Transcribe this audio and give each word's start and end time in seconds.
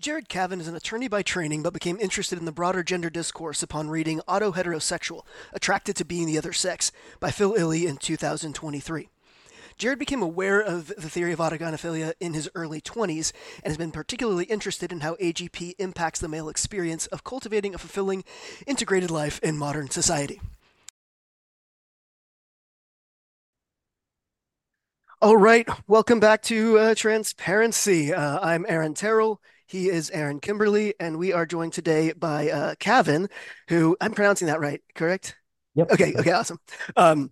Jared 0.00 0.28
Kavan 0.28 0.60
is 0.60 0.68
an 0.68 0.76
attorney 0.76 1.08
by 1.08 1.22
training, 1.22 1.64
but 1.64 1.72
became 1.72 1.98
interested 1.98 2.38
in 2.38 2.44
the 2.44 2.52
broader 2.52 2.84
gender 2.84 3.10
discourse 3.10 3.64
upon 3.64 3.90
reading 3.90 4.20
Autoheterosexual 4.28 5.22
Attracted 5.52 5.96
to 5.96 6.04
Being 6.04 6.28
the 6.28 6.38
Other 6.38 6.52
Sex 6.52 6.92
by 7.18 7.32
Phil 7.32 7.54
Illy 7.54 7.84
in 7.84 7.96
2023. 7.96 9.08
Jared 9.76 9.98
became 9.98 10.22
aware 10.22 10.60
of 10.60 10.86
the 10.96 11.10
theory 11.10 11.32
of 11.32 11.40
autogynephilia 11.40 12.12
in 12.20 12.32
his 12.32 12.48
early 12.54 12.80
20s 12.80 13.32
and 13.64 13.72
has 13.72 13.76
been 13.76 13.90
particularly 13.90 14.44
interested 14.44 14.92
in 14.92 15.00
how 15.00 15.16
AGP 15.16 15.74
impacts 15.80 16.20
the 16.20 16.28
male 16.28 16.48
experience 16.48 17.06
of 17.06 17.24
cultivating 17.24 17.74
a 17.74 17.78
fulfilling, 17.78 18.22
integrated 18.68 19.10
life 19.10 19.40
in 19.42 19.58
modern 19.58 19.90
society. 19.90 20.40
All 25.20 25.36
right, 25.36 25.68
welcome 25.88 26.20
back 26.20 26.42
to 26.42 26.78
uh, 26.78 26.94
Transparency. 26.94 28.14
Uh, 28.14 28.38
I'm 28.40 28.64
Aaron 28.68 28.94
Terrell 28.94 29.40
he 29.68 29.90
is 29.90 30.10
Aaron 30.10 30.40
Kimberly, 30.40 30.94
and 30.98 31.18
we 31.18 31.32
are 31.32 31.44
joined 31.44 31.74
today 31.74 32.12
by 32.14 32.50
uh, 32.50 32.74
Kavan, 32.76 33.30
who 33.68 33.96
I'm 34.00 34.12
pronouncing 34.12 34.48
that 34.48 34.60
right, 34.60 34.82
correct? 34.94 35.36
Yep. 35.74 35.92
Okay. 35.92 36.14
Okay. 36.16 36.32
Awesome. 36.32 36.58
Um, 36.96 37.30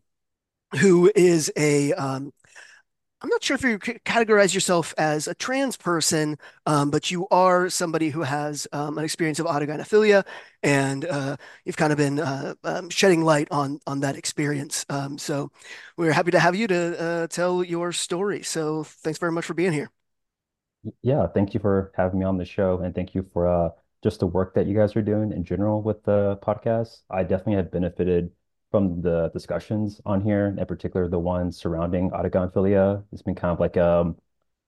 who 0.78 1.10
is 1.16 1.50
a 1.56 1.92
um, 1.94 2.32
I'm 3.22 3.30
not 3.30 3.42
sure 3.42 3.54
if 3.54 3.62
you 3.62 3.78
categorize 3.78 4.52
yourself 4.52 4.92
as 4.98 5.26
a 5.26 5.34
trans 5.34 5.78
person, 5.78 6.36
um, 6.66 6.90
but 6.90 7.10
you 7.10 7.26
are 7.30 7.70
somebody 7.70 8.10
who 8.10 8.20
has 8.20 8.68
um, 8.72 8.98
an 8.98 9.04
experience 9.04 9.38
of 9.38 9.46
autogynephilia, 9.46 10.24
and 10.62 11.06
uh, 11.06 11.36
you've 11.64 11.78
kind 11.78 11.92
of 11.92 11.96
been 11.96 12.20
uh, 12.20 12.54
um, 12.62 12.90
shedding 12.90 13.24
light 13.24 13.48
on 13.50 13.80
on 13.86 14.00
that 14.00 14.16
experience. 14.16 14.84
Um, 14.90 15.16
so 15.16 15.50
we're 15.96 16.12
happy 16.12 16.32
to 16.32 16.38
have 16.38 16.54
you 16.54 16.66
to 16.66 17.00
uh, 17.00 17.26
tell 17.28 17.64
your 17.64 17.92
story. 17.92 18.42
So 18.42 18.84
thanks 18.84 19.18
very 19.18 19.32
much 19.32 19.46
for 19.46 19.54
being 19.54 19.72
here. 19.72 19.90
Yeah, 21.02 21.26
thank 21.26 21.54
you 21.54 21.60
for 21.60 21.92
having 21.96 22.18
me 22.18 22.24
on 22.24 22.36
the 22.36 22.44
show, 22.44 22.78
and 22.80 22.94
thank 22.94 23.14
you 23.14 23.28
for 23.32 23.46
uh, 23.48 23.70
just 24.02 24.20
the 24.20 24.26
work 24.26 24.54
that 24.54 24.66
you 24.66 24.74
guys 24.74 24.94
are 24.96 25.02
doing 25.02 25.32
in 25.32 25.44
general 25.44 25.82
with 25.82 26.02
the 26.04 26.38
podcast. 26.42 27.02
I 27.10 27.22
definitely 27.22 27.54
have 27.54 27.70
benefited 27.70 28.30
from 28.70 29.00
the 29.00 29.30
discussions 29.32 30.00
on 30.04 30.20
here, 30.20 30.54
in 30.58 30.66
particular 30.66 31.08
the 31.08 31.18
ones 31.18 31.56
surrounding 31.56 32.10
autogynephilia. 32.10 33.04
It's 33.12 33.22
been 33.22 33.34
kind 33.34 33.52
of 33.52 33.60
like 33.60 33.76
um, 33.76 34.16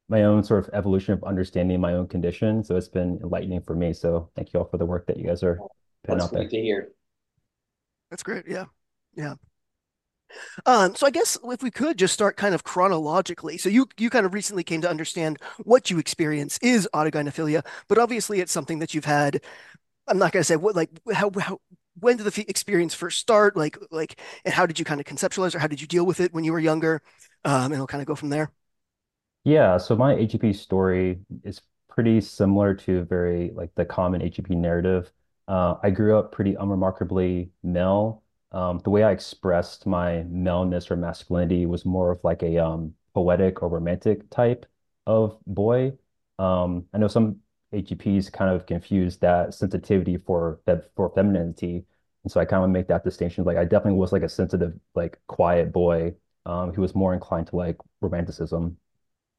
my 0.08 0.22
own 0.22 0.42
sort 0.42 0.66
of 0.66 0.75
evolution 0.75 1.14
of 1.14 1.22
understanding 1.25 1.80
my 1.80 1.94
own 1.94 2.08
condition. 2.08 2.64
So 2.64 2.77
it's 2.77 2.88
been 2.88 3.19
enlightening 3.22 3.60
for 3.62 3.75
me. 3.75 3.92
So 3.92 4.30
thank 4.34 4.53
you 4.53 4.60
all 4.60 4.66
for 4.66 4.78
the 4.78 4.86
work 4.86 5.06
that 5.06 5.19
you 5.19 5.25
guys 5.25 5.42
are 5.42 5.58
putting 6.05 6.19
That's 6.19 6.25
out 6.25 6.32
there. 6.32 6.41
great 6.41 6.50
to 6.50 6.60
hear. 6.60 6.88
That's 8.10 8.22
great. 8.22 8.44
Yeah. 8.48 8.64
Yeah. 9.14 9.34
Um, 10.67 10.95
so 10.95 11.07
I 11.07 11.11
guess 11.11 11.39
if 11.43 11.62
we 11.62 11.71
could 11.71 11.98
just 11.98 12.15
start 12.15 12.37
kind 12.37 12.55
of 12.55 12.65
chronologically. 12.65 13.59
So 13.59 13.69
you 13.69 13.89
you 13.98 14.11
kind 14.11 14.27
of 14.27 14.34
recently 14.34 14.65
came 14.65 14.81
to 14.83 14.91
understand 14.91 15.39
what 15.65 15.91
you 15.91 15.98
experience 15.98 16.59
is 16.62 16.89
autogynephilia, 16.95 17.65
but 17.89 17.98
obviously 17.98 18.41
it's 18.41 18.53
something 18.53 18.79
that 18.81 18.95
you've 18.95 19.05
had. 19.05 19.41
I'm 20.09 20.19
not 20.19 20.33
going 20.33 20.41
to 20.43 20.45
say 20.45 20.56
what 20.56 20.77
like 20.77 20.91
how 21.12 21.31
how 21.41 21.61
when 22.01 22.17
did 22.17 22.27
the 22.27 22.45
experience 22.49 22.95
first 22.95 23.19
start? 23.21 23.56
Like 23.56 23.79
like 23.91 24.21
and 24.44 24.55
how 24.55 24.67
did 24.67 24.78
you 24.78 24.84
kind 24.84 25.00
of 25.00 25.06
conceptualize 25.06 25.55
or 25.55 25.59
how 25.61 25.69
did 25.69 25.81
you 25.81 25.87
deal 25.87 26.06
with 26.06 26.21
it 26.21 26.33
when 26.34 26.44
you 26.44 26.53
were 26.53 26.61
younger? 26.61 27.03
Um, 27.44 27.72
and 27.72 27.81
we'll 27.81 27.87
kind 27.87 28.03
of 28.03 28.09
go 28.09 28.15
from 28.15 28.31
there. 28.31 28.50
Yeah, 29.44 29.78
so 29.78 29.97
my 29.97 30.15
AGP 30.15 30.53
story 30.53 31.21
is 31.44 31.61
pretty 31.88 32.21
similar 32.21 32.75
to 32.75 33.05
very 33.05 33.50
like 33.55 33.75
the 33.75 33.84
common 33.84 34.21
AGP 34.22 34.55
narrative. 34.55 35.11
Uh, 35.47 35.77
I 35.83 35.91
grew 35.91 36.19
up 36.19 36.33
pretty 36.33 36.55
unremarkably 36.55 37.50
male 37.62 38.22
um, 38.53 38.81
the 38.84 38.91
way 38.91 39.03
I 39.03 39.12
expressed 39.12 39.86
my 39.86 40.25
maleness 40.25 40.91
or 40.91 40.97
masculinity 40.97 41.66
was 41.66 41.84
more 41.84 42.10
of 42.10 42.22
like 42.25 42.42
a 42.42 42.59
um, 42.59 42.94
poetic 43.14 43.62
or 43.62 43.69
romantic 43.69 44.28
type 44.31 44.66
of 45.06 45.38
boy. 45.47 45.92
Um, 46.38 46.87
I 46.94 46.98
know 46.98 47.08
some 47.08 47.41
AGPs 47.72 48.31
kind 48.32 48.50
of 48.54 48.66
confuse 48.66 49.19
that 49.19 49.54
sensitivity 49.54 50.16
for 50.19 50.60
for 50.97 51.10
femininity, 51.14 51.84
and 52.25 52.32
so 52.32 52.41
I 52.41 52.44
kind 52.47 52.64
of 52.64 52.70
make 52.70 52.88
that 52.88 53.04
distinction. 53.04 53.44
Like 53.44 53.56
I 53.58 53.64
definitely 53.64 53.98
was 53.98 54.12
like 54.12 54.22
a 54.22 54.28
sensitive, 54.28 54.75
like 54.94 55.19
quiet 55.26 55.72
boy 55.72 56.14
um, 56.47 56.72
who 56.72 56.82
was 56.82 56.94
more 56.94 57.14
inclined 57.14 57.48
to 57.48 57.56
like 57.56 57.76
romanticism. 58.00 58.78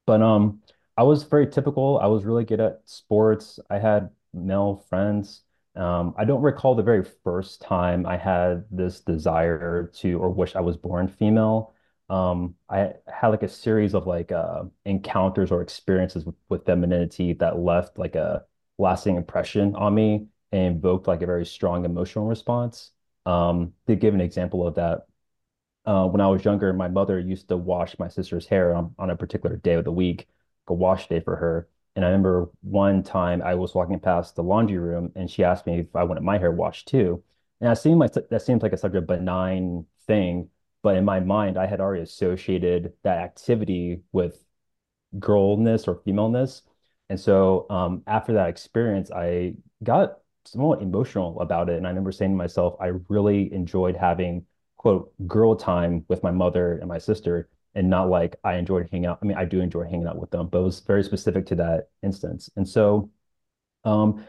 But 0.06 0.22
um, 0.22 0.62
I 0.96 1.02
was 1.04 1.24
very 1.24 1.46
typical. 1.48 1.98
I 1.98 2.06
was 2.06 2.24
really 2.24 2.44
good 2.44 2.60
at 2.60 2.82
sports. 2.86 3.58
I 3.70 3.78
had 3.78 4.10
male 4.34 4.84
friends. 4.88 5.42
Um, 5.76 6.14
I 6.18 6.24
don't 6.24 6.42
recall 6.42 6.74
the 6.74 6.82
very 6.82 7.04
first 7.24 7.60
time 7.60 8.04
I 8.06 8.16
had 8.16 8.64
this 8.70 9.00
desire 9.00 9.90
to 9.96 10.18
or 10.18 10.30
wish 10.30 10.56
I 10.56 10.60
was 10.60 10.76
born 10.76 11.08
female. 11.08 11.74
Um, 12.08 12.56
I 12.68 12.94
had 13.06 13.28
like 13.28 13.44
a 13.44 13.48
series 13.48 13.94
of 13.94 14.06
like 14.06 14.32
uh, 14.32 14.64
encounters 14.84 15.52
or 15.52 15.62
experiences 15.62 16.24
with, 16.24 16.34
with 16.48 16.66
femininity 16.66 17.34
that 17.34 17.58
left 17.58 17.98
like 17.98 18.16
a 18.16 18.44
lasting 18.78 19.16
impression 19.16 19.76
on 19.76 19.94
me 19.94 20.26
and 20.52 20.74
invoked 20.76 21.06
like 21.06 21.22
a 21.22 21.26
very 21.26 21.46
strong 21.46 21.84
emotional 21.84 22.26
response. 22.26 22.90
Um, 23.26 23.74
to 23.86 23.94
give 23.94 24.14
an 24.14 24.20
example 24.20 24.66
of 24.66 24.74
that, 24.74 25.06
uh, 25.86 26.06
when 26.06 26.20
I 26.20 26.28
was 26.28 26.44
younger, 26.44 26.72
my 26.72 26.88
mother 26.88 27.18
used 27.18 27.48
to 27.48 27.56
wash 27.56 27.98
my 27.98 28.08
sister's 28.08 28.46
hair 28.46 28.74
on, 28.74 28.94
on 28.98 29.10
a 29.10 29.16
particular 29.16 29.56
day 29.56 29.74
of 29.74 29.84
the 29.84 29.92
week, 29.92 30.28
like 30.68 30.70
a 30.70 30.74
wash 30.74 31.08
day 31.08 31.20
for 31.20 31.36
her. 31.36 31.68
And 31.96 32.04
I 32.04 32.08
remember 32.08 32.50
one 32.62 33.02
time 33.02 33.42
I 33.42 33.54
was 33.54 33.74
walking 33.74 34.00
past 34.00 34.36
the 34.36 34.42
laundry 34.42 34.78
room 34.78 35.12
and 35.16 35.30
she 35.30 35.44
asked 35.44 35.66
me 35.66 35.80
if 35.80 35.96
I 35.96 36.04
wanted 36.04 36.22
my 36.22 36.38
hair 36.38 36.52
washed 36.52 36.88
too. 36.88 37.22
And 37.60 37.68
that 37.70 37.78
seemed 37.78 38.00
like 38.00 38.12
that 38.14 38.42
seems 38.42 38.62
like 38.62 38.72
a 38.72 38.76
such 38.76 38.94
a 38.94 39.00
benign 39.00 39.86
thing, 40.06 40.48
but 40.82 40.96
in 40.96 41.04
my 41.04 41.20
mind, 41.20 41.58
I 41.58 41.66
had 41.66 41.80
already 41.80 42.02
associated 42.02 42.92
that 43.02 43.18
activity 43.18 44.00
with 44.12 44.42
girlness 45.18 45.88
or 45.88 45.96
femaleness. 46.04 46.62
And 47.08 47.18
so 47.18 47.66
um, 47.70 48.02
after 48.06 48.32
that 48.34 48.48
experience, 48.48 49.10
I 49.10 49.54
got 49.82 50.18
somewhat 50.44 50.82
emotional 50.82 51.40
about 51.40 51.68
it. 51.68 51.76
And 51.76 51.86
I 51.86 51.90
remember 51.90 52.12
saying 52.12 52.32
to 52.32 52.36
myself, 52.36 52.76
I 52.80 52.92
really 53.08 53.52
enjoyed 53.52 53.96
having 53.96 54.46
quote 54.76 55.12
girl 55.26 55.56
time 55.56 56.04
with 56.08 56.22
my 56.22 56.30
mother 56.30 56.78
and 56.78 56.88
my 56.88 56.98
sister 56.98 57.48
and 57.74 57.88
not 57.88 58.08
like 58.08 58.36
I 58.44 58.56
enjoyed 58.56 58.88
hanging 58.90 59.06
out. 59.06 59.18
I 59.22 59.26
mean, 59.26 59.36
I 59.36 59.44
do 59.44 59.60
enjoy 59.60 59.84
hanging 59.84 60.06
out 60.06 60.18
with 60.18 60.30
them, 60.30 60.48
but 60.48 60.58
it 60.58 60.64
was 60.64 60.80
very 60.80 61.04
specific 61.04 61.46
to 61.46 61.54
that 61.56 61.88
instance. 62.02 62.50
And 62.56 62.68
so, 62.68 63.10
um, 63.84 64.24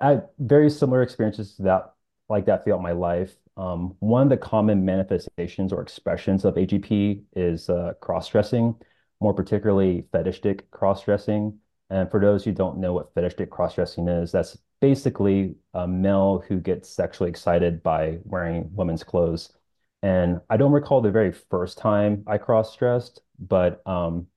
I 0.00 0.20
very 0.38 0.70
similar 0.70 1.02
experiences 1.02 1.56
to 1.56 1.62
that, 1.64 1.94
like 2.28 2.46
that 2.46 2.64
throughout 2.64 2.82
my 2.82 2.92
life. 2.92 3.34
Um, 3.56 3.96
one 3.98 4.22
of 4.22 4.28
the 4.28 4.36
common 4.36 4.84
manifestations 4.84 5.72
or 5.72 5.82
expressions 5.82 6.44
of 6.44 6.54
AGP 6.54 7.22
is 7.34 7.68
uh, 7.68 7.94
cross-dressing, 8.00 8.76
more 9.20 9.34
particularly 9.34 10.06
fetishistic 10.12 10.70
cross-dressing. 10.70 11.58
And 11.90 12.10
for 12.10 12.20
those 12.20 12.44
who 12.44 12.52
don't 12.52 12.78
know 12.78 12.92
what 12.92 13.12
fetishistic 13.14 13.50
cross-dressing 13.50 14.06
is, 14.08 14.30
that's 14.30 14.56
basically 14.80 15.56
a 15.74 15.88
male 15.88 16.44
who 16.46 16.60
gets 16.60 16.88
sexually 16.88 17.30
excited 17.30 17.82
by 17.82 18.18
wearing 18.24 18.70
women's 18.72 19.02
clothes. 19.02 19.57
And 20.02 20.40
I 20.48 20.56
don't 20.56 20.72
recall 20.72 21.00
the 21.00 21.10
very 21.10 21.32
first 21.32 21.78
time 21.78 22.22
I 22.26 22.38
cross-dressed, 22.38 23.20
but 23.38 23.82
um, 23.86 24.28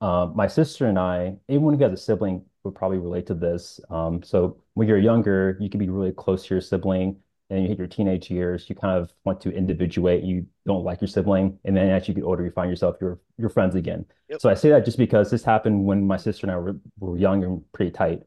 uh, 0.00 0.28
my 0.34 0.46
sister 0.46 0.86
and 0.86 0.98
I, 0.98 1.36
anyone 1.48 1.74
who 1.74 1.82
has 1.84 1.92
a 1.92 1.96
sibling 1.96 2.44
would 2.64 2.74
probably 2.74 2.98
relate 2.98 3.26
to 3.26 3.34
this. 3.34 3.80
Um, 3.88 4.22
so 4.22 4.62
when 4.74 4.88
you're 4.88 4.98
younger, 4.98 5.56
you 5.60 5.70
can 5.70 5.78
be 5.78 5.88
really 5.88 6.12
close 6.12 6.46
to 6.46 6.54
your 6.54 6.60
sibling, 6.60 7.16
and 7.50 7.62
you 7.62 7.68
hit 7.68 7.78
your 7.78 7.86
teenage 7.86 8.30
years, 8.30 8.68
you 8.68 8.74
kind 8.74 8.98
of 8.98 9.12
want 9.24 9.40
to 9.42 9.50
individuate. 9.50 10.22
You 10.24 10.46
don't 10.64 10.84
like 10.84 11.00
your 11.00 11.08
sibling, 11.08 11.58
and 11.64 11.76
then 11.76 11.90
as 11.90 12.08
you 12.08 12.14
get 12.14 12.24
older, 12.24 12.44
you 12.44 12.50
find 12.50 12.70
yourself 12.70 12.96
your 13.00 13.20
your 13.36 13.50
friends 13.50 13.74
again. 13.74 14.06
Yep. 14.28 14.40
So 14.40 14.48
I 14.48 14.54
say 14.54 14.70
that 14.70 14.84
just 14.84 14.96
because 14.96 15.30
this 15.30 15.44
happened 15.44 15.84
when 15.84 16.06
my 16.06 16.16
sister 16.16 16.46
and 16.46 16.50
I 16.50 16.56
were, 16.56 16.76
were 16.98 17.18
young 17.18 17.44
and 17.44 17.72
pretty 17.72 17.90
tight, 17.90 18.22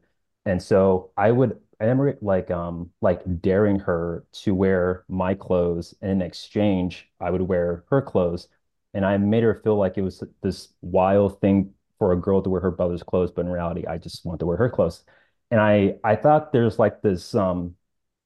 and 0.46 0.62
so 0.62 1.12
I 1.18 1.32
would 1.32 1.60
I 1.80 1.86
remember 1.86 2.18
like 2.22 2.52
um 2.52 2.92
like 3.02 3.22
daring 3.42 3.80
her 3.80 4.26
to 4.44 4.56
wear 4.56 5.06
my 5.08 5.34
clothes, 5.36 5.94
and 6.02 6.12
in 6.12 6.22
exchange, 6.22 7.10
I 7.20 7.32
would 7.32 7.42
wear 7.42 7.84
her 7.90 8.02
clothes, 8.02 8.48
and 8.94 9.06
I 9.06 9.18
made 9.18 9.44
her 9.44 9.56
feel 9.56 9.78
like 9.78 9.98
it 9.98 10.02
was 10.02 10.24
this 10.42 10.74
wild 10.82 11.42
thing 11.42 11.74
for 12.00 12.12
a 12.12 12.18
girl 12.20 12.42
to 12.42 12.50
wear 12.50 12.62
her 12.62 12.72
brother's 12.72 13.04
clothes, 13.04 13.32
but 13.32 13.46
in 13.46 13.52
reality, 13.52 13.86
I 13.88 13.98
just 13.98 14.26
want 14.26 14.40
to 14.42 14.46
wear 14.46 14.58
her 14.58 14.70
clothes. 14.70 15.04
And 15.52 15.60
I 15.62 15.98
I 16.04 16.16
thought 16.16 16.52
there's 16.54 16.80
like 16.80 17.02
this 17.02 17.36
um 17.36 17.76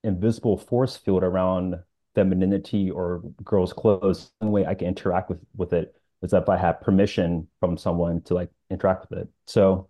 invisible 0.04 0.57
force 0.57 0.98
field 0.98 1.24
around 1.24 1.75
femininity 2.16 2.90
or 2.92 3.22
girls' 3.44 3.74
clothes. 3.74 4.31
One 4.40 4.52
way 4.52 4.66
I 4.66 4.75
can 4.75 4.88
interact 4.88 5.30
with 5.30 5.40
with 5.56 5.74
it 5.74 5.95
is 6.22 6.34
if 6.34 6.50
I 6.50 6.57
have 6.57 6.81
permission 6.81 7.48
from 7.60 7.78
someone 7.78 8.22
to 8.24 8.34
like 8.34 8.50
interact 8.69 9.10
with 9.10 9.19
it. 9.19 9.30
So 9.48 9.88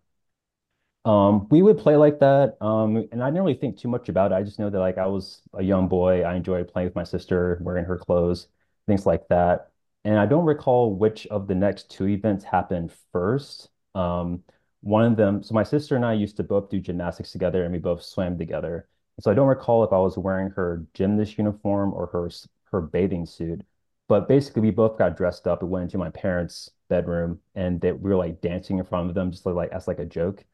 Um, 1.05 1.47
we 1.49 1.61
would 1.61 1.77
play 1.77 1.95
like 1.95 2.19
that. 2.19 2.57
Um, 2.61 2.97
and 3.11 3.23
I 3.23 3.27
didn't 3.29 3.43
really 3.43 3.53
think 3.55 3.77
too 3.77 3.87
much 3.87 4.09
about 4.09 4.31
it. 4.31 4.35
I 4.35 4.43
just 4.43 4.59
know 4.59 4.69
that 4.69 4.79
like 4.79 4.97
I 4.97 5.07
was 5.07 5.41
a 5.53 5.63
young 5.63 5.87
boy. 5.87 6.23
I 6.23 6.35
enjoyed 6.35 6.67
playing 6.67 6.87
with 6.87 6.95
my 6.95 7.03
sister, 7.03 7.59
wearing 7.61 7.85
her 7.85 7.97
clothes, 7.97 8.47
things 8.87 9.05
like 9.05 9.27
that. 9.29 9.71
And 10.03 10.17
I 10.19 10.25
don't 10.25 10.45
recall 10.45 10.95
which 10.95 11.27
of 11.27 11.47
the 11.47 11.55
next 11.55 11.89
two 11.89 12.07
events 12.07 12.43
happened 12.43 12.91
first. 13.11 13.69
Um, 13.95 14.43
one 14.81 15.05
of 15.05 15.17
them, 15.17 15.43
so 15.43 15.53
my 15.53 15.63
sister 15.63 15.95
and 15.95 16.05
I 16.05 16.13
used 16.13 16.37
to 16.37 16.43
both 16.43 16.69
do 16.69 16.79
gymnastics 16.79 17.31
together 17.31 17.63
and 17.63 17.73
we 17.73 17.79
both 17.79 18.01
swam 18.03 18.37
together. 18.37 18.87
So 19.19 19.31
I 19.31 19.33
don't 19.33 19.47
recall 19.47 19.83
if 19.83 19.91
I 19.91 19.97
was 19.97 20.17
wearing 20.17 20.49
her 20.51 20.85
gymnast 20.93 21.37
uniform 21.37 21.93
or 21.93 22.07
her 22.07 22.29
her 22.71 22.81
bathing 22.81 23.25
suit. 23.25 23.61
But 24.07 24.27
basically, 24.27 24.61
we 24.63 24.71
both 24.71 24.97
got 24.97 25.17
dressed 25.17 25.47
up 25.47 25.61
and 25.61 25.69
went 25.71 25.83
into 25.83 25.97
my 25.97 26.09
parents' 26.09 26.71
bedroom, 26.87 27.39
and 27.55 27.79
they, 27.81 27.91
we 27.91 28.09
were 28.09 28.15
like 28.15 28.41
dancing 28.41 28.79
in 28.79 28.85
front 28.85 29.09
of 29.09 29.15
them, 29.15 29.31
just 29.31 29.45
like 29.45 29.71
as 29.71 29.87
like 29.87 29.99
a 29.99 30.05
joke. 30.05 30.45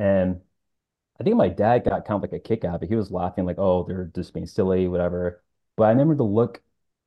And 0.00 0.42
I 1.20 1.24
think 1.24 1.36
my 1.36 1.48
dad 1.48 1.84
got 1.84 2.04
kind 2.06 2.16
of 2.16 2.22
like 2.22 2.32
a 2.32 2.40
kick 2.40 2.64
out 2.64 2.82
it. 2.82 2.88
He 2.88 2.96
was 2.96 3.10
laughing 3.10 3.44
like, 3.46 3.58
"Oh, 3.58 3.84
they're 3.84 4.06
just 4.14 4.34
being 4.34 4.46
silly, 4.46 4.88
whatever." 4.88 5.42
But 5.76 5.84
I 5.84 5.90
remember 5.90 6.14
the 6.16 6.24
look 6.24 6.62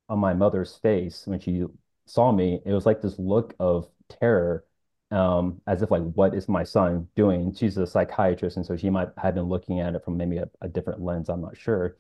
on 0.10 0.20
my 0.20 0.34
mother's 0.34 0.76
face 0.78 1.28
when 1.28 1.40
she 1.40 1.66
saw 2.06 2.32
me. 2.32 2.62
It 2.66 2.74
was 2.74 2.86
like 2.86 3.02
this 3.02 3.20
look 3.20 3.56
of 3.60 3.90
terror, 4.10 4.66
um, 5.12 5.62
as 5.68 5.82
if 5.82 5.92
like, 5.92 6.04
"What 6.16 6.36
is 6.36 6.50
my 6.50 6.64
son 6.64 7.10
doing?" 7.16 7.54
She's 7.54 7.78
a 7.78 7.88
psychiatrist, 7.88 8.58
and 8.58 8.66
so 8.66 8.78
she 8.78 8.90
might 8.90 9.10
have 9.18 9.36
been 9.36 9.50
looking 9.50 9.80
at 9.80 9.96
it 9.96 10.04
from 10.06 10.18
maybe 10.18 10.38
a, 10.38 10.50
a 10.62 10.70
different 10.70 11.02
lens. 11.02 11.30
I'm 11.30 11.42
not 11.42 11.58
sure. 11.58 11.98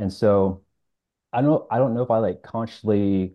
And 0.00 0.12
so 0.12 0.64
I 1.32 1.42
don't, 1.42 1.66
I 1.70 1.78
don't 1.78 1.94
know 1.94 2.02
if 2.02 2.10
I 2.10 2.18
like 2.18 2.42
consciously 2.42 3.34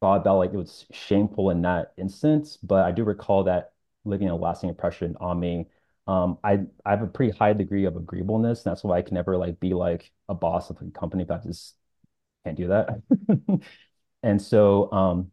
thought 0.00 0.22
about 0.22 0.38
like 0.38 0.52
it 0.52 0.56
was 0.56 0.86
shameful 0.92 1.50
in 1.50 1.62
that 1.62 1.92
instance, 1.96 2.56
but 2.58 2.84
I 2.84 2.92
do 2.92 3.04
recall 3.04 3.44
that 3.44 3.72
leaving 4.04 4.28
a 4.28 4.36
lasting 4.36 4.70
impression 4.70 5.16
on 5.20 5.40
me. 5.40 5.68
Um, 6.06 6.38
I 6.44 6.60
I 6.84 6.90
have 6.90 7.02
a 7.02 7.06
pretty 7.06 7.36
high 7.36 7.52
degree 7.52 7.84
of 7.86 7.96
agreeableness. 7.96 8.62
That's 8.62 8.82
why 8.84 8.98
I 8.98 9.02
can 9.02 9.14
never 9.14 9.36
like 9.36 9.60
be 9.60 9.74
like 9.74 10.12
a 10.28 10.34
boss 10.34 10.70
of 10.70 10.80
a 10.82 10.90
company 10.90 11.22
if 11.24 11.30
I 11.30 11.38
just 11.38 11.76
can't 12.44 12.56
do 12.56 12.68
that. 12.68 13.02
And 14.22 14.40
so 14.40 14.90
um, 14.92 15.32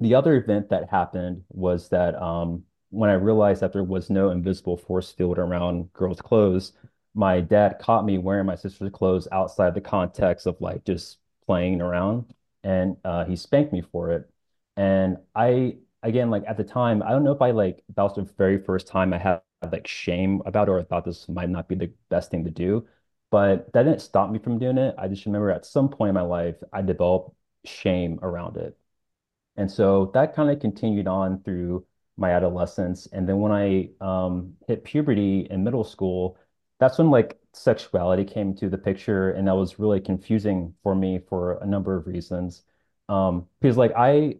the 0.00 0.14
other 0.14 0.36
event 0.36 0.70
that 0.70 0.88
happened 0.90 1.44
was 1.50 1.88
that 1.90 2.14
um, 2.20 2.64
when 2.90 3.10
I 3.10 3.14
realized 3.14 3.62
that 3.62 3.72
there 3.72 3.84
was 3.84 4.10
no 4.10 4.30
invisible 4.30 4.76
force 4.76 5.12
field 5.12 5.38
around 5.38 5.92
girls' 5.92 6.20
clothes, 6.22 6.72
my 7.14 7.40
dad 7.40 7.78
caught 7.80 8.04
me 8.04 8.18
wearing 8.18 8.46
my 8.46 8.54
sister's 8.54 8.90
clothes 8.92 9.28
outside 9.32 9.74
the 9.74 9.80
context 9.80 10.46
of 10.46 10.60
like 10.60 10.84
just 10.84 11.18
playing 11.46 11.80
around, 11.80 12.32
and 12.64 12.96
uh, 13.04 13.24
he 13.24 13.36
spanked 13.36 13.72
me 13.72 13.82
for 13.82 14.12
it. 14.12 14.30
And 14.76 15.18
I, 15.34 15.78
again, 16.02 16.30
like 16.30 16.44
at 16.46 16.56
the 16.56 16.64
time, 16.64 17.02
I 17.02 17.10
don't 17.10 17.24
know 17.24 17.32
if 17.32 17.42
I 17.42 17.50
like 17.50 17.82
that 17.96 18.02
was 18.02 18.14
the 18.14 18.22
very 18.38 18.58
first 18.62 18.86
time 18.86 19.12
I 19.12 19.18
had 19.18 19.42
like 19.62 19.86
shame 19.86 20.42
about 20.46 20.68
or 20.68 20.80
I 20.80 20.84
thought 20.84 21.04
this 21.04 21.28
might 21.28 21.50
not 21.50 21.68
be 21.68 21.74
the 21.74 21.92
best 22.08 22.30
thing 22.30 22.44
to 22.44 22.50
do. 22.50 22.86
But 23.30 23.72
that 23.72 23.84
didn't 23.84 24.00
stop 24.00 24.30
me 24.30 24.38
from 24.38 24.58
doing 24.58 24.78
it. 24.78 24.94
I 24.98 25.06
just 25.08 25.26
remember 25.26 25.50
at 25.50 25.64
some 25.66 25.88
point 25.88 26.08
in 26.10 26.14
my 26.14 26.22
life, 26.22 26.56
I 26.72 26.82
developed 26.82 27.34
shame 27.64 28.18
around 28.22 28.56
it. 28.56 28.76
And 29.56 29.70
so 29.70 30.10
that 30.14 30.34
kind 30.34 30.50
of 30.50 30.60
continued 30.60 31.06
on 31.06 31.42
through 31.42 31.86
my 32.16 32.32
adolescence. 32.32 33.06
And 33.12 33.28
then 33.28 33.40
when 33.40 33.52
I 33.52 33.90
um, 34.00 34.56
hit 34.66 34.84
puberty 34.84 35.46
in 35.50 35.64
middle 35.64 35.84
school, 35.84 36.38
that's 36.78 36.98
when 36.98 37.10
like 37.10 37.38
sexuality 37.52 38.24
came 38.24 38.54
to 38.56 38.68
the 38.68 38.78
picture. 38.78 39.30
And 39.32 39.46
that 39.48 39.56
was 39.56 39.78
really 39.78 40.00
confusing 40.00 40.74
for 40.82 40.94
me 40.94 41.20
for 41.28 41.58
a 41.58 41.66
number 41.66 41.96
of 41.96 42.06
reasons. 42.06 42.62
Um, 43.08 43.46
because 43.60 43.76
like 43.76 43.92
I, 43.96 44.36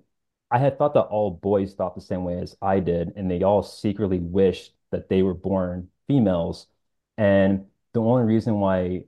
I 0.50 0.58
had 0.58 0.78
thought 0.78 0.94
that 0.94 1.02
all 1.02 1.30
boys 1.30 1.74
thought 1.74 1.94
the 1.94 2.00
same 2.00 2.24
way 2.24 2.38
as 2.40 2.56
I 2.60 2.80
did, 2.80 3.12
and 3.16 3.30
they 3.30 3.42
all 3.42 3.62
secretly 3.62 4.18
wished 4.18 4.74
that 4.90 5.08
they 5.08 5.22
were 5.22 5.34
born 5.34 5.88
females. 6.08 6.66
And 7.18 7.66
the 7.92 8.00
only 8.00 8.24
reason 8.24 8.60
why 8.60 9.04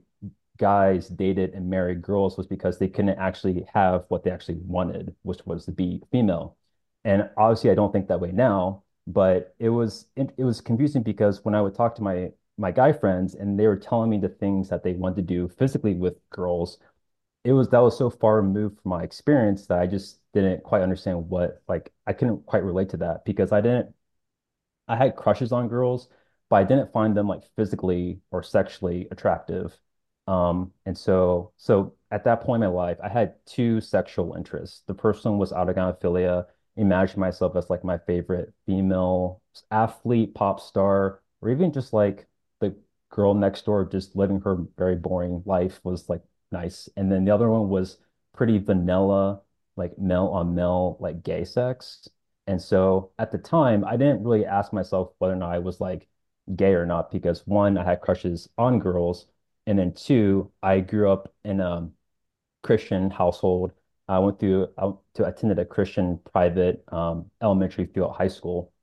guys 0.57 1.07
dated 1.09 1.53
and 1.53 1.69
married 1.69 2.01
girls 2.01 2.37
was 2.37 2.47
because 2.47 2.77
they 2.79 2.87
couldn't 2.87 3.17
actually 3.19 3.65
have 3.73 4.05
what 4.09 4.23
they 4.23 4.31
actually 4.31 4.59
wanted, 4.65 5.15
which 5.23 5.39
was 5.45 5.65
to 5.65 5.71
be 5.71 6.01
female. 6.11 6.57
And 7.03 7.29
obviously, 7.37 7.71
I 7.71 7.75
don't 7.75 7.91
think 7.91 8.07
that 8.07 8.19
way 8.21 8.31
now, 8.31 8.83
but 9.07 9.55
it 9.59 9.69
was 9.69 10.07
it, 10.15 10.33
it 10.37 10.43
was 10.43 10.61
confusing 10.61 11.03
because 11.03 11.43
when 11.43 11.55
I 11.55 11.61
would 11.61 11.75
talk 11.75 11.95
to 11.95 12.03
my 12.03 12.31
my 12.57 12.71
guy 12.71 12.93
friends 12.93 13.35
and 13.35 13.59
they 13.59 13.67
were 13.67 13.75
telling 13.77 14.09
me 14.09 14.19
the 14.19 14.29
things 14.29 14.69
that 14.69 14.83
they 14.83 14.93
wanted 14.93 15.15
to 15.17 15.21
do 15.23 15.49
physically 15.49 15.95
with 15.95 16.15
girls, 16.29 16.77
it 17.43 17.53
was 17.53 17.69
that 17.69 17.79
was 17.79 17.97
so 17.97 18.09
far 18.09 18.37
removed 18.37 18.79
from 18.81 18.89
my 18.91 19.03
experience 19.03 19.67
that 19.67 19.79
I 19.79 19.87
just 19.87 20.19
didn't 20.33 20.63
quite 20.63 20.81
understand 20.81 21.29
what 21.29 21.61
like 21.67 21.91
I 22.07 22.13
couldn't 22.13 22.45
quite 22.45 22.63
relate 22.63 22.89
to 22.89 22.97
that 22.97 23.25
because 23.25 23.51
I 23.51 23.61
didn't 23.61 23.93
I 24.87 24.95
had 24.95 25.15
crushes 25.15 25.51
on 25.51 25.67
girls, 25.67 26.09
but 26.49 26.57
I 26.57 26.63
didn't 26.63 26.91
find 26.91 27.15
them 27.15 27.27
like 27.27 27.43
physically 27.55 28.19
or 28.31 28.43
sexually 28.43 29.07
attractive. 29.11 29.77
Um, 30.27 30.71
and 30.85 30.97
so, 30.97 31.51
so 31.57 31.95
at 32.11 32.23
that 32.25 32.41
point 32.41 32.63
in 32.63 32.69
my 32.69 32.75
life, 32.75 32.97
I 33.03 33.09
had 33.09 33.35
two 33.45 33.81
sexual 33.81 34.35
interests. 34.35 34.83
The 34.87 34.93
first 34.93 35.25
one 35.25 35.37
was 35.37 35.51
autogynephilia, 35.51 36.45
imagine 36.75 37.19
myself 37.19 37.55
as 37.55 37.69
like 37.69 37.83
my 37.83 37.97
favorite 37.99 38.53
female 38.65 39.41
athlete, 39.71 40.33
pop 40.33 40.59
star, 40.59 41.21
or 41.41 41.49
even 41.49 41.71
just 41.73 41.93
like 41.93 42.27
the 42.59 42.75
girl 43.09 43.33
next 43.33 43.65
door 43.65 43.85
just 43.85 44.15
living 44.15 44.41
her 44.41 44.57
very 44.77 44.95
boring 44.95 45.43
life 45.45 45.79
was 45.83 46.09
like 46.09 46.21
nice. 46.51 46.89
And 46.95 47.11
then 47.11 47.25
the 47.25 47.33
other 47.33 47.49
one 47.49 47.69
was 47.69 47.97
pretty 48.33 48.57
vanilla, 48.57 49.41
like 49.75 49.97
male 49.97 50.27
on 50.27 50.55
male, 50.55 50.97
like 50.99 51.23
gay 51.23 51.43
sex. 51.45 52.07
And 52.47 52.61
so 52.61 53.11
at 53.19 53.31
the 53.31 53.37
time, 53.37 53.85
I 53.85 53.97
didn't 53.97 54.23
really 54.23 54.45
ask 54.45 54.73
myself 54.73 55.13
whether 55.19 55.33
or 55.33 55.37
not 55.37 55.51
I 55.51 55.59
was 55.59 55.79
like 55.79 56.07
gay 56.55 56.73
or 56.73 56.85
not 56.85 57.11
because 57.11 57.47
one, 57.47 57.77
I 57.77 57.83
had 57.85 58.01
crushes 58.01 58.49
on 58.57 58.79
girls, 58.79 59.27
and 59.65 59.79
then 59.79 59.93
two, 59.93 60.51
I 60.61 60.81
grew 60.81 61.09
up 61.11 61.33
in 61.45 61.59
a 61.61 61.89
Christian 62.63 63.09
household. 63.11 63.73
I 64.07 64.19
went 64.19 64.39
through 64.39 64.69
to 65.15 65.25
attended 65.25 65.59
a 65.59 65.65
Christian 65.65 66.19
private 66.31 66.83
um, 66.91 67.31
elementary 67.41 67.85
throughout 67.87 68.17
high 68.17 68.27
school, 68.27 68.73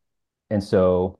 and 0.50 0.62
so 0.64 1.18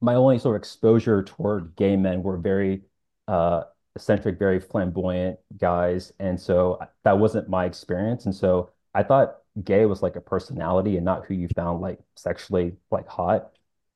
my 0.00 0.14
only 0.14 0.38
sort 0.38 0.56
of 0.56 0.60
exposure 0.60 1.22
toward 1.24 1.74
gay 1.76 1.96
men 1.96 2.22
were 2.22 2.38
very 2.38 2.82
uh, 3.28 3.64
eccentric, 3.96 4.38
very 4.38 4.60
flamboyant 4.60 5.38
guys, 5.58 6.12
and 6.18 6.40
so 6.40 6.78
that 7.04 7.18
wasn't 7.18 7.48
my 7.48 7.64
experience. 7.66 8.24
And 8.26 8.34
so 8.34 8.70
I 8.94 9.02
thought 9.02 9.38
gay 9.64 9.86
was 9.86 10.02
like 10.02 10.16
a 10.16 10.20
personality 10.20 10.96
and 10.96 11.04
not 11.04 11.26
who 11.26 11.34
you 11.34 11.48
found 11.48 11.80
like 11.80 11.98
sexually 12.16 12.76
like 12.90 13.08
hot. 13.08 13.52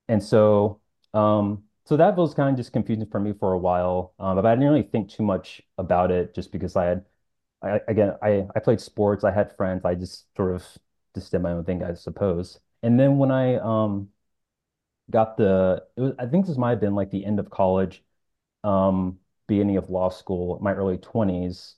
And 0.09 0.23
so, 0.23 0.81
um, 1.15 1.65
so 1.85 1.97
that 1.97 2.17
was 2.17 2.35
kind 2.35 2.51
of 2.51 2.57
just 2.57 2.73
confusing 2.73 3.07
for 3.07 3.21
me 3.21 3.33
for 3.33 3.53
a 3.53 3.59
while. 3.59 4.15
Um, 4.19 4.37
but 4.37 4.47
I 4.47 4.55
didn't 4.55 4.69
really 4.71 4.83
think 4.85 5.11
too 5.11 5.23
much 5.23 5.63
about 5.79 6.11
it 6.11 6.35
just 6.35 6.53
because 6.53 6.77
I 6.77 6.85
had, 6.87 7.05
I, 7.63 7.81
again, 7.89 8.15
I, 8.23 8.47
I 8.57 8.61
played 8.61 8.81
sports, 8.81 9.25
I 9.25 9.33
had 9.33 9.57
friends, 9.57 9.85
I 9.85 9.95
just 9.95 10.27
sort 10.37 10.55
of 10.55 10.67
just 11.15 11.33
did 11.33 11.41
my 11.43 11.53
own 11.53 11.65
thing, 11.65 11.83
I 11.85 11.95
suppose. 11.95 12.61
And 12.83 12.99
then 13.01 13.19
when 13.19 13.31
I 13.31 13.57
um 13.57 14.09
got 15.11 15.37
the, 15.37 15.85
it 15.97 16.01
was, 16.01 16.13
I 16.19 16.27
think 16.27 16.47
this 16.47 16.57
might 16.57 16.71
have 16.71 16.81
been 16.81 16.95
like 16.95 17.11
the 17.11 17.25
end 17.25 17.39
of 17.39 17.51
college, 17.51 18.05
um, 18.65 19.19
beginning 19.49 19.77
of 19.79 19.91
law 19.91 20.09
school, 20.11 20.59
my 20.63 20.75
early 20.75 20.99
20s. 20.99 21.77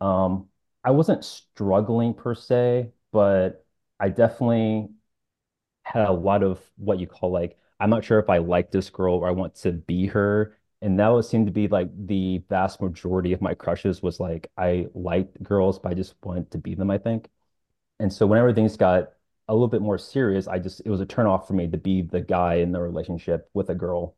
Um, 0.00 0.48
I 0.84 0.92
wasn't 0.92 1.24
struggling 1.24 2.14
per 2.14 2.34
se, 2.34 2.92
but 3.14 3.66
I 4.00 4.10
definitely 4.10 4.90
had 5.84 6.06
a 6.08 6.12
lot 6.12 6.42
of 6.42 6.60
what 6.76 7.00
you 7.00 7.06
call 7.06 7.30
like, 7.32 7.58
I'm 7.80 7.90
not 7.90 8.04
sure 8.04 8.18
if 8.18 8.30
I 8.30 8.38
like 8.38 8.70
this 8.72 8.90
girl 8.90 9.16
or 9.16 9.28
I 9.28 9.32
want 9.32 9.54
to 9.56 9.72
be 9.72 10.06
her. 10.08 10.58
And 10.82 10.98
that 11.00 11.08
would 11.08 11.24
seem 11.24 11.46
to 11.46 11.52
be 11.52 11.68
like 11.68 11.88
the 12.06 12.38
vast 12.48 12.80
majority 12.82 13.32
of 13.32 13.42
my 13.42 13.54
crushes 13.54 14.02
was 14.02 14.20
like 14.20 14.50
I 14.58 14.88
liked 14.94 15.42
girls, 15.42 15.78
but 15.78 15.92
I 15.92 15.94
just 15.94 16.14
wanted 16.24 16.50
to 16.52 16.58
be 16.58 16.74
them, 16.74 16.90
I 16.90 16.98
think. 16.98 17.28
And 18.00 18.12
so 18.12 18.26
whenever 18.26 18.52
things 18.52 18.76
got 18.76 19.12
a 19.48 19.54
little 19.54 19.68
bit 19.68 19.82
more 19.82 19.98
serious, 19.98 20.48
I 20.48 20.58
just 20.58 20.82
it 20.84 20.90
was 20.90 21.00
a 21.00 21.06
turn 21.06 21.26
off 21.26 21.48
for 21.48 21.54
me 21.54 21.68
to 21.70 21.78
be 21.78 22.02
the 22.02 22.20
guy 22.20 22.56
in 22.56 22.72
the 22.72 22.80
relationship 22.80 23.50
with 23.54 23.70
a 23.70 23.74
girl. 23.74 24.16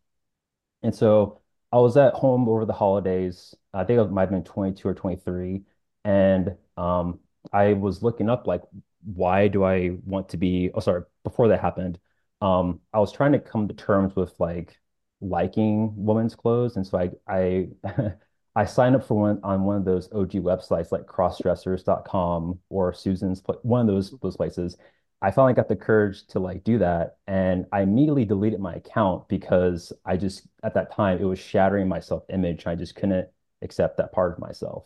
And 0.82 0.94
so 0.94 1.40
I 1.72 1.78
was 1.78 1.96
at 1.96 2.14
home 2.14 2.48
over 2.48 2.64
the 2.64 2.72
holidays. 2.72 3.54
I 3.74 3.84
think 3.84 4.00
I 4.00 4.04
might 4.04 4.22
have 4.22 4.30
been 4.30 4.44
22 4.44 4.88
or 4.88 4.94
23. 4.94 5.62
And 6.04 6.56
um, 6.76 7.20
I 7.52 7.72
was 7.74 8.02
looking 8.02 8.30
up 8.30 8.46
like, 8.46 8.62
why 9.06 9.48
do 9.48 9.64
I 9.64 9.92
want 10.04 10.28
to 10.30 10.36
be, 10.36 10.70
oh, 10.74 10.80
sorry, 10.80 11.02
before 11.24 11.48
that 11.48 11.60
happened, 11.60 11.98
um, 12.40 12.80
I 12.92 12.98
was 12.98 13.12
trying 13.12 13.32
to 13.32 13.38
come 13.38 13.68
to 13.68 13.74
terms 13.74 14.16
with 14.16 14.34
like 14.38 14.78
liking 15.20 15.92
women's 15.96 16.34
clothes. 16.34 16.76
And 16.76 16.86
so 16.86 16.98
I, 16.98 17.10
I, 17.26 17.68
I 18.56 18.64
signed 18.64 18.96
up 18.96 19.04
for 19.04 19.20
one 19.20 19.40
on 19.42 19.64
one 19.64 19.76
of 19.76 19.84
those 19.84 20.08
OG 20.12 20.32
websites 20.32 20.92
like 20.92 21.06
crossdressers.com 21.06 22.58
or 22.68 22.92
Susan's, 22.92 23.42
one 23.62 23.82
of 23.82 23.86
those, 23.86 24.12
those 24.22 24.36
places. 24.36 24.76
I 25.22 25.30
finally 25.30 25.54
got 25.54 25.68
the 25.68 25.76
courage 25.76 26.26
to 26.28 26.40
like 26.40 26.64
do 26.64 26.78
that. 26.78 27.16
And 27.26 27.66
I 27.72 27.82
immediately 27.82 28.24
deleted 28.24 28.60
my 28.60 28.74
account 28.74 29.28
because 29.28 29.92
I 30.04 30.16
just, 30.16 30.46
at 30.62 30.74
that 30.74 30.92
time, 30.92 31.18
it 31.20 31.24
was 31.24 31.38
shattering 31.38 31.88
my 31.88 32.00
self-image. 32.00 32.66
I 32.66 32.74
just 32.74 32.94
couldn't 32.94 33.28
accept 33.62 33.96
that 33.98 34.12
part 34.12 34.32
of 34.32 34.38
myself. 34.38 34.84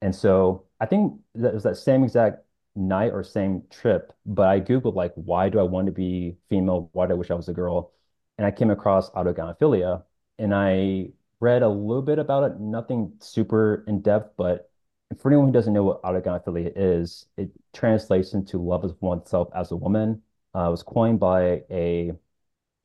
And 0.00 0.14
so 0.14 0.66
I 0.80 0.86
think 0.86 1.20
that 1.36 1.54
was 1.54 1.62
that 1.62 1.76
same 1.76 2.02
exact 2.04 2.44
night 2.74 3.12
or 3.12 3.22
same 3.24 3.62
trip, 3.70 4.12
but 4.26 4.48
I 4.48 4.60
Googled 4.60 4.94
like, 4.94 5.12
why 5.14 5.48
do 5.48 5.58
I 5.60 5.62
want 5.62 5.86
to 5.86 5.92
be 5.92 6.36
female? 6.48 6.90
Why 6.92 7.06
do 7.06 7.12
I 7.12 7.16
wish 7.16 7.30
I 7.30 7.34
was 7.34 7.48
a 7.48 7.52
girl? 7.52 7.92
And 8.38 8.46
I 8.46 8.50
came 8.50 8.70
across 8.70 9.10
autogynephilia. 9.10 10.04
and 10.38 10.54
I 10.54 11.10
read 11.40 11.62
a 11.62 11.68
little 11.68 12.02
bit 12.02 12.18
about 12.18 12.44
it, 12.52 12.60
nothing 12.60 13.12
super 13.20 13.84
in 13.86 14.00
depth, 14.00 14.34
but 14.36 14.70
for 15.18 15.28
anyone 15.30 15.48
who 15.48 15.52
doesn't 15.52 15.72
know 15.72 15.84
what 15.84 16.02
autogynephilia 16.02 16.72
is, 16.76 17.26
it 17.36 17.50
translates 17.72 18.32
into 18.34 18.58
love 18.58 18.84
of 18.84 18.96
oneself 19.00 19.48
as 19.54 19.70
a 19.70 19.76
woman. 19.76 20.22
Uh, 20.54 20.68
it 20.68 20.70
was 20.70 20.82
coined 20.82 21.20
by 21.20 21.62
a 21.70 22.12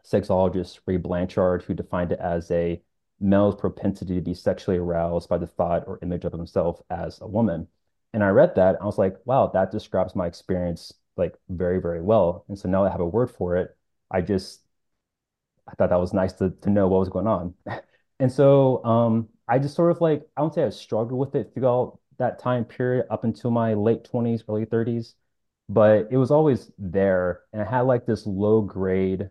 sexologist, 0.05 0.79
Ray 0.85 0.97
Blanchard, 0.97 1.63
who 1.63 1.73
defined 1.73 2.11
it 2.11 2.19
as 2.19 2.49
a 2.51 2.81
male's 3.19 3.55
propensity 3.55 4.15
to 4.15 4.21
be 4.21 4.33
sexually 4.33 4.77
aroused 4.77 5.29
by 5.29 5.37
the 5.37 5.47
thought 5.47 5.83
or 5.87 5.99
image 6.01 6.25
of 6.25 6.33
himself 6.33 6.81
as 6.89 7.19
a 7.21 7.27
woman. 7.27 7.67
And 8.13 8.23
I 8.23 8.29
read 8.29 8.55
that, 8.55 8.77
I 8.81 8.85
was 8.85 8.97
like, 8.97 9.17
wow, 9.25 9.47
that 9.53 9.71
describes 9.71 10.15
my 10.15 10.27
experience 10.27 10.93
like 11.17 11.35
very, 11.49 11.79
very 11.81 12.01
well. 12.01 12.45
And 12.47 12.57
so 12.57 12.69
now 12.69 12.85
I 12.85 12.89
have 12.89 12.99
a 13.01 13.05
word 13.05 13.29
for 13.31 13.57
it. 13.57 13.77
I 14.11 14.21
just 14.21 14.61
I 15.67 15.73
thought 15.75 15.89
that 15.89 15.99
was 15.99 16.13
nice 16.13 16.33
to 16.33 16.51
to 16.51 16.69
know 16.69 16.87
what 16.87 16.99
was 16.99 17.09
going 17.09 17.27
on. 17.27 17.53
And 18.19 18.31
so 18.31 18.83
um 18.83 19.29
I 19.47 19.59
just 19.59 19.75
sort 19.75 19.91
of 19.91 20.01
like 20.01 20.27
I 20.35 20.41
won't 20.41 20.55
say 20.55 20.63
I 20.63 20.69
struggled 20.69 21.19
with 21.19 21.35
it 21.35 21.53
throughout 21.53 21.99
that 22.17 22.39
time 22.39 22.65
period 22.65 23.05
up 23.11 23.23
until 23.23 23.51
my 23.51 23.75
late 23.75 24.03
20s, 24.05 24.43
early 24.49 24.65
30s, 24.65 25.13
but 25.69 26.07
it 26.11 26.17
was 26.17 26.31
always 26.31 26.71
there. 26.79 27.41
And 27.53 27.61
I 27.61 27.65
had 27.69 27.81
like 27.81 28.05
this 28.07 28.25
low 28.25 28.61
grade 28.61 29.29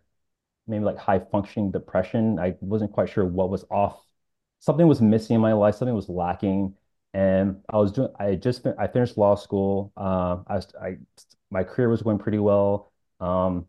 maybe 0.69 0.85
like 0.85 0.99
high 0.99 1.21
functioning 1.21 1.71
depression. 1.73 2.39
I 2.41 2.57
wasn't 2.61 2.93
quite 2.93 3.09
sure 3.11 3.25
what 3.27 3.51
was 3.51 3.65
off. 3.71 4.05
Something 4.61 4.89
was 4.89 5.01
missing 5.03 5.37
in 5.37 5.41
my 5.43 5.53
life. 5.55 5.77
Something 5.77 5.95
was 5.97 6.09
lacking. 6.11 6.75
And 7.17 7.63
I 7.71 7.79
was 7.79 7.93
doing, 7.93 8.11
I 8.21 8.35
just, 8.37 8.63
fin- 8.63 8.75
I 8.79 8.89
finished 8.89 9.17
law 9.19 9.37
school. 9.37 9.93
Uh, 9.97 10.39
I 10.47 10.57
was, 10.57 10.69
I, 10.81 10.99
my 11.51 11.65
career 11.65 11.89
was 11.89 12.03
going 12.03 12.19
pretty 12.19 12.39
well. 12.39 12.93
Um, 13.21 13.67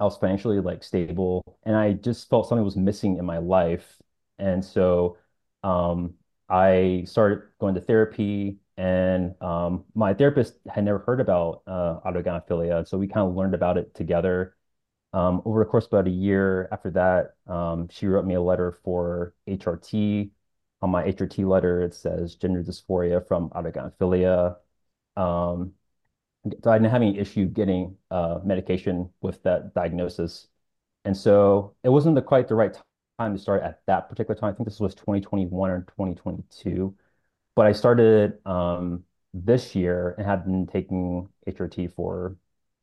I 0.00 0.04
was 0.04 0.16
financially 0.18 0.60
like 0.60 0.84
stable 0.84 1.42
and 1.64 1.76
I 1.76 1.94
just 1.94 2.28
felt 2.28 2.48
something 2.48 2.64
was 2.64 2.76
missing 2.76 3.18
in 3.18 3.24
my 3.24 3.38
life. 3.38 4.00
And 4.38 4.64
so, 4.64 5.18
um, 5.62 6.14
I 6.48 7.04
started 7.06 7.44
going 7.60 7.74
to 7.76 7.80
therapy 7.80 8.58
and, 8.76 9.34
um, 9.42 9.84
my 9.94 10.14
therapist 10.14 10.54
had 10.68 10.84
never 10.84 10.98
heard 11.00 11.20
about, 11.20 11.62
uh. 11.66 12.00
So 12.84 12.98
we 12.98 13.08
kind 13.08 13.26
of 13.28 13.34
learned 13.34 13.54
about 13.54 13.78
it 13.78 13.94
together 13.94 14.56
um, 15.12 15.42
over 15.44 15.60
the 15.64 15.70
course 15.70 15.86
of 15.86 15.92
about 15.92 16.06
a 16.08 16.10
year 16.10 16.68
after 16.72 16.90
that, 16.92 17.34
um, 17.52 17.88
she 17.88 18.06
wrote 18.06 18.26
me 18.26 18.34
a 18.34 18.40
letter 18.40 18.72
for 18.84 19.34
HRT. 19.46 20.30
On 20.82 20.90
my 20.90 21.04
HRT 21.04 21.44
letter, 21.48 21.82
it 21.82 21.94
says 21.94 22.36
gender 22.36 22.62
dysphoria 22.62 23.26
from 23.26 23.50
autogynephilia. 23.50 24.56
Um, 25.16 25.72
so 26.62 26.70
I 26.70 26.78
didn't 26.78 26.90
have 26.92 27.02
any 27.02 27.18
issue 27.18 27.46
getting 27.46 27.96
uh, 28.10 28.40
medication 28.44 29.10
with 29.20 29.42
that 29.44 29.74
diagnosis. 29.74 30.48
And 31.04 31.16
so 31.16 31.74
it 31.82 31.88
wasn't 31.88 32.14
the, 32.14 32.22
quite 32.22 32.48
the 32.48 32.54
right 32.54 32.76
time 33.18 33.34
to 33.34 33.40
start 33.40 33.62
at 33.62 33.80
that 33.86 34.08
particular 34.08 34.38
time. 34.38 34.52
I 34.52 34.56
think 34.56 34.68
this 34.68 34.80
was 34.80 34.94
2021 34.94 35.70
or 35.70 35.80
2022. 35.82 36.94
But 37.54 37.66
I 37.66 37.72
started 37.72 38.38
um, 38.46 39.04
this 39.34 39.74
year 39.74 40.14
and 40.18 40.26
have 40.26 40.44
been 40.44 40.66
taking 40.66 41.28
HRT 41.46 41.94
for 41.94 42.36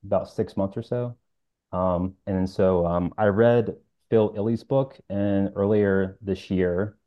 about 0.04 0.30
six 0.30 0.58
months 0.58 0.78
or 0.78 0.84
so. 0.84 1.18
Um, 1.72 2.16
and 2.28 2.50
so 2.50 2.86
um, 2.86 3.14
I 3.18 3.26
read 3.26 3.76
Phil 4.10 4.34
Illy's 4.36 4.64
book 4.64 5.00
and 5.10 5.52
earlier 5.56 6.18
this 6.22 6.50
year, 6.52 6.98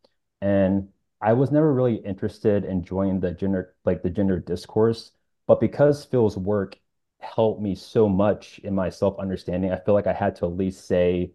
and 0.41 0.89
I 1.21 1.33
was 1.33 1.51
never 1.51 1.73
really 1.73 1.97
interested 1.97 2.65
in 2.65 2.85
joining 2.85 3.21
the 3.21 3.33
gender 3.33 3.75
like 3.85 4.03
the 4.03 4.11
gender 4.11 4.39
discourse, 4.39 5.13
but 5.47 5.61
because 5.61 6.05
Phil's 6.05 6.37
work 6.37 6.79
helped 7.21 7.61
me 7.63 7.75
so 7.75 8.09
much 8.09 8.59
in 8.61 8.75
my 8.75 8.91
self-understanding, 8.91 9.73
I 9.73 9.79
feel 9.79 9.95
like 9.95 10.07
I 10.07 10.13
had 10.13 10.37
to 10.37 10.47
at 10.47 10.57
least 10.57 10.87
say 10.87 11.33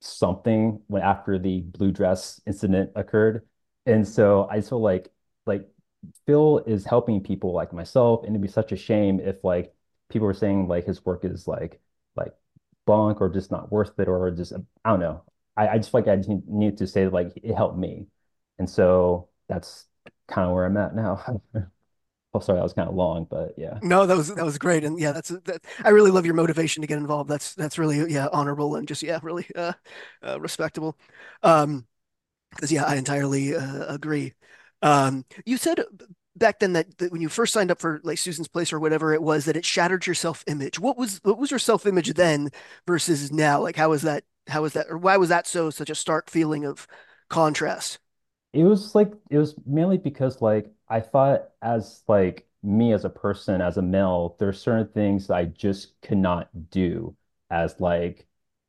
something 0.00 0.82
when 0.88 1.02
after 1.02 1.38
the 1.38 1.60
blue 1.62 1.92
dress 1.92 2.40
incident 2.46 2.90
occurred. 2.96 3.46
And 3.86 4.06
so 4.06 4.48
I 4.50 4.60
feel 4.60 4.80
like 4.80 5.10
like 5.46 5.68
Phil 6.26 6.58
is 6.66 6.84
helping 6.84 7.22
people 7.22 7.52
like 7.52 7.72
myself, 7.72 8.20
and 8.24 8.30
it'd 8.34 8.42
be 8.42 8.48
such 8.48 8.72
a 8.72 8.76
shame 8.76 9.20
if 9.20 9.42
like 9.44 9.74
people 10.08 10.26
were 10.26 10.34
saying 10.34 10.68
like 10.68 10.86
his 10.86 11.04
work 11.04 11.24
is 11.24 11.46
like 11.48 11.80
like 12.16 12.34
bunk 12.86 13.20
or 13.20 13.28
just 13.28 13.50
not 13.50 13.70
worth 13.72 13.98
it 13.98 14.08
or 14.08 14.30
just 14.30 14.52
I 14.84 14.90
don't 14.90 15.00
know. 15.00 15.22
I, 15.56 15.68
I 15.68 15.76
just 15.78 15.90
feel 15.92 16.00
like 16.02 16.08
I 16.08 16.22
need 16.46 16.78
to 16.78 16.86
say 16.86 17.08
like 17.08 17.32
it 17.42 17.54
helped 17.54 17.78
me. 17.78 18.06
And 18.60 18.68
so 18.68 19.28
that's 19.48 19.86
kind 20.28 20.46
of 20.46 20.54
where 20.54 20.66
I'm 20.66 20.76
at 20.76 20.94
now. 20.94 21.40
Oh, 22.32 22.38
sorry, 22.38 22.58
that 22.58 22.62
was 22.62 22.74
kind 22.74 22.88
of 22.88 22.94
long, 22.94 23.26
but 23.28 23.54
yeah. 23.56 23.80
No, 23.82 24.06
that 24.06 24.16
was 24.16 24.32
that 24.32 24.44
was 24.44 24.56
great, 24.56 24.84
and 24.84 25.00
yeah, 25.00 25.10
that's 25.10 25.30
that. 25.30 25.64
I 25.82 25.88
really 25.88 26.12
love 26.12 26.24
your 26.24 26.36
motivation 26.36 26.80
to 26.80 26.86
get 26.86 26.98
involved. 26.98 27.28
That's 27.28 27.56
that's 27.56 27.76
really 27.76 28.12
yeah 28.12 28.28
honorable 28.32 28.76
and 28.76 28.86
just 28.86 29.02
yeah 29.02 29.18
really 29.24 29.48
uh, 29.56 29.72
uh 30.24 30.40
respectable. 30.40 30.96
Um, 31.42 31.88
because 32.50 32.70
yeah, 32.70 32.84
I 32.84 32.94
entirely 32.94 33.56
uh, 33.56 33.92
agree. 33.92 34.34
Um, 34.80 35.24
you 35.44 35.56
said 35.56 35.80
back 36.36 36.60
then 36.60 36.74
that, 36.74 36.98
that 36.98 37.10
when 37.10 37.20
you 37.20 37.28
first 37.28 37.52
signed 37.52 37.72
up 37.72 37.80
for 37.80 38.00
like 38.04 38.18
Susan's 38.18 38.46
Place 38.46 38.72
or 38.72 38.78
whatever 38.78 39.12
it 39.12 39.22
was 39.22 39.46
that 39.46 39.56
it 39.56 39.64
shattered 39.64 40.06
your 40.06 40.14
self-image. 40.14 40.78
What 40.78 40.96
was 40.96 41.18
what 41.24 41.36
was 41.36 41.50
your 41.50 41.58
self-image 41.58 42.14
then 42.14 42.50
versus 42.86 43.32
now? 43.32 43.60
Like 43.60 43.74
how 43.74 43.90
was 43.90 44.02
that 44.02 44.22
how 44.46 44.62
was 44.62 44.74
that 44.74 44.86
or 44.88 44.98
why 44.98 45.16
was 45.16 45.30
that 45.30 45.48
so 45.48 45.70
such 45.70 45.90
a 45.90 45.96
stark 45.96 46.30
feeling 46.30 46.64
of 46.64 46.86
contrast? 47.28 47.98
It 48.52 48.64
was 48.64 48.94
like 48.94 49.12
it 49.30 49.38
was 49.38 49.54
mainly 49.66 49.98
because 49.98 50.42
like 50.42 50.72
I 50.88 51.00
thought 51.00 51.50
as 51.62 52.02
like 52.08 52.48
me 52.62 52.92
as 52.92 53.04
a 53.04 53.10
person, 53.10 53.60
as 53.60 53.76
a 53.78 53.82
male, 53.82 54.36
there's 54.38 54.60
certain 54.60 54.88
things 54.88 55.30
I 55.30 55.44
just 55.46 56.00
could 56.02 56.18
not 56.18 56.48
do 56.70 57.16
as 57.50 57.80
like 57.80 58.26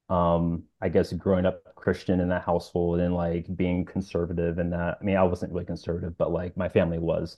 um 0.09 0.63
I 0.81 0.89
guess 0.89 1.13
growing 1.13 1.45
up 1.45 1.73
Christian 1.75 2.19
in 2.19 2.29
that 2.29 2.43
household 2.43 2.99
and 2.99 3.15
like 3.15 3.55
being 3.55 3.85
conservative 3.85 4.59
and 4.59 4.71
that 4.73 4.97
I 5.01 5.03
mean 5.03 5.17
I 5.17 5.23
wasn't 5.23 5.51
really 5.53 5.65
conservative, 5.65 6.15
but 6.17 6.31
like 6.31 6.55
my 6.57 6.69
family 6.69 6.99
was. 6.99 7.37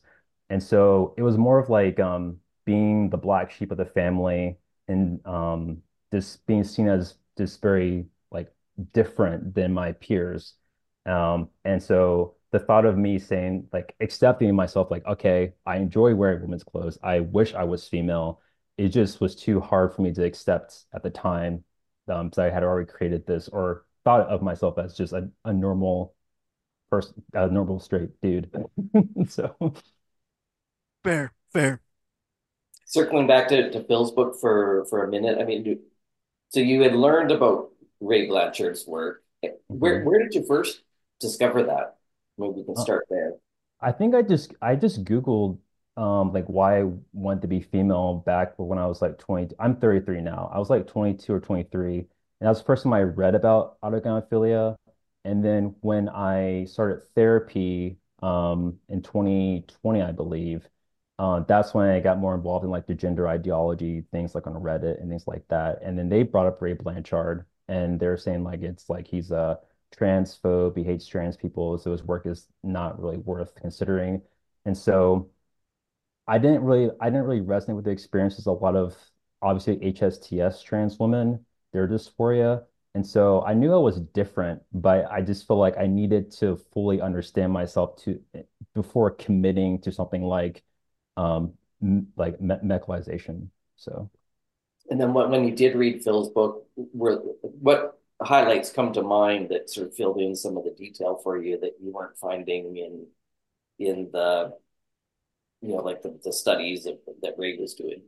And 0.49 0.61
so 0.61 1.13
it 1.17 1.21
was 1.23 1.37
more 1.37 1.59
of 1.59 1.69
like 1.69 1.99
um 1.99 2.39
being 2.65 3.09
the 3.09 3.17
black 3.17 3.51
sheep 3.51 3.71
of 3.71 3.77
the 3.77 3.85
family 3.85 4.57
and 4.89 5.25
um 5.25 5.81
just 6.11 6.45
being 6.45 6.63
seen 6.65 6.87
as 6.89 7.15
just 7.37 7.61
very 7.61 8.05
like 8.31 8.53
different 8.93 9.55
than 9.55 9.73
my 9.73 9.93
peers. 9.93 10.55
Um, 11.05 11.49
and 11.65 11.81
so 11.81 12.35
the 12.51 12.59
thought 12.59 12.85
of 12.85 12.97
me 12.97 13.19
saying, 13.19 13.67
like, 13.73 13.95
accepting 13.99 14.55
myself, 14.55 14.91
like, 14.91 15.05
okay, 15.05 15.53
I 15.65 15.77
enjoy 15.77 16.15
wearing 16.15 16.41
women's 16.41 16.63
clothes. 16.63 16.97
I 17.03 17.19
wish 17.21 17.53
I 17.53 17.63
was 17.63 17.87
female. 17.87 18.41
It 18.77 18.89
just 18.89 19.21
was 19.21 19.35
too 19.35 19.59
hard 19.59 19.93
for 19.93 20.01
me 20.01 20.13
to 20.13 20.23
accept 20.23 20.85
at 20.93 21.03
the 21.03 21.09
time. 21.09 21.63
Um, 22.07 22.31
so 22.31 22.43
I 22.43 22.49
had 22.49 22.63
already 22.63 22.89
created 22.91 23.25
this 23.25 23.47
or 23.49 23.85
thought 24.03 24.27
of 24.27 24.41
myself 24.41 24.77
as 24.77 24.95
just 24.95 25.13
a, 25.13 25.29
a 25.45 25.53
normal 25.53 26.15
person, 26.91 27.23
a 27.33 27.47
normal 27.49 27.79
straight 27.79 28.11
dude. 28.21 28.51
So, 29.29 29.55
Fair, 31.03 31.33
fair. 31.51 31.81
Circling 32.85 33.27
back 33.27 33.47
to, 33.49 33.71
to 33.71 33.83
Phil's 33.85 34.11
book 34.11 34.35
for 34.39 34.85
for 34.89 35.03
a 35.03 35.07
minute, 35.09 35.39
I 35.39 35.45
mean, 35.45 35.79
so 36.49 36.59
you 36.61 36.81
had 36.83 36.95
learned 36.95 37.31
about 37.31 37.71
Ray 38.01 38.27
Blanchard's 38.27 38.87
work. 38.87 39.23
Where 39.79 40.01
mhm. 40.01 40.05
where 40.05 40.19
did 40.23 40.35
you 40.35 40.45
first 40.45 40.83
discover 41.19 41.63
that? 41.63 41.97
Maybe 42.37 42.53
we 42.55 42.63
can 42.63 42.75
start 42.75 43.05
there. 43.09 43.33
I 43.81 43.91
think 43.91 44.15
I 44.15 44.21
just 44.21 44.53
I 44.61 44.75
just 44.75 45.03
Googled 45.03 45.59
um 45.97 46.33
like 46.33 46.45
why 46.45 46.81
I 46.81 46.85
wanted 47.11 47.41
to 47.43 47.47
be 47.47 47.61
female 47.61 48.23
back 48.25 48.53
when 48.57 48.79
I 48.79 48.87
was 48.87 49.01
like 49.01 49.17
20. 49.19 49.55
I'm 49.59 49.75
33 49.75 50.21
now. 50.21 50.49
I 50.53 50.59
was 50.59 50.69
like 50.69 50.87
22 50.87 51.33
or 51.33 51.39
23. 51.39 51.97
And 51.99 52.07
that 52.41 52.49
was 52.49 52.59
the 52.59 52.65
first 52.65 52.83
time 52.83 52.93
I 52.93 53.01
read 53.03 53.35
about 53.35 53.79
autogynephilia. 53.81 54.75
And 55.25 55.43
then 55.43 55.75
when 55.81 56.09
I 56.09 56.65
started 56.65 57.03
therapy 57.15 57.97
um 58.21 58.79
in 58.89 59.01
2020, 59.01 60.01
I 60.01 60.11
believe, 60.11 60.67
uh, 61.19 61.41
that's 61.41 61.73
when 61.73 61.89
I 61.89 61.99
got 61.99 62.19
more 62.19 62.35
involved 62.35 62.65
in 62.65 62.71
like 62.71 62.87
the 62.87 62.95
gender 62.95 63.27
ideology 63.27 64.03
things 64.11 64.33
like 64.35 64.47
on 64.47 64.53
Reddit 64.55 64.99
and 65.01 65.09
things 65.09 65.27
like 65.27 65.47
that. 65.49 65.79
And 65.83 65.97
then 65.97 66.09
they 66.09 66.23
brought 66.23 66.47
up 66.47 66.61
Ray 66.61 66.73
Blanchard 66.73 67.45
and 67.67 67.99
they're 67.99 68.17
saying 68.17 68.43
like 68.43 68.61
it's 68.61 68.89
like 68.89 69.07
he's 69.07 69.31
a 69.31 69.59
transphobe, 69.97 70.77
he 70.77 70.83
hates 70.83 71.07
trans 71.07 71.37
people, 71.37 71.77
so 71.77 71.91
his 71.91 72.03
work 72.03 72.25
is 72.25 72.47
not 72.63 72.99
really 73.01 73.17
worth 73.17 73.55
considering. 73.55 74.21
And 74.65 74.77
so 74.77 75.29
I 76.27 76.37
didn't 76.37 76.63
really 76.63 76.91
I 77.01 77.09
didn't 77.09 77.25
really 77.25 77.41
resonate 77.41 77.75
with 77.75 77.85
the 77.85 77.91
experiences 77.91 78.45
a 78.47 78.51
lot 78.51 78.75
of 78.75 78.95
obviously 79.41 79.77
HSTS 79.85 80.63
trans 80.63 80.99
women, 80.99 81.45
their 81.73 81.87
dysphoria. 81.87 82.65
And 82.95 83.05
so 83.05 83.43
I 83.43 83.53
knew 83.53 83.73
I 83.73 83.77
was 83.77 83.99
different, 83.99 84.61
but 84.71 85.11
I 85.11 85.21
just 85.21 85.47
feel 85.47 85.57
like 85.57 85.77
I 85.77 85.87
needed 85.87 86.31
to 86.33 86.57
fully 86.73 87.01
understand 87.01 87.51
myself 87.51 87.97
to 88.03 88.21
before 88.73 89.11
committing 89.11 89.81
to 89.81 89.91
something 89.91 90.23
like 90.23 90.63
um 91.17 91.53
like 92.15 92.39
me 92.41 92.55
medicalization. 92.63 93.49
So 93.75 94.09
And 94.89 94.99
then 94.99 95.13
what, 95.13 95.29
when 95.29 95.45
you 95.45 95.55
did 95.55 95.75
read 95.75 96.03
Phil's 96.03 96.29
book, 96.29 96.67
were 96.75 97.17
what 97.41 97.99
highlights 98.21 98.71
come 98.71 98.93
to 98.93 99.01
mind 99.01 99.49
that 99.49 99.69
sort 99.69 99.87
of 99.87 99.95
filled 99.95 100.19
in 100.19 100.35
some 100.35 100.57
of 100.57 100.63
the 100.63 100.71
detail 100.71 101.19
for 101.23 101.37
you 101.37 101.59
that 101.59 101.73
you 101.81 101.91
weren't 101.91 102.17
finding 102.17 102.77
in 102.77 103.07
in 103.79 104.09
the 104.13 104.53
you 105.61 105.69
know 105.69 105.81
like 105.81 106.01
the, 106.01 106.19
the 106.23 106.33
studies 106.33 106.85
of, 106.85 106.95
that 107.21 107.35
Ray 107.37 107.57
was 107.57 107.73
doing? 107.73 108.01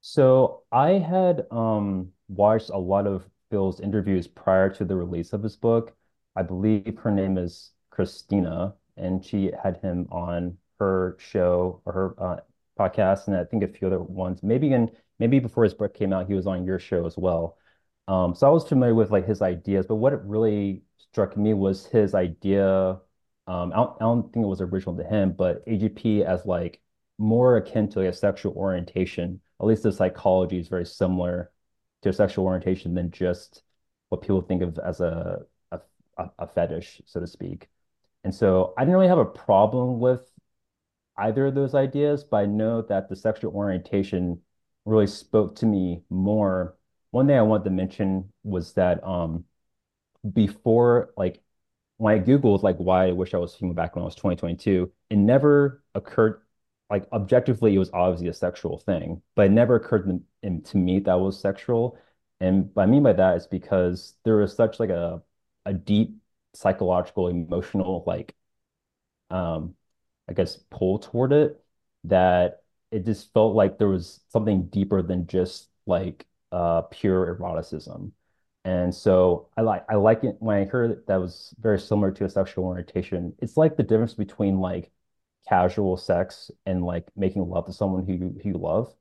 so 0.00 0.62
I 0.72 0.92
had 0.92 1.46
um 1.50 2.12
watched 2.28 2.70
a 2.70 2.78
lot 2.78 3.06
of 3.06 3.24
Phil's 3.50 3.80
interviews 3.80 4.26
prior 4.26 4.70
to 4.70 4.84
the 4.84 4.96
release 4.96 5.32
of 5.32 5.42
his 5.42 5.56
book. 5.56 5.94
I 6.36 6.42
believe 6.42 6.98
her 6.98 7.10
name 7.10 7.36
is 7.36 7.72
Christina, 7.90 8.74
and 8.96 9.24
she 9.24 9.52
had 9.62 9.76
him 9.78 10.08
on 10.10 10.56
her 10.78 11.16
show 11.20 11.82
or 11.84 11.92
her 11.92 12.14
uh, 12.18 12.40
podcast, 12.78 13.28
and 13.28 13.36
I 13.36 13.44
think 13.44 13.62
a 13.62 13.68
few 13.68 13.86
other 13.86 14.00
ones. 14.00 14.42
Maybe 14.42 14.72
in 14.72 14.90
maybe 15.18 15.38
before 15.38 15.64
his 15.64 15.74
book 15.74 15.94
came 15.94 16.12
out, 16.12 16.26
he 16.26 16.34
was 16.34 16.46
on 16.46 16.64
your 16.64 16.78
show 16.78 17.06
as 17.06 17.18
well. 17.18 17.58
Um, 18.08 18.34
so 18.34 18.46
I 18.46 18.50
was 18.50 18.68
familiar 18.68 18.94
with 18.94 19.10
like 19.10 19.26
his 19.26 19.42
ideas, 19.42 19.86
but 19.86 19.96
what 19.96 20.12
it 20.12 20.20
really 20.24 20.82
struck 20.98 21.36
me 21.36 21.54
was 21.54 21.86
his 21.86 22.14
idea. 22.14 23.00
Um, 23.46 23.72
I 23.72 23.76
don't, 23.76 23.96
I 24.00 24.04
don't 24.04 24.32
think 24.32 24.44
it 24.44 24.48
was 24.48 24.60
original 24.60 24.96
to 24.96 25.04
him, 25.04 25.32
but 25.32 25.64
AGP 25.66 26.22
as 26.24 26.44
like 26.46 26.80
more 27.18 27.56
akin 27.56 27.88
to 27.90 28.00
like 28.00 28.08
a 28.08 28.12
sexual 28.12 28.54
orientation. 28.54 29.40
At 29.60 29.66
least 29.66 29.84
the 29.84 29.92
psychology 29.92 30.58
is 30.58 30.68
very 30.68 30.86
similar 30.86 31.50
to 32.02 32.12
sexual 32.12 32.44
orientation 32.46 32.94
than 32.94 33.10
just 33.10 33.62
what 34.08 34.22
people 34.22 34.40
think 34.42 34.62
of 34.62 34.78
as 34.78 35.00
a 35.00 35.42
a, 36.18 36.30
a 36.38 36.46
fetish, 36.46 37.00
so 37.06 37.20
to 37.20 37.26
speak. 37.26 37.68
And 38.24 38.34
so 38.34 38.74
I 38.76 38.82
didn't 38.82 38.94
really 38.94 39.08
have 39.08 39.18
a 39.18 39.24
problem 39.24 39.98
with 40.00 40.30
either 41.18 41.46
of 41.46 41.54
those 41.54 41.74
ideas, 41.74 42.24
but 42.24 42.38
I 42.38 42.46
know 42.46 42.82
that 42.82 43.08
the 43.08 43.16
sexual 43.16 43.54
orientation 43.54 44.40
really 44.84 45.06
spoke 45.06 45.56
to 45.56 45.66
me 45.66 46.02
more. 46.10 46.76
One 47.12 47.28
thing 47.28 47.38
I 47.38 47.42
wanted 47.42 47.64
to 47.66 47.70
mention 47.70 48.32
was 48.44 48.74
that 48.74 49.04
um, 49.04 49.46
before, 50.32 51.12
like, 51.16 51.42
when 51.98 52.14
I 52.16 52.20
Googled 52.24 52.62
like 52.62 52.78
why 52.78 53.08
I 53.08 53.12
wish 53.12 53.34
I 53.34 53.38
was 53.38 53.54
female 53.56 53.74
back 53.74 53.96
when 53.96 54.02
I 54.02 54.06
was 54.06 54.16
2022, 54.16 54.92
it 55.10 55.16
never 55.18 55.84
occurred 55.94 56.42
like 56.90 57.08
objectively 57.12 57.74
it 57.74 57.78
was 57.78 57.90
obviously 57.94 58.28
a 58.28 58.34
sexual 58.34 58.78
thing, 58.78 59.22
but 59.36 59.46
it 59.46 59.52
never 59.52 59.76
occurred 59.76 60.22
to, 60.42 60.60
to 60.62 60.78
me 60.78 61.00
that 61.00 61.14
was 61.20 61.40
sexual. 61.40 61.98
And 62.40 62.70
what 62.74 62.84
I 62.84 62.86
mean 62.86 63.02
by 63.04 63.14
that 63.14 63.36
is 63.38 63.46
because 63.48 64.16
there 64.24 64.36
was 64.38 64.54
such 64.56 64.80
like 64.80 64.90
a 64.90 65.22
a 65.66 65.74
deep 65.74 66.16
psychological, 66.54 67.28
emotional 67.28 68.04
like 68.06 68.34
um 69.30 69.74
I 70.28 70.34
guess, 70.34 70.56
pull 70.70 70.98
toward 71.00 71.32
it 71.32 71.62
that 72.04 72.62
it 72.92 73.04
just 73.04 73.32
felt 73.34 73.54
like 73.56 73.78
there 73.78 73.88
was 73.88 74.20
something 74.30 74.66
deeper 74.68 75.02
than 75.02 75.26
just 75.26 75.68
like 75.86 76.26
uh, 76.52 76.82
pure 76.82 77.26
eroticism. 77.36 78.12
And 78.64 78.94
so 78.94 79.48
I 79.56 79.62
like 79.62 79.84
I 79.90 79.96
like 79.96 80.24
it 80.24 80.36
when 80.40 80.56
I 80.58 80.64
heard 80.66 81.04
that 81.08 81.16
was 81.16 81.54
very 81.60 81.80
similar 81.80 82.12
to 82.12 82.24
a 82.26 82.30
sexual 82.30 82.64
orientation. 82.66 83.34
It's 83.40 83.56
like 83.56 83.76
the 83.76 83.82
difference 83.82 84.14
between 84.14 84.60
like 84.60 84.92
casual 85.48 85.96
sex 85.96 86.50
and 86.66 86.84
like 86.84 87.08
making 87.16 87.48
love 87.48 87.66
to 87.66 87.72
someone 87.72 88.06
who 88.06 88.12
you, 88.14 88.40
who 88.42 88.50
you 88.50 88.58
love. 88.58 88.94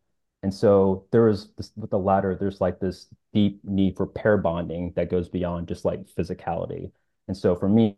And 0.43 0.53
so 0.53 1.05
there 1.11 1.27
is 1.29 1.49
this 1.57 1.71
with 1.75 1.91
the 1.91 1.99
latter, 1.99 2.35
there's 2.35 2.61
like 2.61 2.79
this 2.79 3.07
deep 3.33 3.59
need 3.63 3.95
for 3.97 4.07
pair 4.07 4.37
bonding 4.37 4.93
that 4.95 5.11
goes 5.11 5.29
beyond 5.29 5.67
just 5.67 5.85
like 5.85 6.07
physicality. 6.07 6.91
And 7.27 7.37
so 7.37 7.55
for 7.55 7.69
me, 7.69 7.97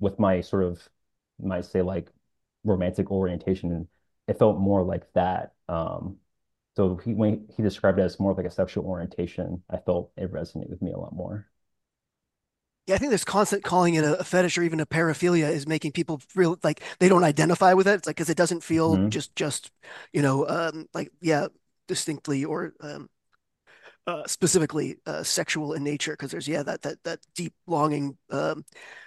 with 0.00 0.18
my 0.18 0.40
sort 0.40 0.64
of 0.64 0.88
might 1.38 1.64
say 1.64 1.82
like 1.82 2.08
romantic 2.64 3.10
orientation. 3.10 3.88
It 4.28 4.38
felt 4.38 4.58
more 4.58 4.82
like 4.82 5.12
that. 5.14 5.54
Um, 5.68 6.16
so 6.76 6.96
he 6.96 7.14
when 7.14 7.46
he 7.56 7.62
described 7.62 7.98
it 7.98 8.02
as 8.02 8.20
more 8.20 8.34
like 8.34 8.46
a 8.46 8.50
sexual 8.50 8.84
orientation, 8.84 9.62
I 9.70 9.78
felt 9.78 10.12
it 10.16 10.32
resonated 10.32 10.70
with 10.70 10.82
me 10.82 10.92
a 10.92 10.98
lot 10.98 11.14
more. 11.14 11.46
Yeah, 12.86 12.94
I 12.94 12.98
think 12.98 13.10
this 13.10 13.24
constant 13.24 13.62
calling 13.62 13.94
it 13.94 14.04
a, 14.04 14.24
fetish 14.24 14.58
or 14.58 14.62
even 14.62 14.80
a 14.80 14.86
paraphilia 14.86 15.50
is 15.50 15.66
making 15.66 15.92
people 15.92 16.18
feel 16.18 16.58
like 16.62 16.82
they 16.98 17.08
don't 17.08 17.24
identify 17.24 17.74
with 17.74 17.86
it. 17.86 17.94
It's 17.94 18.06
like 18.06 18.16
because 18.16 18.30
it 18.30 18.36
doesn't 18.36 18.64
feel 18.64 18.96
mm-hmm. 18.96 19.08
just 19.10 19.34
just 19.36 19.70
you 20.12 20.22
know 20.22 20.48
um, 20.48 20.86
like 20.94 21.10
yeah 21.20 21.48
distinctly 21.86 22.44
or 22.44 22.72
um, 22.80 23.08
uh, 24.10 24.26
specifically 24.26 24.96
uh, 25.06 25.22
sexual 25.22 25.72
in 25.74 25.84
nature 25.84 26.12
because 26.12 26.32
there's 26.32 26.48
yeah 26.48 26.64
that 26.64 26.82
that 26.82 26.96
that 27.04 27.20
deep 27.34 27.54
longing 27.68 28.16
um, 28.30 28.64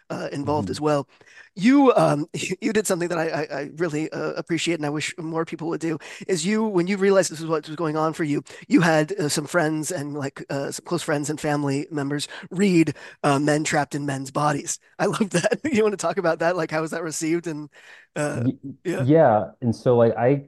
uh, 0.10 0.30
involved 0.32 0.68
mm-hmm. 0.68 0.72
as 0.72 0.82
well. 0.82 1.10
You 1.56 1.94
um, 1.96 2.28
you 2.62 2.72
did 2.72 2.88
something 2.88 3.10
that 3.10 3.18
I, 3.18 3.28
I, 3.28 3.60
I 3.60 3.70
really 3.76 4.10
uh, 4.12 4.32
appreciate 4.34 4.76
and 4.76 4.86
I 4.86 4.90
wish 4.90 5.14
more 5.18 5.44
people 5.44 5.68
would 5.70 5.82
do. 5.82 5.98
Is 6.28 6.46
you 6.46 6.64
when 6.64 6.88
you 6.88 6.96
realized 6.96 7.32
this 7.32 7.42
was 7.42 7.50
what 7.50 7.68
was 7.68 7.76
going 7.76 7.98
on 7.98 8.14
for 8.14 8.24
you, 8.24 8.44
you 8.70 8.80
had 8.80 9.12
uh, 9.14 9.28
some 9.28 9.46
friends 9.46 9.92
and 9.92 10.14
like 10.14 10.46
uh, 10.50 10.72
some 10.72 10.86
close 10.86 11.04
friends 11.04 11.30
and 11.30 11.40
family 11.40 11.86
members 11.92 12.30
read 12.50 12.96
"Men 13.24 13.66
Trapped 13.66 13.96
in 13.96 14.06
Men's 14.06 14.32
Bodies." 14.32 14.80
I 15.00 15.08
love 15.08 15.32
that. 15.32 15.60
you 15.70 15.84
want 15.84 15.94
to 15.94 15.98
talk 15.98 16.18
about 16.18 16.40
that? 16.40 16.56
Like 16.56 16.72
how 16.72 16.80
was 16.80 16.92
that 16.92 17.04
received? 17.04 17.48
And 17.48 17.70
yeah, 18.16 19.04
yeah. 19.04 19.52
And 19.62 19.76
so 19.76 19.98
like 19.98 20.16
I 20.16 20.48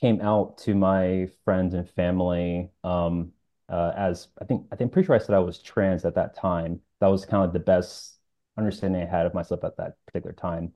came 0.00 0.20
out 0.20 0.58
to 0.58 0.74
my 0.74 1.28
friends 1.44 1.74
and 1.74 1.88
family 1.88 2.70
um, 2.82 3.30
uh, 3.68 3.92
as 3.96 4.28
I 4.40 4.44
think 4.44 4.66
I 4.72 4.76
think 4.76 4.92
pretty 4.92 5.06
sure 5.06 5.14
I 5.16 5.18
said 5.18 5.34
I 5.34 5.38
was 5.40 5.60
trans 5.62 6.04
at 6.04 6.14
that 6.16 6.36
time. 6.36 6.80
That 7.00 7.08
was 7.08 7.24
kind 7.26 7.44
of 7.44 7.52
the 7.52 7.58
best 7.60 8.18
understanding 8.56 9.02
I 9.02 9.06
had 9.06 9.26
of 9.26 9.34
myself 9.34 9.64
at 9.64 9.76
that 9.78 9.96
particular 10.06 10.34
time. 10.34 10.72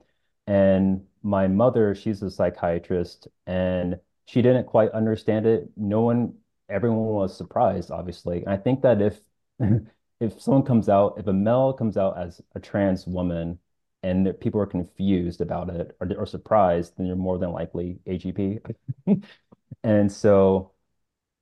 And 0.47 1.05
my 1.23 1.47
mother, 1.47 1.93
she's 1.95 2.21
a 2.23 2.31
psychiatrist, 2.31 3.27
and 3.45 3.99
she 4.25 4.41
didn't 4.41 4.65
quite 4.65 4.91
understand 4.91 5.45
it. 5.45 5.69
No 5.77 6.01
one, 6.01 6.35
everyone 6.69 6.99
was 7.05 7.37
surprised, 7.37 7.91
obviously. 7.91 8.39
And 8.43 8.49
I 8.49 8.57
think 8.57 8.81
that 8.81 9.01
if 9.01 9.21
if 10.19 10.41
someone 10.41 10.63
comes 10.63 10.89
out, 10.89 11.15
if 11.17 11.27
a 11.27 11.33
male 11.33 11.73
comes 11.73 11.97
out 11.97 12.17
as 12.17 12.41
a 12.55 12.59
trans 12.59 13.07
woman 13.07 13.59
and 14.03 14.33
people 14.39 14.61
are 14.61 14.65
confused 14.65 15.41
about 15.41 15.69
it 15.69 15.95
or, 15.99 16.09
or 16.17 16.25
surprised, 16.25 16.93
then 16.97 17.05
you're 17.05 17.15
more 17.15 17.37
than 17.37 17.51
likely 17.51 17.99
AGP. 18.07 18.59
and 19.83 20.11
so 20.11 20.71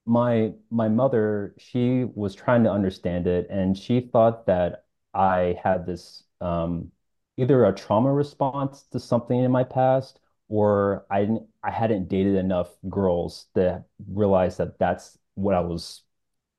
my 0.08 0.54
my 0.72 0.90
mother, 0.90 1.54
she 1.58 2.06
was 2.16 2.34
trying 2.36 2.64
to 2.64 2.72
understand 2.72 3.28
it, 3.28 3.48
and 3.50 3.78
she 3.78 4.02
thought 4.02 4.46
that 4.48 4.86
I 5.14 5.60
had 5.64 5.86
this 5.86 6.24
um, 6.42 6.92
either 7.38 7.66
a 7.66 7.74
trauma 7.74 8.12
response 8.14 8.84
to 8.92 9.00
something 9.00 9.40
in 9.40 9.52
my 9.52 9.64
past, 9.64 10.20
or 10.50 11.06
I 11.12 11.22
didn't, 11.22 11.48
I 11.64 11.72
hadn't 11.72 12.08
dated 12.10 12.36
enough 12.36 12.70
girls 12.90 13.48
to 13.56 13.84
realize 14.10 14.58
that 14.58 14.80
that's 14.80 15.18
what 15.36 15.56
I 15.56 15.60
was. 15.62 16.04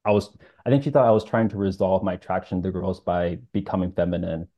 I 0.04 0.12
was. 0.12 0.36
I 0.66 0.70
think 0.70 0.84
she 0.84 0.90
thought 0.90 1.06
I 1.06 1.10
was 1.10 1.24
trying 1.24 1.48
to 1.50 1.56
resolve 1.56 2.02
my 2.02 2.14
attraction 2.14 2.62
to 2.62 2.70
girls 2.70 3.00
by 3.00 3.38
becoming 3.52 3.92
feminine, 3.92 4.48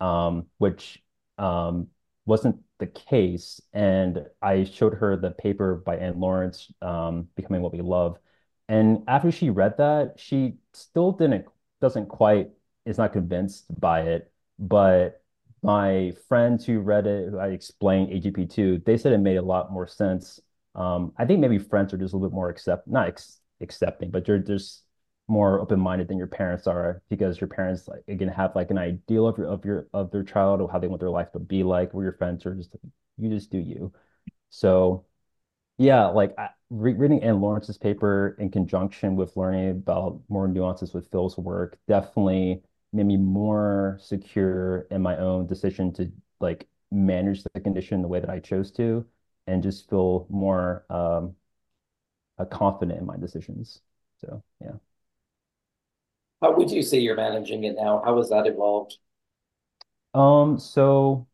um, 0.00 0.46
which 0.58 1.02
um, 1.38 1.88
wasn't 2.26 2.60
the 2.78 2.86
case. 2.86 3.60
And 3.72 4.26
I 4.42 4.64
showed 4.64 4.94
her 4.94 5.16
the 5.16 5.30
paper 5.32 5.76
by 5.76 5.96
Anne 5.98 6.20
Lawrence, 6.20 6.72
um, 6.82 7.28
Becoming 7.36 7.62
What 7.62 7.72
We 7.72 7.80
Love 7.82 8.18
and 8.68 9.02
after 9.08 9.30
she 9.30 9.50
read 9.50 9.76
that, 9.78 10.14
she 10.18 10.54
still 10.72 11.12
didn't 11.12 11.46
doesn't 11.80 12.06
quite 12.08 12.50
is 12.84 12.98
not 12.98 13.12
convinced 13.12 13.66
by 13.80 14.02
it. 14.02 14.32
But 14.58 15.22
my 15.62 16.12
friends 16.28 16.64
who 16.66 16.80
read 16.80 17.06
it, 17.06 17.30
who 17.30 17.38
I 17.38 17.48
explained 17.48 18.10
AGP 18.12 18.46
to, 18.54 18.78
they 18.84 18.96
said 18.96 19.12
it 19.12 19.18
made 19.18 19.36
a 19.36 19.42
lot 19.42 19.72
more 19.72 19.86
sense. 19.86 20.40
Um, 20.74 21.12
I 21.18 21.24
think 21.24 21.40
maybe 21.40 21.58
friends 21.58 21.92
are 21.92 21.98
just 21.98 22.14
a 22.14 22.16
little 22.16 22.28
bit 22.28 22.34
more 22.34 22.48
accept 22.50 22.88
not 22.88 23.08
ex 23.08 23.40
accepting, 23.60 24.10
but 24.10 24.24
they're 24.24 24.38
just 24.38 24.84
more 25.28 25.60
open-minded 25.60 26.08
than 26.08 26.16
your 26.18 26.26
parents 26.26 26.66
are 26.66 27.02
because 27.10 27.40
your 27.40 27.48
parents 27.48 27.86
like 27.86 28.02
again 28.08 28.28
have 28.28 28.54
like 28.56 28.70
an 28.70 28.78
ideal 28.78 29.26
of 29.26 29.36
your 29.36 29.46
of 29.48 29.64
your 29.64 29.86
of 29.92 30.10
their 30.10 30.22
child 30.22 30.60
or 30.60 30.70
how 30.70 30.78
they 30.78 30.86
want 30.88 31.00
their 31.00 31.10
life 31.10 31.30
to 31.32 31.38
be 31.38 31.62
like 31.62 31.92
where 31.92 32.04
your 32.04 32.14
friends 32.14 32.46
are 32.46 32.54
just 32.54 32.74
you 33.18 33.28
just 33.28 33.50
do 33.50 33.58
you 33.58 33.92
so 34.50 35.04
yeah, 35.78 36.06
like 36.06 36.34
I, 36.38 36.48
re 36.70 36.92
reading 36.92 37.22
Anne 37.22 37.40
Lawrence's 37.40 37.78
paper 37.78 38.36
in 38.38 38.50
conjunction 38.50 39.16
with 39.16 39.36
learning 39.36 39.70
about 39.70 40.20
more 40.28 40.48
nuances 40.48 40.92
with 40.92 41.10
Phil's 41.10 41.38
work 41.38 41.78
definitely 41.86 42.62
made 42.92 43.06
me 43.06 43.16
more 43.16 43.98
secure 44.00 44.86
in 44.90 45.02
my 45.02 45.16
own 45.18 45.46
decision 45.46 45.92
to 45.94 46.10
like 46.40 46.66
manage 46.90 47.44
the 47.44 47.60
condition 47.60 48.02
the 48.02 48.08
way 48.08 48.20
that 48.20 48.30
I 48.30 48.40
chose 48.40 48.72
to, 48.72 49.06
and 49.46 49.62
just 49.62 49.88
feel 49.88 50.26
more 50.30 50.84
um, 50.90 51.34
uh, 52.38 52.44
confident 52.44 52.98
in 52.98 53.06
my 53.06 53.16
decisions. 53.16 53.80
So 54.20 54.42
yeah. 54.60 54.72
How 56.42 56.56
would 56.56 56.70
you 56.70 56.82
say 56.82 56.98
you're 56.98 57.16
managing 57.16 57.64
it 57.64 57.76
now? 57.76 58.02
How 58.04 58.16
has 58.18 58.30
that 58.30 58.46
evolved? 58.46 58.96
Um, 60.14 60.58
so 60.58 61.28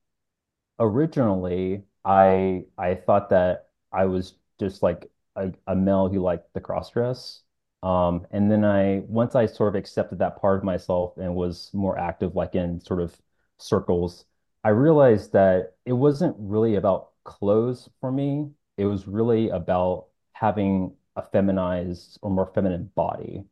originally 0.78 1.84
I 2.04 2.64
I 2.76 2.94
thought 2.94 3.30
that 3.30 3.63
I 3.94 4.06
was 4.06 4.34
just 4.58 4.82
like 4.82 5.10
a, 5.36 5.52
a 5.66 5.74
male 5.76 6.08
who 6.08 6.20
liked 6.20 6.52
the 6.54 6.60
cross 6.60 6.90
dress. 6.90 7.42
Um, 7.82 8.26
and 8.30 8.50
then 8.50 8.64
I, 8.64 9.02
once 9.06 9.34
I 9.34 9.46
sort 9.46 9.74
of 9.74 9.78
accepted 9.78 10.18
that 10.18 10.40
part 10.40 10.58
of 10.58 10.64
myself 10.64 11.16
and 11.18 11.34
was 11.34 11.70
more 11.74 11.98
active, 11.98 12.34
like 12.34 12.54
in 12.54 12.80
sort 12.80 13.00
of 13.00 13.14
circles, 13.58 14.24
I 14.64 14.70
realized 14.70 15.32
that 15.32 15.74
it 15.84 15.92
wasn't 15.92 16.36
really 16.38 16.76
about 16.76 17.10
clothes 17.24 17.88
for 18.00 18.10
me. 18.10 18.50
It 18.78 18.86
was 18.86 19.06
really 19.06 19.50
about 19.50 20.06
having 20.32 20.96
a 21.16 21.22
feminized 21.22 22.18
or 22.22 22.30
more 22.30 22.46
feminine 22.54 22.90
body, 22.94 23.44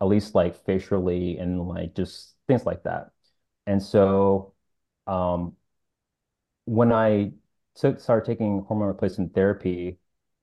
at 0.00 0.08
least 0.08 0.34
like 0.34 0.56
facially 0.64 1.38
and 1.38 1.68
like 1.68 1.94
just 1.94 2.34
things 2.48 2.66
like 2.66 2.82
that. 2.84 3.10
And 3.66 3.82
so, 3.82 4.54
um, 5.06 5.56
when 6.64 6.92
I 6.92 7.32
took 7.76 8.00
started 8.00 8.26
taking 8.26 8.62
hormone 8.68 8.88
replacement 8.88 9.34
therapy, 9.34 9.98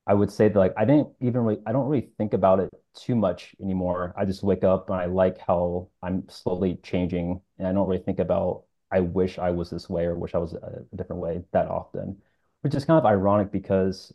I 0.08 0.14
would 0.14 0.32
say 0.32 0.50
that 0.50 0.60
like 0.60 0.74
I 0.78 0.86
didn't 0.86 1.10
even 1.22 1.42
really 1.42 1.62
I 1.66 1.72
don't 1.72 1.88
really 1.88 2.10
think 2.18 2.34
about 2.34 2.60
it 2.60 2.70
too 2.96 3.16
much 3.16 3.56
anymore. 3.62 4.14
I 4.18 4.26
just 4.26 4.44
wake 4.44 4.64
up 4.64 4.90
and 4.90 5.00
I 5.00 5.06
like 5.06 5.38
how 5.40 5.90
I'm 6.02 6.28
slowly 6.30 6.80
changing 6.84 7.42
and 7.58 7.68
I 7.68 7.74
don't 7.74 7.88
really 7.88 8.04
think 8.04 8.20
about 8.20 8.64
I 8.92 9.00
wish 9.00 9.40
I 9.40 9.52
was 9.52 9.70
this 9.70 9.90
way 9.90 10.06
or 10.06 10.16
wish 10.16 10.36
I 10.36 10.38
was 10.40 10.54
a, 10.54 10.84
different 10.96 11.22
way 11.22 11.44
that 11.52 11.68
often, 11.68 12.22
which 12.62 12.76
is 12.76 12.86
kind 12.86 13.00
of 13.00 13.06
ironic 13.06 13.52
because 13.52 14.14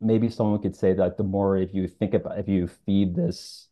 maybe 0.00 0.28
someone 0.28 0.60
could 0.62 0.76
say 0.76 0.92
that 0.94 1.16
the 1.16 1.24
more 1.24 1.56
if 1.56 1.74
you 1.74 1.88
think 1.88 2.14
about 2.14 2.38
if 2.38 2.48
you 2.48 2.66
feed 2.68 3.14
this 3.14 3.68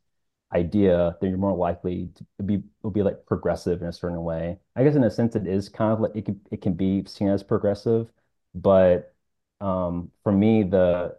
idea, 0.55 1.17
then 1.21 1.31
you're 1.31 1.39
more 1.39 1.57
likely 1.57 2.11
to 2.39 2.43
be 2.43 2.63
will 2.83 2.91
be 2.91 3.03
like 3.03 3.25
progressive 3.27 3.83
in 3.83 3.89
a 3.89 3.93
certain 3.93 4.23
way. 4.25 4.59
I 4.77 4.85
guess 4.85 4.95
in 4.97 5.05
a 5.05 5.11
sense 5.11 5.37
it 5.37 5.47
is 5.47 5.69
kind 5.69 5.93
of 5.93 6.01
like 6.01 6.13
it 6.17 6.25
can 6.27 6.41
it 6.51 6.63
can 6.63 6.75
be 6.75 7.05
seen 7.07 7.29
as 7.29 7.43
progressive, 7.43 8.09
but 8.55 9.15
um, 9.61 10.11
for 10.23 10.33
me 10.33 10.63
the 10.63 11.17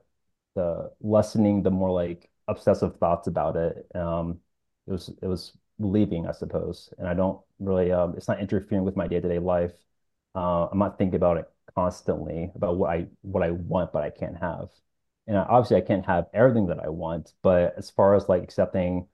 the 0.56 0.92
lessening 1.02 1.64
the 1.64 1.72
more 1.72 1.92
like 1.92 2.30
obsessive 2.48 2.98
thoughts 2.98 3.28
about 3.28 3.56
it, 3.56 3.88
um, 3.96 4.40
it 4.88 4.92
was 4.92 5.10
it 5.22 5.28
was 5.28 5.58
relieving, 5.80 6.28
I 6.28 6.32
suppose. 6.34 6.94
And 6.98 7.08
I 7.08 7.14
don't 7.14 7.40
really 7.60 7.92
um, 7.92 8.16
it's 8.18 8.28
not 8.28 8.40
interfering 8.40 8.84
with 8.84 8.96
my 8.96 9.08
day-to-day 9.08 9.40
life. 9.40 9.74
Uh, 10.36 10.68
I'm 10.72 10.80
not 10.80 10.98
thinking 10.98 11.16
about 11.16 11.38
it 11.38 11.50
constantly 11.76 12.52
about 12.56 12.78
what 12.78 12.90
I 12.92 13.08
what 13.22 13.44
I 13.44 13.52
want 13.52 13.94
but 13.94 14.04
I 14.04 14.10
can't 14.10 14.38
have. 14.38 14.70
And 15.28 15.38
obviously 15.38 15.78
I 15.78 15.82
can't 15.82 16.06
have 16.06 16.28
everything 16.34 16.68
that 16.68 16.80
I 16.80 16.90
want, 16.90 17.34
but 17.42 17.76
as 17.78 17.90
far 17.90 18.16
as 18.16 18.28
like 18.30 18.44
accepting 18.44 19.08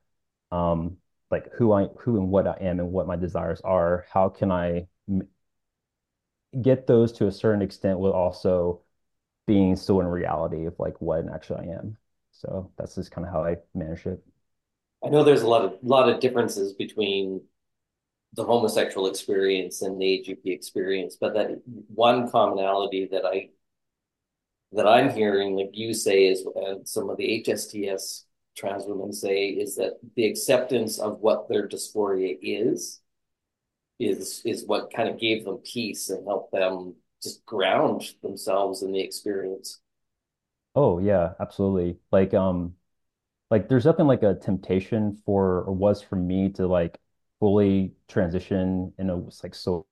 um, 0.51 0.97
like 1.31 1.51
who 1.53 1.73
I 1.73 1.85
who 1.99 2.17
and 2.17 2.29
what 2.29 2.47
I 2.47 2.57
am 2.61 2.79
and 2.79 2.91
what 2.91 3.07
my 3.07 3.15
desires 3.15 3.61
are, 3.61 4.05
how 4.11 4.29
can 4.29 4.51
I 4.51 4.87
get 6.61 6.87
those 6.87 7.11
to 7.13 7.27
a 7.27 7.31
certain 7.31 7.61
extent 7.61 7.99
while 7.99 8.11
also 8.11 8.81
being 9.47 9.75
still 9.75 9.99
in 9.99 10.07
reality 10.07 10.65
of 10.65 10.75
like 10.79 10.99
what 11.01 11.25
actually 11.33 11.67
I 11.67 11.73
am. 11.73 11.97
So 12.31 12.71
that's 12.77 12.95
just 12.95 13.11
kind 13.11 13.25
of 13.25 13.33
how 13.33 13.43
I 13.43 13.57
manage 13.73 14.05
it. 14.05 14.23
I 15.03 15.09
know 15.09 15.23
there's 15.23 15.41
a 15.41 15.47
lot 15.47 15.65
of 15.65 15.77
lot 15.81 16.09
of 16.09 16.19
differences 16.19 16.73
between 16.73 17.41
the 18.33 18.43
homosexual 18.43 19.07
experience 19.07 19.81
and 19.81 19.99
the 19.99 20.05
AGP 20.05 20.41
experience, 20.45 21.17
but 21.19 21.33
that 21.33 21.61
one 21.65 22.29
commonality 22.29 23.07
that 23.11 23.25
I 23.25 23.49
that 24.71 24.87
I'm 24.87 25.09
hearing, 25.09 25.55
like 25.55 25.71
you 25.73 25.93
say, 25.93 26.27
is 26.27 26.45
and 26.55 26.87
some 26.87 27.09
of 27.09 27.17
the 27.17 27.43
HSTS 27.45 28.23
trans 28.55 28.83
women 28.85 29.13
say 29.13 29.47
is 29.47 29.75
that 29.77 29.93
the 30.15 30.25
acceptance 30.25 30.99
of 30.99 31.19
what 31.19 31.49
their 31.49 31.67
dysphoria 31.67 32.37
is 32.41 32.98
is 33.99 34.41
is 34.45 34.65
what 34.65 34.93
kind 34.93 35.09
of 35.09 35.19
gave 35.19 35.45
them 35.45 35.57
peace 35.59 36.09
and 36.09 36.25
helped 36.25 36.51
them 36.53 36.95
just 37.21 37.45
ground 37.45 38.03
themselves 38.21 38.81
in 38.83 38.91
the 38.91 39.01
experience. 39.01 39.79
Oh 40.75 40.99
yeah, 40.99 41.33
absolutely. 41.39 41.99
Like 42.11 42.33
um 42.33 42.75
like 43.51 43.69
there's 43.69 43.85
nothing 43.85 44.07
like 44.07 44.23
a 44.23 44.35
temptation 44.35 45.21
for 45.25 45.63
or 45.63 45.73
was 45.73 46.01
for 46.01 46.15
me 46.15 46.49
to 46.53 46.67
like 46.67 46.99
fully 47.39 47.95
transition 48.07 48.93
in 48.99 49.09
a 49.09 49.17
like 49.17 49.55
social 49.55 49.85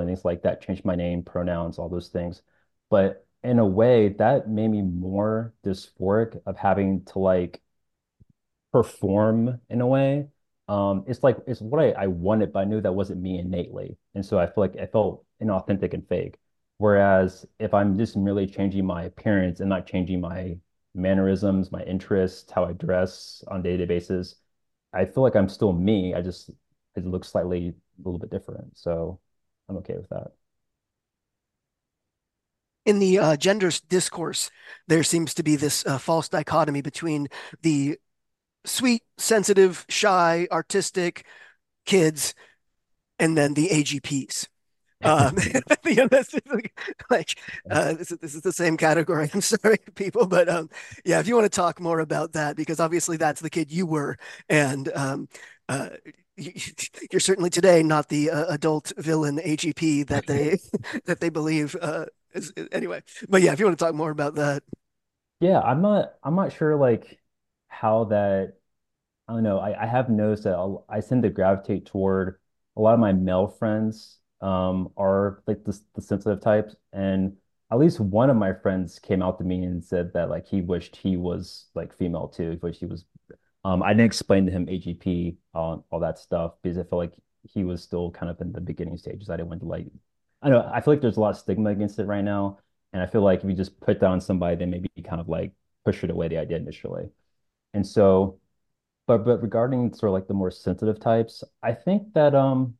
and 0.00 0.08
things 0.08 0.24
like 0.24 0.42
that, 0.42 0.62
change 0.62 0.84
my 0.84 0.96
name, 0.96 1.22
pronouns, 1.24 1.78
all 1.78 1.88
those 1.88 2.08
things. 2.08 2.42
But 2.90 3.26
in 3.44 3.58
a 3.58 3.66
way, 3.66 4.10
that 4.10 4.48
made 4.50 4.68
me 4.70 4.82
more 4.82 5.54
dysphoric 5.64 6.40
of 6.46 6.56
having 6.58 7.04
to 7.06 7.18
like 7.20 7.62
perform 8.72 9.60
in 9.68 9.80
a 9.80 9.86
way. 9.86 10.28
Um, 10.68 11.04
it's 11.06 11.22
like 11.22 11.38
it's 11.46 11.60
what 11.60 11.80
I, 11.82 11.90
I 11.92 12.06
wanted, 12.08 12.52
but 12.52 12.60
I 12.60 12.64
knew 12.64 12.80
that 12.80 12.92
wasn't 12.92 13.22
me 13.22 13.38
innately. 13.38 13.96
And 14.14 14.24
so 14.24 14.38
I 14.38 14.46
feel 14.46 14.54
like 14.58 14.76
I 14.76 14.86
felt 14.86 15.24
inauthentic 15.42 15.94
and 15.94 16.06
fake. 16.08 16.38
Whereas 16.76 17.46
if 17.58 17.74
I'm 17.74 17.98
just 17.98 18.16
merely 18.16 18.46
changing 18.46 18.86
my 18.86 19.04
appearance 19.04 19.60
and 19.60 19.68
not 19.68 19.86
changing 19.86 20.20
my 20.20 20.58
mannerisms, 20.94 21.72
my 21.72 21.82
interests, 21.82 22.50
how 22.50 22.64
I 22.64 22.72
dress 22.72 23.42
on 23.48 23.60
a 23.60 23.62
day-to-day 23.62 23.86
basis, 23.86 24.36
I 24.92 25.06
feel 25.06 25.22
like 25.22 25.36
I'm 25.36 25.48
still 25.48 25.72
me. 25.72 26.14
I 26.14 26.22
just 26.22 26.50
it 26.96 27.06
looks 27.06 27.28
slightly 27.28 27.68
a 27.68 28.02
little 28.04 28.18
bit 28.18 28.30
different. 28.30 28.76
So 28.76 29.20
I'm 29.68 29.76
okay 29.78 29.94
with 29.96 30.08
that. 30.10 30.32
In 32.84 33.00
the 33.00 33.18
uh, 33.18 33.36
gender 33.36 33.70
discourse, 33.88 34.50
there 34.86 35.02
seems 35.02 35.34
to 35.34 35.42
be 35.42 35.56
this 35.56 35.84
uh, 35.84 35.98
false 35.98 36.28
dichotomy 36.28 36.80
between 36.80 37.28
the 37.60 37.98
sweet, 38.64 39.02
sensitive, 39.16 39.84
shy, 39.88 40.46
artistic 40.50 41.26
kids, 41.86 42.34
and 43.18 43.36
then 43.36 43.54
the 43.54 43.68
AGPs. 43.68 44.48
Um, 45.04 45.36
you 45.84 45.94
know, 45.94 46.08
that's 46.08 46.34
like 47.08 47.38
uh, 47.70 47.92
this, 47.92 48.10
is, 48.10 48.18
this 48.18 48.34
is 48.34 48.42
the 48.42 48.52
same 48.52 48.76
category. 48.76 49.30
I'm 49.34 49.40
sorry, 49.40 49.78
people, 49.94 50.26
but 50.26 50.48
um, 50.48 50.68
yeah, 51.04 51.20
if 51.20 51.28
you 51.28 51.36
want 51.36 51.44
to 51.44 51.56
talk 51.56 51.78
more 51.78 52.00
about 52.00 52.32
that, 52.32 52.56
because 52.56 52.80
obviously 52.80 53.16
that's 53.16 53.40
the 53.40 53.48
kid 53.48 53.70
you 53.70 53.86
were, 53.86 54.16
and 54.48 54.90
um, 54.96 55.28
uh, 55.68 55.90
you're 56.36 57.20
certainly 57.20 57.48
today 57.48 57.84
not 57.84 58.08
the 58.08 58.30
uh, 58.30 58.46
adult 58.46 58.92
villain 58.96 59.38
AGP 59.38 60.08
that 60.08 60.26
they 60.26 60.58
that 61.04 61.20
they 61.20 61.28
believe. 61.28 61.76
Uh, 61.80 62.06
is, 62.34 62.52
anyway, 62.72 63.00
but 63.28 63.40
yeah, 63.40 63.52
if 63.52 63.60
you 63.60 63.66
want 63.66 63.78
to 63.78 63.84
talk 63.84 63.94
more 63.94 64.10
about 64.10 64.34
that, 64.34 64.64
yeah, 65.38 65.60
I'm 65.60 65.80
not 65.80 66.14
I'm 66.24 66.34
not 66.34 66.52
sure 66.52 66.74
like 66.74 67.20
how 67.68 68.04
that 68.04 68.54
I 69.28 69.34
don't 69.34 69.42
know. 69.42 69.58
I, 69.58 69.82
I 69.82 69.86
have 69.86 70.08
noticed 70.10 70.44
that 70.44 70.54
I'll, 70.54 70.84
I 70.88 71.00
tend 71.00 71.22
to 71.24 71.30
gravitate 71.30 71.86
toward 71.86 72.38
a 72.76 72.80
lot 72.80 72.94
of 72.94 73.00
my 73.00 73.12
male 73.12 73.46
friends 73.46 74.18
um, 74.40 74.90
are 74.96 75.42
like 75.46 75.64
the, 75.64 75.78
the 75.94 76.02
sensitive 76.02 76.40
types. 76.40 76.76
And 76.92 77.36
at 77.70 77.78
least 77.78 78.00
one 78.00 78.30
of 78.30 78.36
my 78.36 78.54
friends 78.54 78.98
came 78.98 79.22
out 79.22 79.38
to 79.38 79.44
me 79.44 79.64
and 79.64 79.84
said 79.84 80.12
that 80.14 80.30
like 80.30 80.46
he 80.46 80.62
wished 80.62 80.96
he 80.96 81.16
was 81.16 81.66
like 81.74 81.94
female 81.96 82.28
too, 82.28 82.52
he 82.52 82.56
wished 82.56 82.80
he 82.80 82.86
was. 82.86 83.04
Um, 83.64 83.82
I 83.82 83.88
didn't 83.90 84.06
explain 84.06 84.46
to 84.46 84.52
him 84.52 84.68
AGP, 84.68 85.36
all, 85.52 85.84
all 85.90 86.00
that 86.00 86.18
stuff 86.18 86.54
because 86.62 86.78
I 86.78 86.84
feel 86.84 86.98
like 86.98 87.12
he 87.42 87.64
was 87.64 87.82
still 87.82 88.10
kind 88.10 88.30
of 88.30 88.40
in 88.40 88.52
the 88.52 88.60
beginning 88.60 88.96
stages. 88.96 89.28
I 89.28 89.36
didn't 89.36 89.48
want 89.48 89.60
to 89.60 89.66
like, 89.66 89.86
I 90.42 90.48
know, 90.48 90.68
I 90.72 90.80
feel 90.80 90.94
like 90.94 91.00
there's 91.00 91.16
a 91.16 91.20
lot 91.20 91.30
of 91.30 91.38
stigma 91.38 91.70
against 91.70 91.98
it 91.98 92.06
right 92.06 92.24
now. 92.24 92.58
And 92.92 93.02
I 93.02 93.06
feel 93.06 93.22
like 93.22 93.40
if 93.40 93.50
you 93.50 93.54
just 93.54 93.78
put 93.80 94.00
down 94.00 94.20
somebody, 94.20 94.56
then 94.56 94.70
maybe 94.70 94.88
kind 95.04 95.20
of 95.20 95.28
like 95.28 95.52
push 95.84 96.02
it 96.04 96.10
away 96.10 96.28
the 96.28 96.38
idea 96.38 96.56
initially. 96.56 97.10
And 97.78 97.86
so 97.86 98.40
but 99.06 99.24
but 99.24 99.42
regarding 99.42 99.94
sort 99.94 100.10
of 100.10 100.14
like 100.14 100.28
the 100.28 100.34
more 100.34 100.50
sensitive 100.50 101.00
types, 101.00 101.44
I 101.62 101.72
think 101.74 102.14
that 102.14 102.34
um 102.34 102.76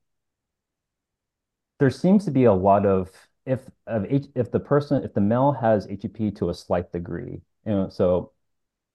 there 1.79 1.91
seems 1.91 2.25
to 2.25 2.31
be 2.31 2.45
a 2.45 2.53
lot 2.53 2.87
of 2.87 3.11
if 3.47 3.61
of 3.87 4.05
H, 4.11 4.27
if 4.35 4.51
the 4.51 4.61
person 4.61 5.03
if 5.05 5.15
the 5.15 5.21
male 5.21 5.53
has 5.53 5.87
AGP 5.87 6.31
to 6.33 6.51
a 6.51 6.55
slight 6.55 6.93
degree, 6.93 7.41
you 7.67 7.73
know, 7.73 7.89
so 7.89 8.33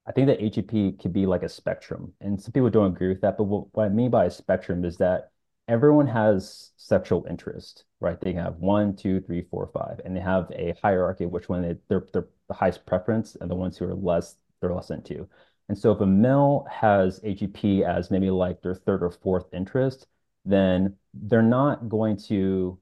I 0.07 0.13
think 0.13 0.27
that 0.27 0.41
AGP 0.41 0.93
could 0.93 1.13
be 1.13 1.25
like 1.27 1.43
a 1.43 1.49
spectrum, 1.49 2.13
and 2.21 2.41
some 2.41 2.51
people 2.53 2.69
don't 2.69 2.93
agree 2.93 3.09
with 3.09 3.21
that. 3.21 3.37
But 3.37 3.45
what, 3.45 3.67
what 3.73 3.85
I 3.85 3.89
mean 3.89 4.11
by 4.11 4.25
a 4.25 4.31
spectrum 4.31 4.85
is 4.85 4.97
that 4.97 5.31
everyone 5.67 6.07
has 6.07 6.71
sexual 6.77 7.25
interest, 7.29 7.85
right? 8.01 8.19
They 8.21 8.33
have 8.33 8.57
one, 8.57 8.95
two, 8.95 9.21
three, 9.21 9.43
four, 9.43 9.67
five, 9.73 10.01
and 10.05 10.15
they 10.15 10.21
have 10.21 10.51
a 10.51 10.75
hierarchy 10.83 11.25
of 11.25 11.31
which 11.31 11.49
one 11.49 11.61
they, 11.63 11.77
they're, 11.89 12.05
they're 12.13 12.27
the 12.49 12.55
highest 12.55 12.85
preference, 12.85 13.35
and 13.41 13.51
the 13.51 13.55
ones 13.55 13.77
who 13.77 13.85
are 13.85 13.95
less, 13.95 14.37
they're 14.61 14.73
less 14.73 14.91
into. 14.91 15.29
And 15.69 15.77
so 15.77 15.91
if 15.91 16.01
a 16.01 16.05
male 16.05 16.67
has 16.69 17.19
AGP 17.21 17.83
as 17.83 18.11
maybe 18.11 18.29
like 18.29 18.61
their 18.61 18.75
third 18.75 19.01
or 19.03 19.11
fourth 19.11 19.53
interest, 19.53 20.07
then 20.45 20.97
they're 21.13 21.41
not 21.41 21.89
going 21.89 22.17
to 22.27 22.79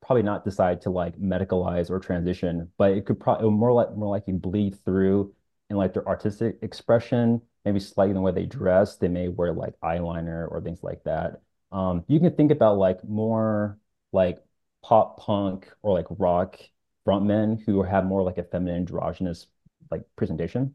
probably 0.00 0.22
not 0.22 0.44
decide 0.44 0.80
to 0.82 0.90
like 0.90 1.18
medicalize 1.18 1.90
or 1.90 1.98
transition, 1.98 2.70
but 2.78 2.92
it 2.92 3.06
could 3.06 3.20
probably 3.20 3.50
more 3.50 3.72
like 3.72 3.94
more 3.96 4.08
likely 4.08 4.32
bleed 4.32 4.76
through 4.84 5.34
in 5.68 5.76
like 5.76 5.92
their 5.92 6.06
artistic 6.08 6.56
expression, 6.62 7.40
maybe 7.64 7.80
slightly 7.80 8.10
in 8.10 8.16
the 8.16 8.20
way 8.20 8.32
they 8.32 8.46
dress. 8.46 8.96
They 8.96 9.08
may 9.08 9.28
wear 9.28 9.52
like 9.52 9.74
eyeliner 9.80 10.50
or 10.50 10.60
things 10.60 10.82
like 10.82 11.04
that. 11.04 11.42
Um, 11.72 12.04
you 12.08 12.18
can 12.20 12.34
think 12.34 12.50
about 12.50 12.78
like 12.78 13.04
more 13.04 13.78
like 14.12 14.42
pop 14.82 15.18
punk 15.20 15.68
or 15.82 15.92
like 15.94 16.06
rock 16.10 16.58
frontmen 17.06 17.62
who 17.64 17.82
have 17.82 18.04
more 18.06 18.22
like 18.22 18.38
a 18.38 18.44
feminine 18.44 18.76
androgynous 18.76 19.46
like 19.90 20.02
presentation. 20.16 20.74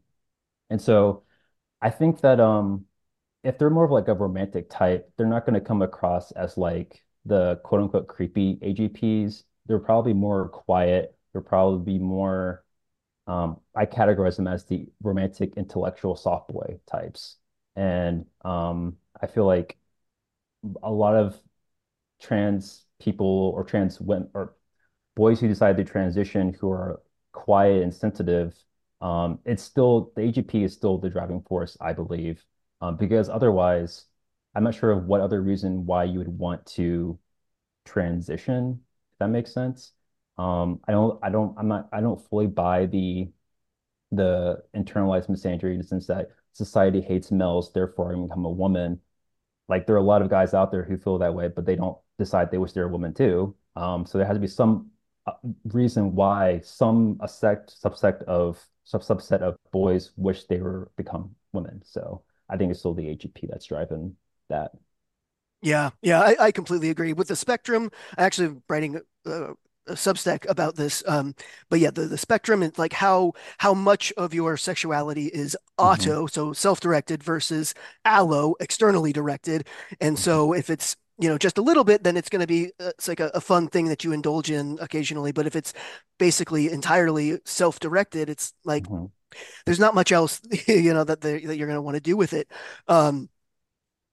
And 0.70 0.80
so 0.80 1.24
I 1.82 1.90
think 1.90 2.20
that 2.22 2.40
um 2.40 2.86
if 3.44 3.58
they're 3.58 3.70
more 3.70 3.84
of 3.84 3.90
like 3.92 4.08
a 4.08 4.14
romantic 4.14 4.70
type, 4.70 5.12
they're 5.16 5.26
not 5.26 5.46
going 5.46 5.54
to 5.54 5.60
come 5.60 5.82
across 5.82 6.32
as 6.32 6.58
like 6.58 7.04
the 7.26 7.56
quote 7.64 7.82
unquote 7.82 8.08
creepy 8.08 8.58
AGPs. 8.62 9.44
They're 9.66 9.78
probably 9.78 10.14
more 10.14 10.48
quiet. 10.48 11.16
They're 11.32 11.42
probably 11.42 11.94
be 11.94 12.00
more 12.02 12.64
um, 13.26 13.60
I 13.76 13.86
categorize 13.86 14.36
them 14.36 14.48
as 14.48 14.64
the 14.64 14.88
romantic 15.02 15.54
intellectual 15.56 16.16
soft 16.16 16.48
boy 16.52 16.80
types. 16.86 17.36
And 17.76 18.26
um, 18.44 18.96
I 19.20 19.26
feel 19.26 19.46
like 19.46 19.78
a 20.82 20.90
lot 20.90 21.14
of 21.14 21.40
trans 22.20 22.84
people 23.00 23.52
or 23.54 23.64
trans 23.64 24.00
women 24.00 24.30
or 24.34 24.54
boys 25.14 25.40
who 25.40 25.48
decide 25.48 25.76
to 25.76 25.84
transition 25.84 26.52
who 26.54 26.70
are 26.70 27.00
quiet 27.32 27.82
and 27.82 27.94
sensitive 27.94 28.54
um, 29.00 29.40
it's 29.44 29.62
still 29.62 30.12
the 30.16 30.22
AGP 30.22 30.64
is 30.64 30.72
still 30.74 30.98
the 30.98 31.10
driving 31.10 31.42
force, 31.42 31.76
I 31.80 31.92
believe, 31.92 32.44
um, 32.80 32.96
because 32.96 33.28
otherwise, 33.28 34.06
I'm 34.54 34.64
not 34.64 34.74
sure 34.74 34.90
of 34.92 35.04
what 35.06 35.20
other 35.20 35.42
reason 35.42 35.86
why 35.86 36.04
you 36.04 36.18
would 36.18 36.28
want 36.28 36.64
to 36.76 37.18
transition, 37.84 38.80
if 39.14 39.18
that 39.20 39.28
makes 39.28 39.52
sense. 39.52 39.92
Um, 40.38 40.80
I 40.88 40.92
don't, 40.92 41.18
I 41.24 41.30
don't, 41.30 41.54
I'm 41.58 41.68
not, 41.68 41.88
I 41.92 42.00
don't 42.00 42.20
fully 42.30 42.46
buy 42.48 42.86
the 42.86 43.30
the 44.12 44.62
internalized 44.74 45.28
misandry 45.28 45.72
in 45.72 45.78
the 45.78 45.84
sense 45.84 46.06
that 46.06 46.28
society 46.52 47.00
hates 47.00 47.30
males, 47.30 47.72
therefore 47.72 48.12
I 48.14 48.20
become 48.20 48.44
a 48.44 48.50
woman. 48.50 49.00
like 49.68 49.86
there 49.86 49.96
are 49.96 49.98
a 49.98 50.02
lot 50.02 50.22
of 50.22 50.30
guys 50.30 50.54
out 50.54 50.70
there 50.70 50.84
who 50.84 50.96
feel 50.98 51.18
that 51.18 51.34
way, 51.34 51.48
but 51.48 51.66
they 51.66 51.76
don't 51.76 51.98
decide 52.18 52.50
they 52.50 52.58
wish 52.58 52.72
they're 52.72 52.86
a 52.86 52.88
woman 52.88 53.14
too. 53.14 53.56
Um, 53.76 54.06
so 54.06 54.18
there 54.18 54.26
has 54.26 54.36
to 54.36 54.40
be 54.40 54.46
some 54.48 54.90
reason 55.72 56.14
why 56.14 56.60
some 56.60 57.18
a 57.20 57.28
sect 57.28 57.74
subsect 57.82 58.22
of 58.24 58.64
sub 58.84 59.02
subset 59.02 59.40
of 59.40 59.56
boys 59.72 60.12
wish 60.16 60.44
they 60.44 60.58
were 60.60 60.90
become 60.96 61.34
women. 61.52 61.82
So 61.84 62.22
I 62.48 62.56
think 62.56 62.70
it's 62.70 62.80
still 62.80 62.94
the 62.94 63.08
AGP 63.08 63.46
that's 63.48 63.66
driving 63.66 64.16
that. 64.48 64.72
Yeah, 65.62 65.90
yeah, 66.02 66.20
I, 66.20 66.36
I 66.46 66.52
completely 66.52 66.90
agree. 66.90 67.12
With 67.12 67.28
the 67.28 67.36
spectrum, 67.36 67.90
I 68.16 68.24
actually 68.24 68.48
am 68.48 68.62
writing 68.68 69.00
a, 69.24 69.30
a 69.86 69.92
Substack 69.92 70.48
about 70.48 70.76
this. 70.76 71.02
Um, 71.06 71.34
but 71.70 71.80
yeah, 71.80 71.90
the, 71.90 72.02
the 72.06 72.18
spectrum 72.18 72.62
and 72.62 72.76
like 72.78 72.92
how 72.92 73.32
how 73.58 73.74
much 73.74 74.12
of 74.16 74.34
your 74.34 74.56
sexuality 74.56 75.26
is 75.26 75.56
auto, 75.78 76.26
hmm 76.26 76.26
so 76.26 76.52
self-directed 76.52 77.22
versus 77.22 77.74
allo, 78.04 78.54
externally 78.60 79.12
directed. 79.12 79.66
And 80.00 80.18
so 80.18 80.52
if 80.52 80.70
it's 80.70 80.96
you 81.18 81.28
know 81.28 81.38
just 81.38 81.58
a 81.58 81.62
little 81.62 81.84
bit, 81.84 82.02
then 82.04 82.16
it's 82.16 82.28
going 82.28 82.40
to 82.40 82.46
be 82.46 82.66
uh, 82.80 82.88
it's 82.90 83.08
like 83.08 83.20
a, 83.20 83.30
a 83.34 83.40
fun 83.40 83.68
thing 83.68 83.86
that 83.88 84.04
you 84.04 84.12
indulge 84.12 84.50
in 84.50 84.78
occasionally. 84.80 85.32
But 85.32 85.46
if 85.46 85.56
it's 85.56 85.72
basically 86.18 86.70
entirely 86.70 87.38
self-directed, 87.44 88.28
it's 88.30 88.52
like 88.64 88.88
hmm 88.88 89.06
there's 89.66 89.80
not 89.80 89.94
much 89.94 90.12
else 90.12 90.40
you 90.68 90.94
know 90.94 91.04
that 91.04 91.20
the, 91.22 91.40
that 91.46 91.56
you're 91.56 91.68
going 91.68 91.76
to 91.78 91.82
want 91.82 91.96
to 91.96 92.00
do 92.00 92.16
with 92.16 92.32
it. 92.32 92.50
Um, 92.88 93.30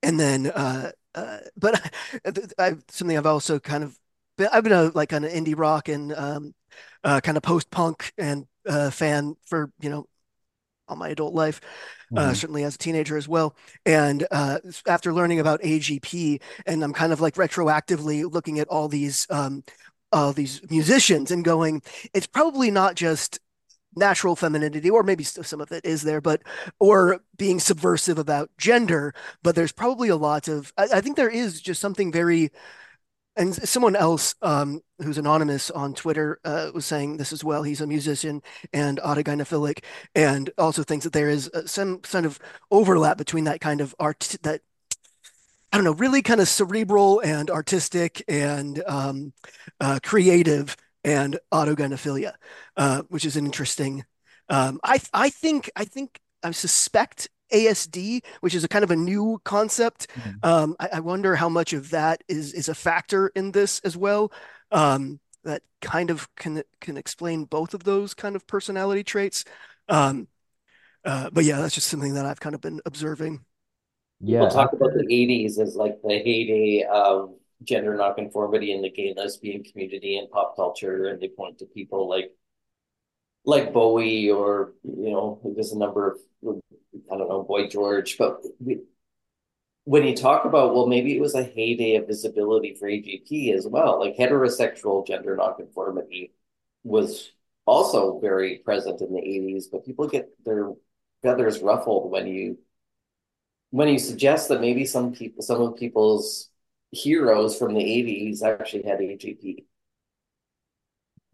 and 0.01 0.19
then 0.19 0.47
uh, 0.47 0.91
uh, 1.15 1.37
but 1.57 1.81
I, 2.59 2.75
something 2.89 3.17
I've 3.17 3.25
also 3.25 3.59
kind 3.59 3.83
of 3.83 3.97
been, 4.37 4.49
I've 4.51 4.63
been 4.63 4.73
a 4.73 4.91
like 4.93 5.11
an 5.11 5.23
indie 5.23 5.57
rock 5.57 5.89
and 5.89 6.13
um, 6.13 6.53
uh, 7.03 7.21
kind 7.21 7.37
of 7.37 7.43
post 7.43 7.69
punk 7.71 8.13
and 8.17 8.45
uh, 8.67 8.89
fan 8.91 9.35
for 9.45 9.71
you 9.81 9.89
know 9.89 10.05
all 10.87 10.95
my 10.95 11.09
adult 11.09 11.33
life, 11.33 11.61
uh, 12.15 12.33
hmm 12.33 12.35
certainly 12.35 12.63
as 12.63 12.75
a 12.75 12.77
teenager 12.77 13.17
as 13.17 13.27
well. 13.27 13.55
And 13.85 14.25
uh, 14.31 14.59
after 14.87 15.13
learning 15.13 15.39
about 15.39 15.61
AGP, 15.63 16.39
and 16.65 16.83
I'm 16.83 16.93
kind 16.93 17.13
of 17.13 17.21
like 17.21 17.35
retroactively 17.35 18.31
looking 18.31 18.59
at 18.59 18.67
all 18.67 18.87
these 18.87 19.27
um, 19.29 19.63
all 20.11 20.33
these 20.33 20.61
musicians 20.69 21.31
and 21.31 21.43
going, 21.43 21.81
it's 22.13 22.27
probably 22.27 22.69
not 22.71 22.95
just 22.95 23.39
natural 23.95 24.35
femininity, 24.35 24.89
or 24.89 25.03
maybe 25.03 25.23
some 25.23 25.61
of 25.61 25.71
it 25.71 25.85
is 25.85 26.01
there, 26.01 26.21
but 26.21 26.41
or 26.79 27.21
being 27.37 27.59
subversive 27.59 28.17
about 28.17 28.49
gender. 28.57 29.13
But 29.43 29.55
there's 29.55 29.71
probably 29.71 30.09
a 30.09 30.15
lot 30.15 30.47
of 30.47 30.73
I, 30.77 30.87
I 30.95 31.01
think 31.01 31.15
there 31.15 31.29
is 31.29 31.61
just 31.61 31.81
something 31.81 32.11
very 32.11 32.51
and 33.35 33.55
someone 33.55 33.95
else 33.95 34.35
um, 34.41 34.81
who's 35.01 35.17
anonymous 35.17 35.71
on 35.71 35.93
Twitter 35.93 36.39
uh, 36.45 36.71
was 36.73 36.85
saying 36.85 37.17
this 37.17 37.33
as 37.33 37.43
well. 37.43 37.63
He's 37.63 37.81
a 37.81 37.87
musician 37.87 38.41
and 38.71 38.99
autogynephilic, 38.99 39.83
and 40.15 40.49
also 40.57 40.83
thinks 40.83 41.03
that 41.03 41.13
there 41.13 41.29
is 41.29 41.49
uh, 41.53 41.65
some 41.65 41.99
kind 41.99 42.25
of 42.25 42.39
overlap 42.71 43.17
between 43.17 43.45
that 43.45 43.61
kind 43.61 43.81
of 43.81 43.95
art 43.99 44.35
that 44.43 44.61
I 45.71 45.77
don't 45.77 45.85
know, 45.85 45.93
really 45.93 46.21
kind 46.21 46.39
of 46.39 46.47
cerebral 46.47 47.19
and 47.21 47.49
artistic 47.49 48.23
and 48.27 48.83
um, 48.85 49.33
uh, 49.79 49.99
creative 50.03 50.77
and 51.03 51.39
autogynephilia, 51.51 52.33
uh, 52.77 53.01
which 53.09 53.25
is 53.25 53.35
an 53.37 53.45
interesting. 53.45 54.05
Um, 54.49 54.79
I 54.83 54.99
I 55.13 55.29
think 55.29 55.71
I 55.75 55.85
think 55.85 56.19
I 56.43 56.51
suspect 56.51 57.29
ASD, 57.53 58.23
which 58.41 58.55
is 58.55 58.63
a 58.63 58.67
kind 58.67 58.83
of 58.83 58.91
a 58.91 58.95
new 58.95 59.41
concept. 59.45 60.07
hmm 60.15 60.43
Um, 60.43 60.75
I, 60.79 60.89
I 60.95 60.99
wonder 61.01 61.35
how 61.35 61.49
much 61.49 61.73
of 61.73 61.91
that 61.91 62.23
is 62.27 62.53
is 62.53 62.69
a 62.69 62.75
factor 62.75 63.27
in 63.29 63.51
this 63.51 63.79
as 63.81 63.95
well. 63.97 64.31
Um, 64.71 65.19
that 65.43 65.61
kind 65.81 66.09
of 66.09 66.33
can 66.35 66.63
can 66.81 66.97
explain 66.97 67.45
both 67.45 67.73
of 67.73 67.83
those 67.83 68.13
kind 68.13 68.35
of 68.35 68.47
personality 68.47 69.03
traits. 69.03 69.45
Um, 69.89 70.27
uh, 71.05 71.29
but 71.31 71.45
yeah, 71.45 71.59
that's 71.61 71.75
just 71.75 71.87
something 71.89 72.13
that 72.15 72.25
I've 72.25 72.39
kind 72.39 72.55
of 72.55 72.61
been 72.61 72.81
observing. 72.85 73.45
People 74.27 74.47
Yeah, 74.47 74.49
talk 74.49 74.73
about 74.73 74.93
the 74.93 75.05
80s 75.13 75.59
as 75.59 75.75
like 75.75 76.01
the 76.01 76.19
heyday 76.19 76.85
of 76.89 77.35
gender 77.63 77.95
nonconformity 77.95 78.71
in 78.71 78.81
the 78.81 78.89
gay 78.89 79.13
lesbian 79.15 79.63
community 79.63 80.17
and 80.17 80.29
pop 80.31 80.55
culture, 80.55 81.07
and 81.07 81.21
they 81.21 81.27
point 81.29 81.59
to 81.59 81.65
people 81.65 82.07
like 82.09 82.31
like 83.45 83.73
Bowie 83.73 84.29
or 84.31 84.73
you 84.83 85.11
know 85.11 85.39
there's 85.55 85.71
a 85.73 85.77
number 85.77 86.09
of 86.11 86.17
I 87.11 87.17
don't 87.17 87.29
know 87.29 87.43
Boy 87.43 87.67
George, 87.67 88.17
but 88.17 88.41
we, 88.59 88.81
when 89.85 90.03
you 90.05 90.15
talk 90.15 90.45
about 90.45 90.73
well 90.75 90.87
maybe 90.87 91.15
it 91.15 91.21
was 91.21 91.35
a 91.35 91.43
heyday 91.43 91.95
of 91.95 92.07
visibility 92.07 92.75
for 92.75 92.87
AGP 92.87 93.53
as 93.53 93.67
well, 93.67 93.99
like 93.99 94.17
heterosexual 94.17 95.05
gender 95.05 95.35
nonconformity 95.35 96.33
was 96.83 97.31
also 97.65 98.19
very 98.19 98.59
present 98.59 99.01
in 99.01 99.13
the 99.13 99.21
80s, 99.21 99.65
but 99.71 99.85
people 99.85 100.07
get 100.07 100.29
their 100.45 100.71
feathers 101.21 101.59
ruffled 101.59 102.11
when 102.11 102.27
you 102.27 102.57
when 103.71 103.87
you 103.87 103.97
suggest 103.97 104.49
that 104.49 104.61
maybe 104.61 104.85
some 104.85 105.13
people, 105.13 105.41
some 105.41 105.61
of 105.61 105.75
people's 105.75 106.49
heroes 106.91 107.57
from 107.57 107.73
the 107.73 107.81
80s 107.81 108.43
actually 108.43 108.83
had 108.83 108.99
AGP. 108.99 109.65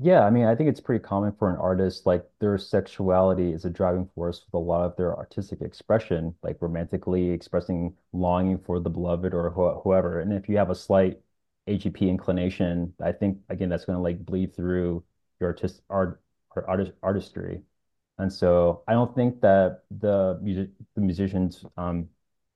Yeah, 0.02 0.22
I 0.24 0.30
mean, 0.30 0.46
I 0.46 0.56
think 0.56 0.70
it's 0.70 0.80
pretty 0.80 1.04
common 1.04 1.34
for 1.34 1.50
an 1.50 1.58
artist, 1.58 2.06
like 2.06 2.26
their 2.40 2.58
sexuality 2.58 3.52
is 3.52 3.66
a 3.66 3.70
driving 3.70 4.08
force 4.16 4.46
with 4.46 4.54
a 4.54 4.58
lot 4.58 4.86
of 4.86 4.96
their 4.96 5.16
artistic 5.18 5.60
expression, 5.62 6.36
like 6.42 6.62
romantically 6.62 7.30
expressing 7.32 7.98
longing 8.14 8.60
for 8.60 8.80
the 8.80 8.90
beloved 8.90 9.34
or 9.34 9.50
wh 9.52 9.82
whoever. 9.84 10.22
And 10.22 10.32
if 10.32 10.48
you 10.48 10.56
have 10.58 10.70
a 10.70 10.76
slight 10.76 11.22
AGP 11.68 12.08
inclination, 12.08 12.94
I 13.02 13.12
think 13.12 13.40
again 13.50 13.68
that's 13.70 13.84
going 13.86 13.98
to 13.98 14.02
like 14.02 14.26
bleed 14.26 14.56
through 14.56 15.04
your 15.42 15.50
artist 15.50 15.82
art 15.90 16.22
or 16.56 16.68
artist 16.70 16.94
artistry. 17.04 17.62
And 18.18 18.32
so 18.32 18.84
I 18.88 18.94
don't 18.94 19.14
think 19.16 19.42
that 19.42 19.84
the 19.92 20.40
music 20.42 20.70
the 20.96 21.02
musicians 21.02 21.66
um 21.78 22.10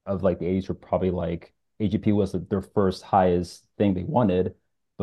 of 0.05 0.23
like 0.23 0.39
the 0.39 0.45
80s 0.47 0.69
were 0.69 0.75
probably 0.75 1.11
like 1.11 1.53
AGP 1.81 2.11
was 2.13 2.31
their 2.33 2.61
first 2.61 3.03
highest 3.03 3.67
thing 3.77 3.93
they 3.93 4.03
wanted 4.03 4.55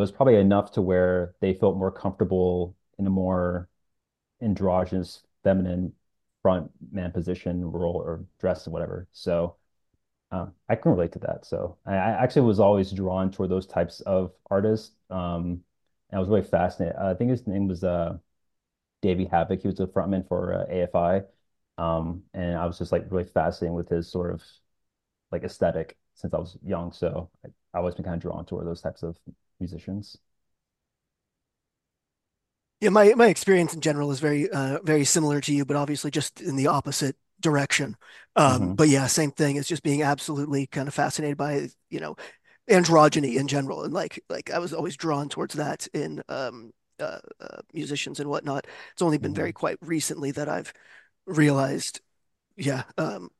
it's 0.03 0.13
probably 0.13 0.37
enough 0.37 0.73
to 0.73 0.83
where 0.83 1.35
they 1.41 1.55
felt 1.55 1.77
more 1.77 1.91
comfortable 1.93 2.77
in 2.99 3.07
a 3.07 3.11
more 3.11 3.69
androgynous, 4.43 5.23
feminine 5.45 5.93
front 6.43 6.71
man 6.93 7.13
position, 7.13 7.71
role, 7.71 7.97
or 7.97 8.25
dress, 8.41 8.67
or 8.67 8.71
whatever. 8.71 9.09
So 9.13 9.57
uh, 10.33 10.47
I 10.69 10.77
can 10.77 10.93
relate 10.93 11.13
to 11.13 11.19
that. 11.21 11.45
So 11.47 11.79
I, 11.87 11.95
I 11.95 12.23
actually 12.23 12.43
was 12.43 12.61
always 12.61 12.93
drawn 12.93 13.31
toward 13.31 13.51
those 13.51 13.67
types 13.67 14.01
of 14.03 14.33
artists. 14.51 14.93
Um, 15.11 15.63
and 16.11 16.19
I 16.19 16.21
was 16.21 16.29
really 16.29 16.43
fascinated. 16.43 16.97
I 16.97 17.15
think 17.15 17.31
his 17.31 17.47
name 17.47 17.69
was 17.69 17.85
uh, 17.85 18.19
Davey 19.03 19.27
Havok. 19.27 19.63
He 19.63 19.69
was 19.69 19.81
a 19.81 19.87
frontman 19.87 20.27
for 20.29 20.55
uh, 20.55 20.67
AFI. 20.73 21.25
Um, 21.79 22.23
and 22.35 22.57
I 22.57 22.67
was 22.67 22.79
just 22.79 22.93
like 22.93 23.07
really 23.11 23.25
fascinated 23.25 23.75
with 23.75 23.89
his 23.89 24.11
sort 24.11 24.35
of 24.35 24.43
like 25.33 25.45
aesthetic 25.45 25.97
since 26.15 26.35
I 26.35 26.39
was 26.39 26.59
young. 26.65 26.93
So 26.93 27.31
I, 27.45 27.49
I 27.75 27.79
always 27.79 27.95
been 27.95 28.05
kind 28.05 28.17
of 28.17 28.23
drawn 28.23 28.45
toward 28.45 28.67
those 28.67 28.81
types 28.83 29.03
of 29.03 29.17
musicians. 29.61 30.16
Yeah, 32.81 32.88
my 32.90 33.12
my 33.14 33.27
experience 33.27 33.75
in 33.75 33.81
general 33.81 34.11
is 34.11 34.20
very 34.20 34.49
uh, 34.51 34.79
very 34.83 35.05
similar 35.05 35.40
to 35.42 35.55
you, 35.55 35.64
but 35.64 35.77
obviously 35.77 36.11
just 36.11 36.40
in 36.40 36.57
the 36.57 36.66
opposite 36.66 37.16
direction. 37.40 37.96
Um, 38.37 38.70
hmm 38.70 38.75
but 38.77 38.88
yeah, 38.88 39.07
same 39.07 39.31
thing. 39.33 39.57
It's 39.57 39.68
just 39.68 39.83
being 39.83 40.03
absolutely 40.03 40.66
kind 40.66 40.88
of 40.88 40.94
fascinated 40.94 41.37
by, 41.37 41.68
you 41.90 42.01
know, 42.01 42.16
androgyny 42.70 43.37
in 43.37 43.49
general, 43.49 43.85
and 43.85 43.94
like 43.94 44.23
like 44.31 44.51
I 44.51 44.59
was 44.61 44.75
always 44.75 44.96
drawn 44.96 45.29
towards 45.31 45.55
that 45.57 45.88
in 45.94 46.23
um, 46.29 46.73
uh, 47.01 47.20
uh, 47.40 47.62
musicians 47.75 48.20
and 48.20 48.31
whatnot. 48.31 48.66
It's 48.92 49.03
only 49.03 49.18
been 49.18 49.35
very 49.35 49.53
hmm 49.53 49.55
quite 49.55 49.79
recently 49.83 50.33
that 50.33 50.49
I've 50.51 50.73
realized, 51.27 52.01
yeah, 52.57 52.85
um, 52.99 53.31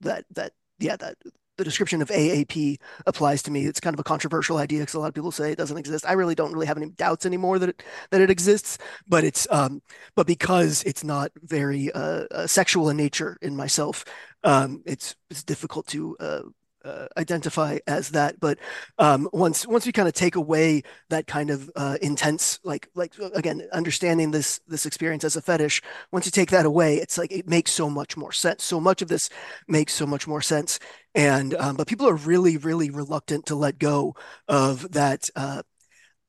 that 0.00 0.24
that 0.34 0.52
yeah 0.78 0.96
that 0.96 1.16
the 1.58 1.64
description 1.64 2.00
of 2.00 2.10
AAP 2.10 2.78
applies 3.06 3.42
to 3.42 3.50
me. 3.50 3.66
It's 3.66 3.80
kind 3.80 3.92
of 3.94 4.00
a 4.00 4.04
controversial 4.04 4.56
idea 4.56 4.80
because 4.80 4.94
a 4.94 5.00
lot 5.00 5.08
of 5.08 5.14
people 5.14 5.32
say 5.32 5.52
it 5.52 5.58
doesn't 5.58 5.76
exist. 5.76 6.06
I 6.08 6.12
really 6.12 6.34
don't 6.34 6.52
really 6.52 6.66
have 6.66 6.78
any 6.78 6.88
doubts 6.90 7.26
anymore 7.26 7.58
that 7.58 7.68
it 7.68 7.82
that 8.10 8.20
it 8.22 8.30
exists, 8.30 8.78
but 9.06 9.24
it's 9.24 9.46
um 9.50 9.82
but 10.14 10.26
because 10.26 10.82
it's 10.84 11.04
not 11.04 11.30
very 11.42 11.92
uh, 11.92 12.24
uh 12.30 12.46
sexual 12.46 12.88
in 12.88 12.96
nature 12.96 13.36
in 13.42 13.56
myself, 13.56 14.04
um 14.44 14.82
it's 14.86 15.16
it's 15.30 15.42
difficult 15.44 15.86
to 15.88 16.16
uh 16.20 16.42
uh, 16.84 17.06
identify 17.16 17.78
as 17.86 18.10
that. 18.10 18.38
But 18.40 18.58
um, 18.98 19.28
once 19.32 19.66
once 19.66 19.86
we 19.86 19.92
kind 19.92 20.08
of 20.08 20.14
take 20.14 20.36
away 20.36 20.82
that 21.10 21.26
kind 21.26 21.50
of 21.50 21.70
uh, 21.76 21.98
intense, 22.02 22.60
like 22.64 22.88
like 22.94 23.14
again, 23.34 23.66
understanding 23.72 24.30
this 24.30 24.60
this 24.66 24.86
experience 24.86 25.24
as 25.24 25.36
a 25.36 25.42
fetish, 25.42 25.82
once 26.12 26.26
you 26.26 26.32
take 26.32 26.50
that 26.50 26.66
away, 26.66 26.96
it's 26.96 27.18
like 27.18 27.32
it 27.32 27.48
makes 27.48 27.72
so 27.72 27.90
much 27.90 28.16
more 28.16 28.32
sense. 28.32 28.64
So 28.64 28.80
much 28.80 29.02
of 29.02 29.08
this 29.08 29.28
makes 29.66 29.94
so 29.94 30.06
much 30.06 30.26
more 30.26 30.42
sense. 30.42 30.78
And 31.14 31.54
um, 31.54 31.76
but 31.76 31.88
people 31.88 32.08
are 32.08 32.14
really 32.16 32.56
really 32.56 32.90
reluctant 32.90 33.46
to 33.46 33.56
let 33.56 33.78
go 33.78 34.14
of 34.48 34.90
that. 34.92 35.28
Uh, 35.36 35.62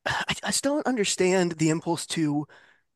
I, 0.05 0.35
I 0.45 0.51
still 0.51 0.75
don't 0.75 0.87
understand 0.87 1.53
the 1.53 1.69
impulse 1.69 2.05
to 2.07 2.47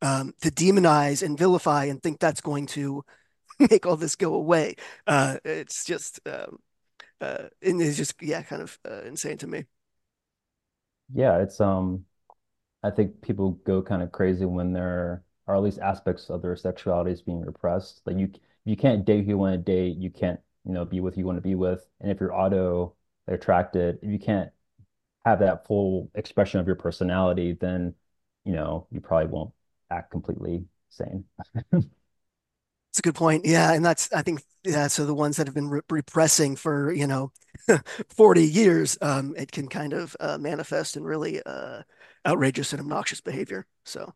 um, 0.01 0.33
to 0.41 0.51
demonize 0.51 1.23
and 1.23 1.37
vilify 1.37 1.85
and 1.85 2.01
think 2.01 2.19
that's 2.19 2.41
going 2.41 2.67
to 2.67 3.03
make 3.71 3.85
all 3.85 3.95
this 3.97 4.15
go 4.15 4.35
away. 4.35 4.75
Uh, 5.07 5.37
it's 5.45 5.85
just 5.85 6.19
um, 6.25 6.57
uh, 7.23 7.49
and 7.61 7.81
it's 7.81 7.97
just 7.97 8.15
yeah, 8.21 8.41
kind 8.43 8.61
of 8.61 8.79
uh, 8.89 9.01
insane 9.03 9.37
to 9.39 9.47
me. 9.47 9.65
Yeah, 11.13 11.39
it's 11.41 11.59
um 11.61 12.05
I 12.83 12.91
think 12.91 13.21
people 13.21 13.51
go 13.65 13.81
kind 13.83 14.03
of 14.03 14.11
crazy 14.11 14.45
when 14.45 14.73
there 14.73 15.23
are 15.47 15.57
at 15.57 15.63
least 15.63 15.79
aspects 15.79 16.29
of 16.29 16.41
their 16.41 16.55
sexuality 16.55 17.11
is 17.11 17.21
being 17.23 17.41
repressed. 17.41 18.01
Like 18.05 18.17
you 18.17 18.31
you 18.65 18.77
can't 18.77 19.05
date 19.05 19.25
who 19.25 19.31
you 19.31 19.37
want 19.37 19.53
to 19.55 19.59
date, 19.59 19.97
you 19.97 20.11
can't, 20.11 20.39
you 20.65 20.73
know, 20.73 20.85
be 20.85 21.01
with 21.01 21.15
who 21.15 21.21
you 21.21 21.27
want 21.27 21.37
to 21.37 21.41
be 21.41 21.55
with. 21.55 21.87
And 22.01 22.11
if 22.11 22.19
you're 22.21 22.35
auto, 22.35 22.95
attracted, 23.27 23.99
if 24.03 24.09
you 24.11 24.19
can't 24.19 24.51
have 25.25 25.39
that 25.41 25.67
full 25.67 26.11
expression 26.15 26.59
of 26.59 26.67
your 26.67 26.75
personality, 26.77 27.53
then 27.53 27.95
you 28.45 28.53
know 28.53 28.87
you 28.91 29.01
probably 29.01 29.27
won't 29.29 29.53
act 29.91 30.11
completely 30.11 30.65
sane. 30.89 31.25
It's 32.93 32.99
a 32.99 33.01
good 33.01 33.15
point. 33.15 33.45
Yeah, 33.45 33.73
and 33.73 33.83
that's 33.83 34.11
I 34.13 34.21
think 34.21 34.43
yeah. 34.63 34.87
So 34.87 35.05
the 35.05 35.15
ones 35.15 35.37
that 35.37 35.47
have 35.47 35.55
been 35.55 35.69
re 35.69 35.81
repressing 35.89 36.55
for 36.55 36.91
you 36.93 37.07
know 37.07 37.31
40 38.09 38.45
years, 38.45 38.97
um, 39.01 39.33
it 39.37 39.51
can 39.51 39.67
kind 39.67 39.93
of 39.93 40.15
uh, 40.19 40.37
manifest 40.37 40.95
in 40.95 41.03
really 41.03 41.41
uh, 41.43 41.81
outrageous 42.25 42.71
and 42.71 42.79
obnoxious 42.81 43.19
behavior. 43.21 43.65
So 43.85 44.13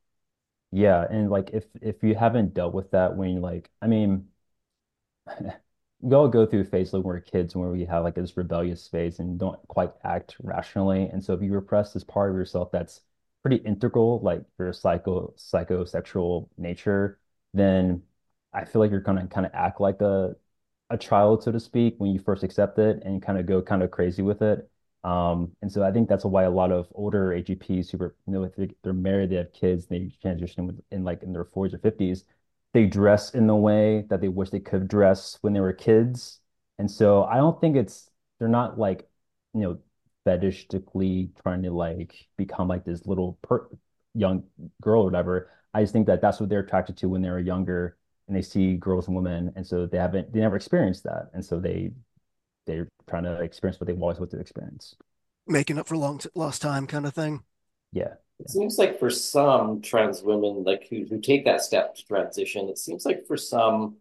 Yeah, 0.71 1.05
and 1.09 1.29
like 1.29 1.51
if 1.53 1.65
if 1.81 2.03
you 2.03 2.15
haven't 2.15 2.53
dealt 2.53 2.73
with 2.73 2.91
that 2.91 3.15
when 3.15 3.41
like, 3.41 3.69
I 3.81 3.87
mean, 3.87 4.27
we 6.01 6.15
all 6.15 6.27
go 6.27 6.45
through 6.45 6.61
a 6.61 6.65
phase 6.65 6.93
when 6.93 7.03
we're 7.03 7.19
kids 7.21 7.55
where 7.55 7.69
we 7.69 7.85
have 7.85 8.03
like 8.03 8.15
this 8.15 8.37
rebellious 8.37 8.87
phase 8.87 9.19
and 9.19 9.39
don't 9.39 9.59
quite 9.67 9.93
act 10.03 10.37
rationally. 10.43 11.03
And 11.09 11.23
so 11.23 11.33
if 11.33 11.41
you 11.41 11.53
repress 11.53 11.93
this 11.93 12.03
part 12.03 12.31
of 12.31 12.37
yourself 12.37 12.71
that's 12.71 13.01
pretty 13.43 13.57
integral, 13.57 14.19
like 14.21 14.43
your 14.59 14.73
psycho 14.73 15.33
psychosexual 15.37 16.49
nature, 16.57 17.19
then 17.53 18.03
I 18.61 18.65
feel 18.65 18.81
like 18.81 18.91
you're 18.91 18.99
gonna 19.01 19.27
kind 19.27 19.45
of 19.45 19.51
act 19.53 19.79
like 19.81 20.01
a 20.01 20.35
a 20.89 20.97
child, 20.97 21.43
so 21.43 21.51
to 21.51 21.59
speak, 21.59 21.95
when 21.99 22.11
you 22.11 22.19
first 22.19 22.43
accept 22.43 22.79
it 22.79 23.03
and 23.03 23.21
kind 23.21 23.37
of 23.39 23.45
go 23.45 23.61
kind 23.61 23.83
of 23.83 23.91
crazy 23.91 24.21
with 24.21 24.41
it. 24.41 24.69
Um, 25.03 25.51
and 25.61 25.71
so 25.71 25.83
I 25.83 25.91
think 25.91 26.07
that's 26.09 26.25
why 26.25 26.43
a 26.43 26.49
lot 26.51 26.71
of 26.71 26.87
older 26.95 27.33
AGPs 27.33 27.89
who 27.91 28.01
are, 28.01 28.15
you 28.25 28.33
know, 28.33 28.43
if 28.43 28.55
they- 28.55 28.75
they're 28.83 28.93
married, 28.93 29.29
they 29.31 29.35
have 29.35 29.51
kids, 29.53 29.85
they 29.87 30.09
transition 30.21 30.81
in 30.91 31.03
like 31.03 31.23
in 31.23 31.33
their 31.33 31.45
40s 31.45 31.73
or 31.75 31.79
50s, 31.79 32.25
they 32.73 32.85
dress 32.87 33.33
in 33.35 33.47
the 33.47 33.55
way 33.55 34.03
that 34.09 34.21
they 34.21 34.29
wish 34.29 34.49
they 34.49 34.59
could 34.61 34.87
dress 34.87 35.37
when 35.41 35.53
they 35.53 35.59
were 35.61 35.73
kids. 35.73 36.39
And 36.79 36.89
so 36.89 37.23
I 37.25 37.37
don't 37.37 37.59
think 37.61 37.75
it's 37.75 38.09
they're 38.39 38.47
not 38.49 38.79
like, 38.79 39.09
you 39.53 39.61
know, 39.61 39.79
fetishistically 40.25 41.35
trying 41.41 41.63
to 41.63 41.71
like 41.71 42.27
become 42.37 42.67
like 42.67 42.83
this 42.85 43.05
little 43.05 43.37
per 43.41 43.67
young 44.13 44.43
girl 44.81 45.01
or 45.01 45.05
whatever. 45.05 45.51
I 45.73 45.81
just 45.81 45.93
think 45.93 46.07
that 46.07 46.21
that's 46.21 46.39
what 46.39 46.49
they're 46.49 46.59
attracted 46.61 46.97
to 46.97 47.09
when 47.09 47.21
they 47.21 47.29
were 47.29 47.39
younger 47.39 47.97
and 48.27 48.35
they 48.35 48.41
see 48.41 48.75
girls 48.77 49.07
and 49.07 49.15
women, 49.15 49.51
and 49.55 49.65
so 49.65 49.85
they 49.85 49.97
haven't 49.97 50.33
they 50.33 50.39
never 50.39 50.55
experienced 50.55 51.03
that, 51.03 51.29
and 51.33 51.43
so 51.45 51.59
they 51.59 51.91
they're 52.67 52.89
trying 53.09 53.23
to 53.25 53.41
experience 53.41 53.79
what 53.79 53.87
they've 53.87 54.01
always 54.01 54.19
wanted 54.19 54.37
to 54.37 54.41
experience. 54.41 54.95
making 55.47 55.77
up 55.79 55.87
for 55.87 55.97
long 55.97 56.19
lost 56.35 56.61
time 56.61 56.85
kind 56.87 57.05
of 57.07 57.13
thing. 57.13 57.43
Yeah, 57.91 58.15
It 58.39 58.49
seems 58.49 58.77
like 58.79 58.97
for 58.99 59.09
some 59.11 59.81
trans 59.81 60.21
women, 60.23 60.63
like 60.63 60.87
who 60.89 61.05
who 61.09 61.19
take 61.21 61.45
that 61.45 61.61
step 61.61 61.95
to 61.95 62.05
transition, 62.05 62.69
it 62.69 62.77
seems 62.79 63.05
like 63.05 63.25
for 63.27 63.37
some 63.37 63.97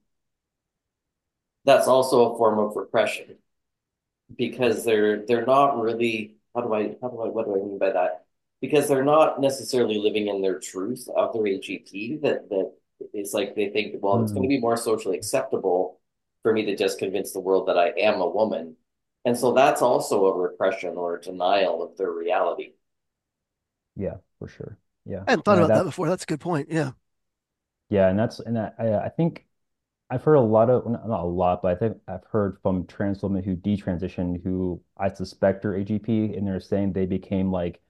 that's 1.65 1.89
also 1.89 2.33
a 2.33 2.39
form 2.39 2.59
of 2.59 2.77
repression 2.77 3.37
because 4.37 4.85
they're 4.85 5.25
they're 5.27 5.47
not 5.47 5.81
really 5.81 6.37
how 6.55 6.62
do 6.62 6.75
I 6.75 6.97
how 7.01 7.09
do 7.09 7.21
I 7.23 7.29
what 7.29 7.47
do 7.47 7.55
I 7.57 7.59
mean 7.59 7.79
by 7.79 7.91
that? 7.93 8.27
Because 8.61 8.89
they're 8.89 9.05
not 9.05 9.41
necessarily 9.41 9.99
living 9.99 10.29
in 10.29 10.43
their 10.43 10.59
truth 10.59 11.09
of 11.15 11.33
their 11.33 11.47
AGP 11.47 12.19
that 12.19 12.49
that 12.51 12.73
it's 13.14 13.33
like 13.35 13.55
they 13.55 13.71
think, 13.71 13.97
well, 14.03 14.23
it's 14.23 14.33
going 14.33 14.45
to 14.45 14.49
Mm, 14.49 14.55
be 14.55 14.61
more 14.61 14.77
socially 14.77 15.16
acceptable 15.16 16.01
for 16.42 16.53
me 16.53 16.64
to 16.66 16.77
just 16.77 16.99
convince 16.99 17.33
the 17.33 17.40
world 17.40 17.69
that 17.69 17.79
I 17.79 17.88
am 17.99 18.21
a 18.21 18.29
woman. 18.29 18.77
And 19.25 19.37
so 19.38 19.53
that's 19.53 19.83
also 19.83 20.27
a 20.27 20.37
repression 20.38 20.97
or 20.97 21.16
a 21.16 21.21
denial 21.21 21.83
of 21.83 21.97
their 21.97 22.11
reality. 22.12 22.73
yeah, 23.97 24.16
for 24.38 24.49
sure. 24.49 24.79
Yeah, 25.05 25.27
I 25.27 25.33
hadn't 25.33 25.45
thought 25.45 25.59
and 25.59 25.59
about 25.59 25.73
that 25.73 25.85
that 25.85 25.85
before. 25.85 26.09
That's 26.09 26.25
a 26.25 26.27
good 26.27 26.40
point. 26.40 26.69
Yeah. 26.71 26.92
yeah, 27.88 28.09
and 28.09 28.19
that's 28.19 28.40
and 28.40 28.59
I 28.59 28.73
I 28.79 29.05
I 29.07 29.09
think 29.11 29.47
I've 30.11 30.25
heard 30.25 30.35
a 30.37 30.40
lot 30.40 30.71
of 30.71 30.87
not 30.90 31.21
a 31.21 31.25
lot, 31.25 31.62
but 31.62 31.73
I 31.73 31.77
think 31.77 31.99
I've 32.09 32.25
heard 32.27 32.59
from 32.62 32.87
trans 32.87 33.23
women 33.23 33.45
who 33.45 33.57
detransitioned 33.57 34.42
who 34.45 34.83
I 34.99 35.11
suspect 35.12 35.64
are 35.66 35.77
AGP, 35.77 36.35
and 36.37 36.47
they're 36.47 36.61
saying 36.61 36.92
they 36.95 37.07
became 37.07 37.53
like 37.53 37.81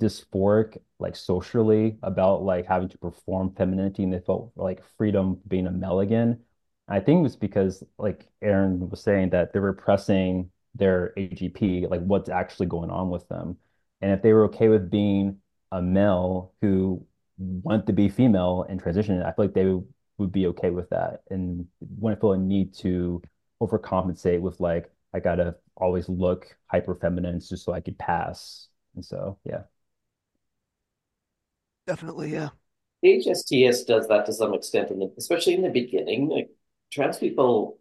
dysphoric, 0.00 0.78
like 0.98 1.16
socially 1.16 1.98
about 2.02 2.42
like 2.42 2.66
having 2.66 2.88
to 2.88 2.98
perform 2.98 3.54
femininity, 3.54 4.02
and 4.04 4.12
they 4.12 4.20
felt 4.20 4.52
like 4.56 4.84
freedom 4.98 5.40
being 5.48 5.66
a 5.66 5.70
male 5.70 6.00
again. 6.00 6.40
I 6.88 7.00
think 7.00 7.20
it 7.20 7.22
was 7.22 7.36
because 7.36 7.82
like 7.98 8.28
Aaron 8.42 8.88
was 8.90 9.02
saying 9.02 9.30
that 9.30 9.52
they're 9.52 9.62
repressing 9.62 10.50
their 10.74 11.12
AGP, 11.16 11.86
like 11.88 12.02
what's 12.02 12.28
actually 12.28 12.66
going 12.66 12.90
on 12.90 13.10
with 13.10 13.26
them. 13.28 13.56
And 14.00 14.12
if 14.12 14.22
they 14.22 14.32
were 14.32 14.44
okay 14.46 14.68
with 14.68 14.90
being 14.90 15.38
a 15.72 15.82
male 15.82 16.52
who 16.60 17.04
wanted 17.38 17.86
to 17.86 17.92
be 17.92 18.08
female 18.08 18.66
and 18.68 18.80
transition, 18.80 19.22
I 19.22 19.32
feel 19.32 19.46
like 19.46 19.54
they 19.54 19.74
would 20.18 20.32
be 20.32 20.46
okay 20.48 20.70
with 20.70 20.88
that 20.90 21.22
and 21.30 21.66
wouldn't 21.98 22.20
feel 22.20 22.32
a 22.32 22.38
need 22.38 22.74
to 22.74 23.22
overcompensate 23.62 24.40
with 24.40 24.60
like 24.60 24.90
I 25.14 25.20
gotta 25.20 25.56
always 25.76 26.08
look 26.08 26.56
hyper 26.66 26.94
feminine 26.94 27.40
just 27.40 27.64
so 27.64 27.72
I 27.72 27.80
could 27.80 27.98
pass. 27.98 28.68
And 28.94 29.04
so 29.04 29.38
yeah. 29.44 29.62
Definitely. 31.86 32.32
Yeah. 32.32 32.50
HSTS 33.02 33.82
does 33.84 34.06
that 34.08 34.26
to 34.26 34.32
some 34.32 34.54
extent, 34.54 34.90
in 34.92 34.98
the, 35.00 35.12
especially 35.18 35.54
in 35.54 35.62
the 35.62 35.68
beginning. 35.70 36.28
Like 36.28 36.50
trans 36.90 37.18
people 37.18 37.78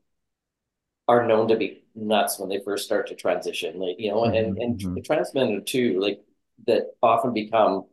are 1.08 1.28
known 1.28 1.48
to 1.48 1.56
be 1.58 1.84
nuts 1.96 2.40
when 2.40 2.50
they 2.50 2.60
first 2.64 2.86
start 2.86 3.08
to 3.08 3.16
transition, 3.16 3.80
like 3.80 3.96
you 4.00 4.10
know, 4.12 4.26
and 4.26 4.58
hmm 4.58 4.60
and 4.60 4.82
hmm 4.82 4.98
trans 5.04 5.34
men 5.34 5.64
too, 5.66 6.00
like 6.00 6.24
that 6.68 6.96
often 7.04 7.34
become 7.34 7.86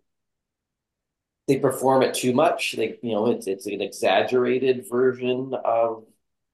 they 1.49 1.59
perform 1.59 2.03
it 2.03 2.15
too 2.15 2.33
much. 2.33 2.73
They, 2.73 2.99
you 3.03 3.13
know, 3.13 3.31
it's 3.31 3.47
it's 3.47 3.67
an 3.67 3.81
exaggerated 3.81 4.87
version 4.89 5.55
of 5.65 6.05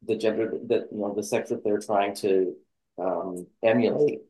the 0.03 0.17
gender 0.17 0.53
that 0.69 0.89
you 0.93 0.99
know 0.99 1.15
the 1.15 1.23
sex 1.23 1.51
that 1.51 1.63
they're 1.65 1.81
trying 1.81 2.15
to 2.17 2.55
um, 2.99 3.47
emulate. 3.63 4.23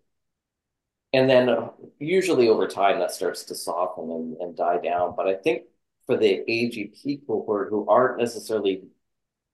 And 1.12 1.28
then 1.28 1.48
uh, 1.48 1.70
usually 1.98 2.48
over 2.48 2.66
time 2.66 2.98
that 2.98 3.12
starts 3.12 3.44
to 3.44 3.54
soften 3.54 4.10
and, 4.10 4.36
and 4.38 4.56
die 4.56 4.78
down. 4.78 5.14
But 5.16 5.26
I 5.28 5.34
think 5.34 5.64
for 6.06 6.16
the 6.16 6.44
AGP 6.48 7.22
cohort 7.26 7.70
who 7.70 7.88
aren't 7.88 8.18
necessarily 8.18 8.82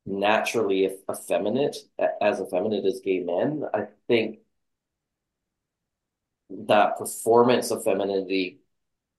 naturally 0.06 0.90
effeminate, 1.10 1.76
as 2.22 2.40
effeminate 2.40 2.86
as 2.86 3.00
gay 3.00 3.20
men, 3.20 3.64
I 3.74 3.88
think 4.08 4.40
that 6.50 6.98
performance 6.98 7.70
of 7.70 7.84
femininity 7.84 8.60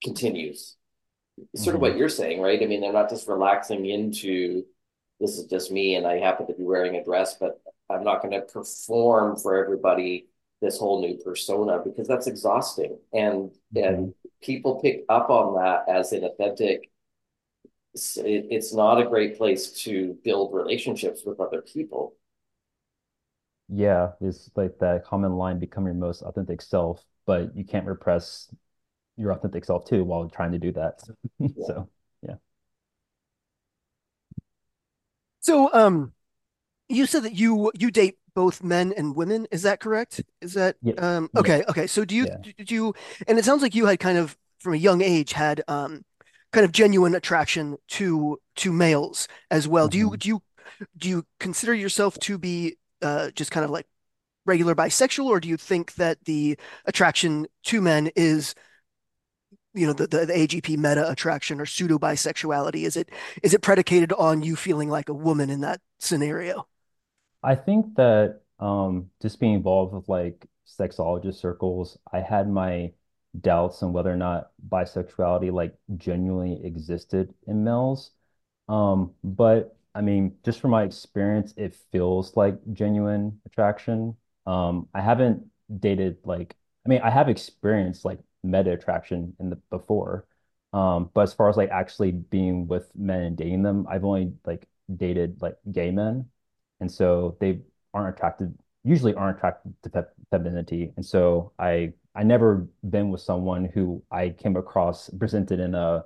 continues. 0.04 0.78
Sort 1.56 1.76
of 1.76 1.82
hmm 1.82 1.84
what 1.84 1.98
you're 1.98 2.10
saying, 2.10 2.42
right? 2.42 2.62
I 2.64 2.68
mean, 2.68 2.82
they're 2.82 2.94
not 2.94 3.10
just 3.10 3.28
relaxing 3.28 3.86
into 3.88 4.66
this 5.20 5.38
is 5.40 5.46
just 5.48 5.72
me 5.72 5.96
and 5.96 6.08
I 6.08 6.20
happen 6.20 6.48
to 6.48 6.54
be 6.54 6.64
wearing 6.64 6.96
a 6.98 7.04
dress, 7.04 7.36
but 7.40 7.62
I'm 7.90 8.04
not 8.04 8.22
going 8.22 8.34
to 8.34 8.42
perform 8.42 9.38
for 9.38 9.58
everybody 9.64 10.28
this 10.66 10.80
whole 10.80 11.02
new 11.02 11.18
persona 11.18 11.80
because 11.84 12.08
that's 12.08 12.28
exhausting. 12.28 13.00
And 13.14 13.52
hmm 13.72 13.82
and 13.84 14.14
people 14.42 14.82
pick 14.82 15.06
up 15.10 15.30
on 15.30 15.56
that 15.56 15.90
as 15.94 16.12
inauthentic. 16.14 16.80
It, 17.94 18.48
it's 18.52 18.74
not 18.74 19.00
a 19.02 19.06
great 19.08 19.38
place 19.38 19.72
to 19.84 20.18
build 20.24 20.54
relationships 20.54 21.24
with 21.26 21.40
other 21.40 21.62
people. 21.62 22.16
Yeah, 23.70 24.12
it's 24.22 24.50
like 24.56 24.78
that 24.80 25.06
common 25.06 25.34
line, 25.38 25.60
become 25.60 25.86
your 25.86 25.96
most 25.96 26.22
authentic 26.22 26.62
self, 26.62 27.04
but 27.26 27.56
you 27.56 27.64
can't 27.66 27.88
repress 27.88 28.54
your 29.18 29.32
authentic 29.34 29.66
self 29.66 29.86
too 29.88 30.04
while 30.04 30.30
trying 30.30 30.52
to 30.54 30.60
do 30.60 30.72
that. 30.74 31.02
Yeah. 31.56 31.68
So 31.68 31.90
yeah. 32.22 32.36
So, 35.40 35.72
um, 35.74 36.14
you 36.90 37.06
said 37.06 37.24
that 37.24 37.34
you 37.34 37.72
you 37.78 37.92
date 37.92 38.18
both 38.34 38.64
men 38.64 38.94
and 38.96 39.16
women. 39.16 39.48
Is 39.52 39.64
that 39.64 39.80
correct? 39.80 40.24
Is 40.42 40.54
that 40.54 40.78
Yeah. 40.82 40.94
um 40.98 41.30
Yeah. 41.34 41.42
okay, 41.42 41.64
okay. 41.70 41.88
So 41.88 42.06
do 42.06 42.16
you 42.16 42.28
Yeah. 42.28 42.38
do 42.66 42.76
you 42.76 42.94
and 43.28 43.40
it 43.40 43.46
sounds 43.46 43.62
like 43.62 43.76
you 43.76 43.86
had 43.86 44.00
kind 44.00 44.18
of 44.18 44.38
from 44.60 44.74
a 44.74 44.78
young 44.78 45.02
age 45.02 45.34
had 45.34 45.64
um 45.68 46.04
kind 46.52 46.66
of 46.66 46.72
genuine 46.72 47.16
attraction 47.16 47.78
to 47.90 48.40
to 48.58 48.72
males 48.72 49.28
as 49.52 49.68
well. 49.68 49.88
Do 49.90 49.98
you 49.98 50.12
hmm 50.12 50.18
do 50.18 50.30
you 50.30 50.42
do 50.98 51.10
you 51.10 51.26
consider 51.40 51.74
yourself 51.74 52.20
to 52.22 52.38
be 52.38 52.78
uh 53.02 53.32
just 53.32 53.52
kind 53.52 53.66
of 53.66 53.72
like 53.72 53.88
regular 54.46 54.76
bisexual, 54.76 55.26
or 55.28 55.40
do 55.40 55.50
you 55.50 55.58
think 55.58 55.96
that 55.96 56.18
the 56.26 56.58
attraction 56.86 57.48
to 57.66 57.82
men 57.82 58.12
is 58.16 58.56
you 59.74 59.86
know 59.86 59.94
the, 59.94 60.08
the, 60.08 60.26
the 60.26 60.38
AGP 60.38 60.78
meta 60.78 61.10
attraction 61.10 61.60
or 61.60 61.66
pseudo 61.66 61.98
bisexuality? 62.00 62.84
Is 62.86 62.96
it 62.98 63.10
is 63.44 63.54
it 63.54 63.62
predicated 63.62 64.14
on 64.14 64.42
you 64.42 64.56
feeling 64.56 64.90
like 64.90 65.10
a 65.10 65.14
woman 65.14 65.50
in 65.50 65.62
that 65.62 65.82
scenario? 66.00 66.68
I 67.46 67.56
think 67.56 67.96
that 67.96 68.42
um, 68.60 69.10
just 69.22 69.40
being 69.40 69.54
involved 69.54 69.94
with 69.94 70.10
like 70.10 70.46
sexologist 70.68 71.36
circles, 71.36 71.98
I 72.12 72.22
had 72.22 72.50
my 72.50 72.94
doubts 73.42 73.84
on 73.84 73.94
whether 73.94 74.12
or 74.12 74.16
not 74.18 74.52
bisexuality 74.70 75.52
like 75.52 75.76
genuinely 75.98 76.66
existed 76.66 77.34
in 77.48 77.64
males. 77.64 78.12
Um, 78.70 79.14
but 79.24 79.78
I 79.96 80.02
mean, 80.02 80.38
just 80.44 80.60
from 80.62 80.72
my 80.72 80.84
experience, 80.84 81.54
it 81.58 81.76
feels 81.92 82.36
like 82.36 82.60
genuine 82.74 83.42
attraction. 83.46 84.18
Um, 84.48 84.90
I 84.94 85.02
haven't 85.02 85.46
dated 85.80 86.18
like, 86.26 86.56
I 86.86 86.90
mean, 86.90 87.02
I 87.02 87.10
have 87.12 87.30
experienced 87.30 88.06
like 88.06 88.20
meta 88.44 88.72
attraction 88.74 89.36
in 89.40 89.50
the 89.50 89.58
before. 89.70 90.28
Um, 90.74 91.10
but 91.14 91.22
as 91.22 91.34
far 91.34 91.50
as 91.50 91.58
like 91.58 91.70
actually 91.72 92.12
being 92.12 92.68
with 92.68 92.92
men 92.96 93.22
and 93.24 93.38
dating 93.38 93.64
them, 93.64 93.88
I've 93.90 94.04
only 94.06 94.34
like 94.46 94.68
dated 94.98 95.42
like 95.42 95.58
gay 95.72 95.92
men. 95.92 96.30
And 96.80 96.92
so 96.92 97.38
they 97.40 97.62
aren't 97.94 98.16
attracted 98.16 98.58
usually 98.84 99.14
aren't 99.16 99.38
attracted 99.38 99.74
to 99.84 99.90
fe 99.90 100.02
femininity. 100.32 100.94
And 100.98 101.06
so 101.06 101.52
I 101.60 101.94
I 102.16 102.24
never 102.24 102.68
been 102.90 103.10
with 103.10 103.22
someone 103.22 103.66
who 103.66 104.04
I 104.12 104.30
came 104.30 104.56
across 104.58 105.10
presented 105.12 105.60
in 105.60 105.76
a 105.76 106.06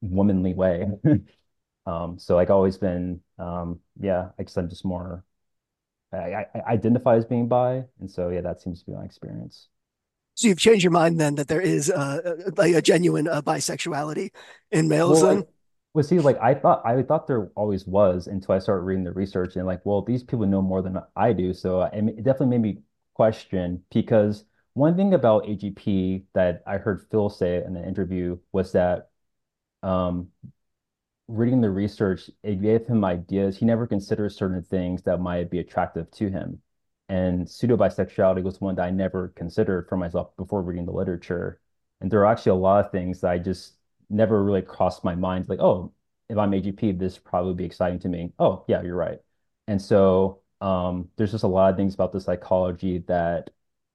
womanly 0.00 0.54
way. 0.54 0.86
Um, 1.86 2.18
so 2.18 2.36
like 2.36 2.50
always 2.50 2.78
been 2.78 3.20
um 3.38 3.80
yeah, 4.00 4.30
I 4.38 4.44
guess 4.44 4.56
I'm 4.56 4.68
just 4.68 4.84
more 4.84 5.24
I, 6.12 6.46
I 6.54 6.60
identify 6.74 7.16
as 7.16 7.24
being 7.26 7.48
bi, 7.48 7.84
and 8.00 8.10
so 8.10 8.30
yeah, 8.30 8.42
that 8.42 8.60
seems 8.62 8.80
to 8.80 8.86
be 8.86 8.92
my 8.96 9.04
experience. 9.04 9.68
So 10.34 10.48
you've 10.48 10.58
changed 10.58 10.82
your 10.82 10.92
mind 10.92 11.20
then 11.20 11.34
that 11.36 11.48
there 11.48 11.60
is 11.60 11.90
uh, 11.90 12.36
like 12.56 12.74
a 12.74 12.82
genuine 12.82 13.28
uh, 13.28 13.42
bisexuality 13.42 14.30
in 14.70 14.88
males 14.88 15.20
Well, 15.20 15.20
then? 15.20 15.44
Well, 15.94 16.02
see, 16.04 16.18
like 16.20 16.38
I 16.40 16.54
thought, 16.54 16.82
I 16.86 17.02
thought 17.02 17.26
there 17.26 17.50
always 17.54 17.86
was 17.86 18.26
until 18.26 18.54
I 18.54 18.58
started 18.58 18.82
reading 18.84 19.04
the 19.04 19.12
research, 19.12 19.56
and 19.56 19.66
like, 19.66 19.84
well, 19.84 20.02
these 20.02 20.22
people 20.22 20.46
know 20.46 20.62
more 20.62 20.82
than 20.82 20.98
I 21.16 21.32
do, 21.32 21.52
so 21.52 21.80
I 21.80 21.88
it 21.88 22.16
definitely 22.24 22.58
made 22.58 22.62
me 22.76 22.82
question 23.14 23.84
because 23.92 24.44
one 24.74 24.96
thing 24.96 25.12
about 25.14 25.46
AGP 25.46 26.24
that 26.34 26.62
I 26.66 26.78
heard 26.78 27.06
Phil 27.10 27.28
say 27.28 27.62
in 27.62 27.76
an 27.76 27.84
interview 27.84 28.38
was 28.52 28.72
that 28.72 29.10
um, 29.82 30.30
reading 31.28 31.60
the 31.60 31.70
research, 31.70 32.30
it 32.42 32.60
gave 32.62 32.86
him 32.86 33.04
ideas. 33.04 33.56
He 33.58 33.64
never 33.66 33.86
considered 33.86 34.30
certain 34.32 34.62
things 34.62 35.02
that 35.02 35.18
might 35.20 35.50
be 35.50 35.58
attractive 35.60 36.10
to 36.12 36.30
him. 36.30 36.60
And 37.08 37.48
pseudo 37.48 37.76
bisexuality 37.76 38.42
was 38.42 38.60
one 38.60 38.74
that 38.76 38.84
I 38.84 38.90
never 38.90 39.28
considered 39.28 39.88
for 39.88 39.96
myself 39.96 40.36
before 40.36 40.62
reading 40.62 40.86
the 40.86 40.92
literature. 40.92 41.60
And 42.00 42.10
there 42.10 42.20
are 42.20 42.26
actually 42.26 42.50
a 42.52 42.54
lot 42.56 42.84
of 42.84 42.92
things 42.92 43.20
that 43.20 43.30
I 43.30 43.38
just 43.38 43.74
never 44.12 44.42
really 44.44 44.62
crossed 44.62 45.04
my 45.04 45.14
mind. 45.14 45.48
Like, 45.48 45.60
oh, 45.60 45.92
if 46.28 46.38
I'm 46.38 46.54
AGP, 46.54 46.92
this 46.92 47.18
probably 47.18 47.54
be 47.54 47.64
exciting 47.64 47.98
to 48.00 48.08
me. 48.08 48.32
Oh, 48.38 48.64
yeah, 48.68 48.82
you're 48.82 48.96
right. 48.96 49.18
And 49.68 49.80
so 49.80 50.42
um, 50.60 51.08
there's 51.16 51.32
just 51.32 51.44
a 51.44 51.48
lot 51.48 51.70
of 51.70 51.76
things 51.76 51.94
about 51.94 52.12
the 52.12 52.20
psychology 52.20 52.98
that 53.08 53.50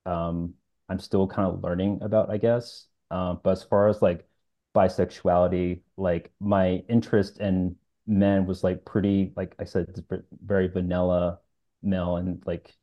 um, 0.05 0.53
I'm 0.89 0.99
still 0.99 1.27
kind 1.27 1.47
of 1.51 1.63
learning 1.63 1.99
about, 2.01 2.29
I 2.29 2.37
guess. 2.37 2.87
Um, 3.11 3.39
but 3.43 3.51
as 3.51 3.63
far 3.63 3.87
as 3.89 4.01
like 4.01 4.27
bisexuality, 4.75 5.81
like 5.97 6.31
my 6.39 6.83
interest 6.89 7.39
in 7.39 7.75
men 8.05 8.45
was 8.45 8.63
like 8.63 8.85
pretty, 8.85 9.33
like 9.35 9.55
I 9.59 9.65
said, 9.65 10.03
very 10.45 10.67
vanilla 10.67 11.39
male, 11.83 12.17
and 12.17 12.43
like 12.45 12.75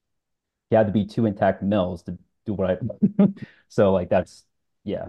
you 0.70 0.76
had 0.78 0.86
to 0.86 0.92
be 0.92 1.06
two 1.06 1.26
intact 1.26 1.62
males 1.62 2.02
to 2.04 2.18
do 2.46 2.54
what 2.54 2.70
I. 2.70 2.78
So 3.68 3.92
like 3.92 4.08
that's 4.10 4.44
yeah. 4.84 5.08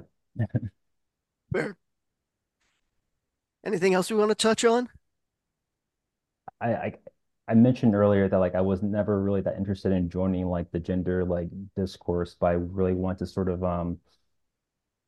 Anything 3.66 3.94
else 3.94 4.10
we 4.10 4.16
want 4.16 4.30
to 4.30 4.36
touch 4.36 4.64
on? 4.64 4.90
I, 6.62 6.74
I 6.76 6.94
I 7.48 7.54
mentioned 7.54 7.94
earlier 7.96 8.28
that 8.28 8.38
like 8.40 8.56
I 8.56 8.62
was 8.62 8.82
never 8.82 9.22
really 9.22 9.42
that 9.42 9.58
interested 9.58 9.92
in 9.92 10.10
joining 10.10 10.48
like 10.48 10.72
the 10.72 10.80
gender 10.80 11.24
like 11.26 11.50
discourse, 11.76 12.36
but 12.40 12.48
I 12.48 12.52
really 12.54 12.94
want 12.94 13.20
to 13.20 13.28
sort 13.28 13.50
of 13.50 13.64
um 13.64 14.00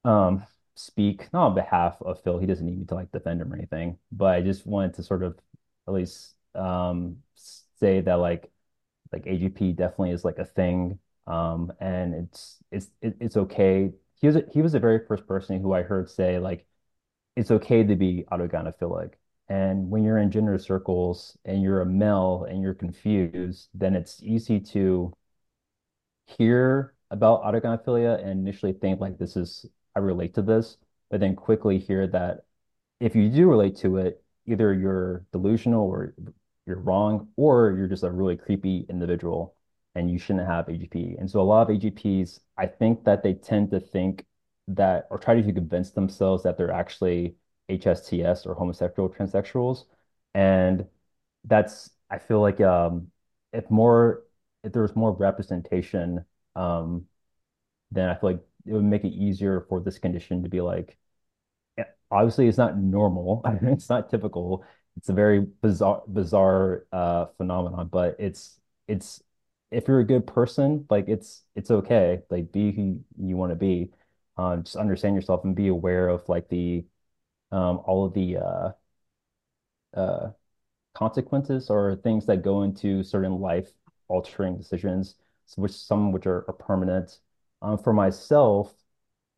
um 0.06 0.46
speak 0.76 1.32
not 1.34 1.48
on 1.48 1.56
behalf 1.56 1.98
of 2.02 2.22
Phil. 2.24 2.38
He 2.40 2.46
doesn't 2.46 2.66
need 2.66 2.80
me 2.80 2.86
to 2.86 2.96
like 2.96 3.12
defend 3.12 3.42
him 3.42 3.52
or 3.52 3.56
anything, 3.58 3.98
but 4.12 4.36
I 4.36 4.42
just 4.42 4.66
wanted 4.66 4.94
to 4.96 5.04
sort 5.04 5.24
of 5.24 5.40
at 5.88 5.94
least 5.94 6.36
um 6.56 7.18
say 7.80 8.02
that 8.02 8.16
like 8.16 8.52
like 9.14 9.28
AGP 9.28 9.74
definitely 9.74 10.12
is 10.12 10.26
like 10.26 10.40
a 10.40 10.46
thing. 10.46 11.00
Um, 11.28 11.74
and 11.80 12.16
it's 12.16 12.60
it's 12.72 12.90
it's 13.02 13.38
okay. 13.38 13.94
He 14.16 14.28
was 14.28 14.38
a, 14.38 14.44
he 14.54 14.62
was 14.62 14.74
the 14.74 14.80
very 14.80 15.06
first 15.08 15.28
person 15.28 15.62
who 15.62 15.74
I 15.74 15.84
heard 15.84 16.10
say 16.10 16.40
like 16.40 16.68
it's 17.38 17.52
okay 17.52 17.84
to 17.84 17.96
be 17.96 18.26
autogynephilic. 18.32 19.14
And 19.48 19.92
when 19.92 20.04
you're 20.04 20.18
in 20.18 20.32
gender 20.32 20.58
circles 20.58 21.38
and 21.46 21.62
you're 21.62 21.82
a 21.82 21.86
male 21.86 22.48
and 22.50 22.64
you're 22.64 22.74
confused, 22.74 23.70
then 23.76 23.94
it's 23.96 24.22
easy 24.24 24.60
to 24.60 25.14
hear 26.26 26.96
about 27.12 27.44
autogynephilia 27.44 28.20
and 28.20 28.32
initially 28.32 28.74
think 28.74 29.00
like 29.00 29.20
this 29.20 29.38
is 29.38 29.68
I 29.96 30.00
relate 30.00 30.34
to 30.34 30.42
this, 30.42 30.78
but 31.12 31.20
then 31.20 31.36
quickly 31.36 31.78
hear 31.78 32.08
that 32.08 32.46
if 33.00 33.16
you 33.16 33.30
do 33.30 33.48
relate 33.48 33.78
to 33.78 33.98
it, 33.98 34.24
either 34.48 34.74
you're 34.74 35.24
delusional 35.32 35.88
or 35.88 36.16
you're 36.66 36.80
wrong, 36.80 37.28
or 37.38 37.76
you're 37.78 37.88
just 37.88 38.04
a 38.04 38.12
really 38.12 38.36
creepy 38.36 38.86
individual 38.90 39.56
and 39.94 40.10
you 40.10 40.18
shouldn't 40.18 40.48
have 40.48 40.66
AGP. 40.66 41.20
And 41.20 41.30
so 41.30 41.40
a 41.40 41.44
lot 41.44 41.70
of 41.70 41.78
AGPs, 41.78 42.40
I 42.58 42.66
think 42.66 43.04
that 43.06 43.22
they 43.22 43.36
tend 43.36 43.70
to 43.72 43.80
think 43.80 44.26
that 44.70 45.08
or 45.10 45.18
trying 45.18 45.44
to 45.46 45.54
convince 45.54 45.92
themselves 45.92 46.44
that 46.44 46.58
they're 46.58 46.72
actually 46.72 47.36
HSTS 47.70 48.46
or 48.46 48.54
homosexual 48.56 49.10
transsexuals. 49.10 49.86
And 50.34 50.86
that's, 51.46 51.90
I 52.10 52.20
feel 52.20 52.42
like 52.42 52.62
um, 52.62 53.12
if 53.54 53.70
more, 53.72 54.24
if 54.64 54.74
there 54.74 54.82
was 54.82 54.96
more 54.96 55.14
representation, 55.14 56.26
um, 56.56 57.06
then 57.92 58.10
I 58.10 58.16
feel 58.16 58.32
like 58.32 58.42
it 58.66 58.74
would 58.74 58.84
make 58.86 59.04
it 59.06 59.10
easier 59.10 59.62
for 59.70 59.80
this 59.82 60.00
condition 60.00 60.44
to 60.44 60.50
be 60.50 60.62
like, 60.62 60.98
obviously 62.12 62.48
it's 62.48 62.58
not 62.58 62.78
normal. 62.78 63.42
It's 63.64 63.90
not 63.90 64.10
typical. 64.10 64.64
It's 64.98 65.10
a 65.10 65.14
very 65.14 65.42
bizarre 65.62 66.04
bizarre 66.08 66.86
uh 66.92 67.26
phenomenon, 67.38 67.88
but 67.92 68.16
it's 68.20 68.60
it's 68.88 69.22
if 69.72 69.88
you're 69.88 70.00
a 70.00 70.06
good 70.06 70.26
person, 70.28 70.86
like 70.90 71.08
it's 71.08 71.44
it's 71.56 71.72
okay. 71.72 72.22
Like 72.30 72.52
be 72.52 72.72
who 72.72 73.00
you 73.20 73.38
want 73.38 73.52
to 73.52 73.56
be. 73.56 73.92
Um, 74.38 74.64
just 74.64 74.76
understand 74.76 75.16
yourself 75.16 75.44
and 75.44 75.56
be 75.56 75.68
aware 75.70 76.10
of 76.10 76.28
like 76.30 76.50
the 76.50 76.86
um 77.52 77.82
all 77.86 78.06
of 78.06 78.14
the 78.14 78.38
uh 78.38 78.72
uh 79.96 80.30
consequences 80.96 81.70
or 81.70 81.96
things 81.98 82.26
that 82.28 82.44
go 82.44 82.64
into 82.64 83.04
certain 83.04 83.40
life 83.40 83.70
altering 84.10 84.58
decisions, 84.58 85.16
which 85.58 85.72
some 85.74 86.12
which 86.12 86.28
are, 86.28 86.46
are 86.50 86.54
permanent. 86.54 87.20
Um, 87.62 87.78
for 87.78 87.94
myself, 87.94 88.74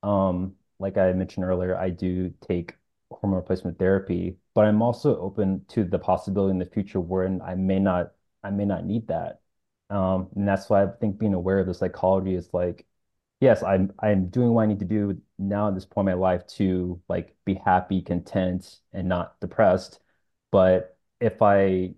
um, 0.04 0.56
like 0.80 0.97
I 0.97 1.14
mentioned 1.14 1.45
earlier, 1.45 1.78
I 1.78 1.89
do 1.89 2.32
take 2.47 2.76
hormone 3.12 3.38
replacement 3.38 3.80
therapy, 3.80 4.38
but 4.54 4.66
I'm 4.66 4.82
also 4.82 5.20
open 5.20 5.66
to 5.70 5.84
the 5.84 6.00
possibility 6.00 6.52
in 6.52 6.60
the 6.60 6.66
future 6.66 7.00
wherein 7.02 7.41
I 7.41 7.56
may 7.56 7.80
not 7.80 8.14
I 8.43 8.52
may 8.52 8.66
not 8.66 8.86
need 8.86 9.08
that. 9.08 9.41
Um, 9.89 10.30
and 10.36 10.47
that's 10.47 10.70
why 10.70 10.84
I 10.84 10.88
think 11.02 11.18
being 11.20 11.34
aware 11.34 11.60
of 11.60 11.68
the 11.68 11.74
psychology 11.74 12.36
is 12.36 12.50
like, 12.54 12.86
yes, 13.40 13.64
I'm 13.64 13.94
I'm 14.00 14.30
doing 14.30 14.54
what 14.54 14.64
I 14.64 14.68
need 14.68 14.80
to 14.80 14.86
do 14.86 15.22
now 15.38 15.68
at 15.70 15.76
this 15.76 15.86
point 15.86 16.10
in 16.10 16.16
my 16.16 16.22
life 16.22 16.46
to 16.58 17.02
like 17.10 17.36
be 17.46 17.56
happy, 17.56 18.02
content, 18.02 18.80
and 18.94 19.08
not 19.08 19.40
depressed. 19.40 20.00
But 20.52 20.98
if 21.20 21.42
I 21.42 21.94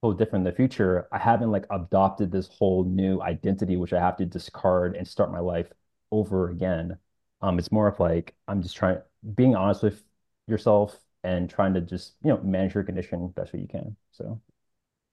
feel 0.00 0.12
different 0.12 0.46
in 0.46 0.52
the 0.52 0.56
future, 0.56 1.08
I 1.12 1.18
haven't 1.18 1.50
like 1.52 1.66
adopted 1.70 2.32
this 2.32 2.48
whole 2.48 2.84
new 2.84 3.22
identity 3.22 3.76
which 3.76 3.92
I 3.92 4.00
have 4.00 4.16
to 4.18 4.26
discard 4.26 4.96
and 4.96 5.06
start 5.08 5.32
my 5.32 5.40
life 5.40 5.72
over 6.12 6.50
again. 6.50 6.98
Um, 7.42 7.58
it's 7.58 7.72
more 7.72 7.88
of 7.88 8.00
like 8.00 8.34
I'm 8.48 8.62
just 8.62 8.76
trying 8.76 9.00
being 9.34 9.56
honest 9.56 9.82
with 9.82 10.02
yourself 10.46 10.98
and 11.24 11.50
trying 11.50 11.74
to 11.74 11.80
just, 11.80 12.14
you 12.22 12.30
know, 12.30 12.38
manage 12.42 12.74
your 12.74 12.84
condition 12.84 13.28
best 13.28 13.52
way 13.52 13.60
you 13.60 13.68
can. 13.68 13.96
So 14.12 14.40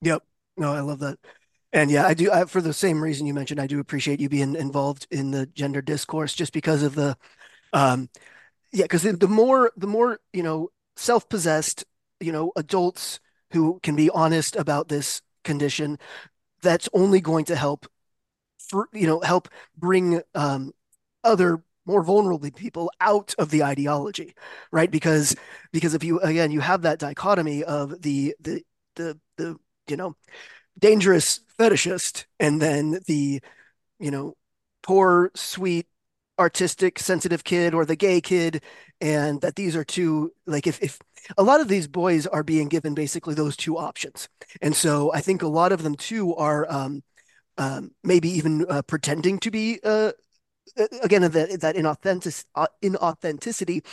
Yep. 0.02 0.22
No, 0.56 0.72
I 0.72 0.80
love 0.80 1.00
that. 1.00 1.18
And 1.76 1.90
yeah, 1.90 2.06
I 2.06 2.14
do. 2.14 2.32
I, 2.32 2.46
for 2.46 2.62
the 2.62 2.72
same 2.72 3.02
reason 3.02 3.26
you 3.26 3.34
mentioned, 3.34 3.60
I 3.60 3.66
do 3.66 3.78
appreciate 3.80 4.18
you 4.18 4.30
being 4.30 4.56
involved 4.56 5.06
in 5.10 5.30
the 5.30 5.44
gender 5.44 5.82
discourse, 5.82 6.32
just 6.32 6.54
because 6.54 6.82
of 6.82 6.94
the, 6.94 7.18
um, 7.74 8.08
yeah, 8.72 8.84
because 8.84 9.02
the, 9.02 9.28
more, 9.28 9.72
the 9.76 9.86
more, 9.86 10.18
you 10.32 10.42
know, 10.42 10.70
self-possessed, 10.96 11.84
you 12.18 12.32
know, 12.32 12.52
adults 12.56 13.20
who 13.52 13.78
can 13.82 13.94
be 13.94 14.08
honest 14.08 14.56
about 14.56 14.88
this 14.88 15.20
condition, 15.44 15.98
that's 16.62 16.88
only 16.94 17.20
going 17.20 17.44
to 17.46 17.56
help 17.56 17.86
for, 18.58 18.88
you 18.94 19.06
know, 19.06 19.20
help 19.20 19.48
bring 19.76 20.22
um, 20.34 20.72
other 21.24 21.62
more 21.86 22.02
vulnerable 22.02 22.50
people 22.52 22.90
out 23.00 23.34
of 23.38 23.50
the 23.50 23.62
ideology, 23.64 24.34
right? 24.72 24.90
Because 24.90 25.36
because 25.72 25.94
if 25.94 26.04
you 26.04 26.20
again 26.20 26.50
you 26.50 26.60
have 26.60 26.82
that 26.82 26.98
dichotomy 26.98 27.64
of 27.64 28.02
the 28.02 28.34
the 28.40 28.64
the 28.96 29.18
the 29.36 29.56
you 29.88 29.96
know 29.96 30.16
dangerous 30.78 31.40
fetishist 31.58 32.24
and 32.38 32.60
then 32.60 33.00
the 33.06 33.40
you 33.98 34.10
know 34.10 34.34
poor 34.82 35.30
sweet 35.34 35.86
artistic 36.38 36.98
sensitive 36.98 37.44
kid 37.44 37.72
or 37.72 37.84
the 37.86 37.96
gay 37.96 38.20
kid 38.20 38.62
and 39.00 39.40
that 39.40 39.56
these 39.56 39.74
are 39.74 39.84
two 39.84 40.32
like 40.46 40.66
if 40.66 40.82
if 40.82 40.98
a 41.38 41.42
lot 41.42 41.60
of 41.60 41.68
these 41.68 41.88
boys 41.88 42.26
are 42.26 42.42
being 42.42 42.68
given 42.68 42.94
basically 42.94 43.34
those 43.34 43.56
two 43.56 43.76
options. 43.76 44.28
And 44.60 44.76
so 44.76 45.12
i 45.12 45.20
think 45.20 45.42
a 45.42 45.48
lot 45.48 45.72
of 45.72 45.82
them 45.82 45.94
too 45.94 46.34
are 46.34 46.70
um, 46.70 47.02
um, 47.58 47.90
maybe 48.04 48.28
even 48.28 48.66
uh, 48.68 48.82
pretending 48.82 49.38
to 49.40 49.50
be 49.50 49.80
uh, 49.82 50.12
again 51.02 51.22
that 51.22 51.60
that 51.60 51.76
inauthentic 51.76 52.44
uh, 52.54 52.66
inauthenticity 52.82 53.84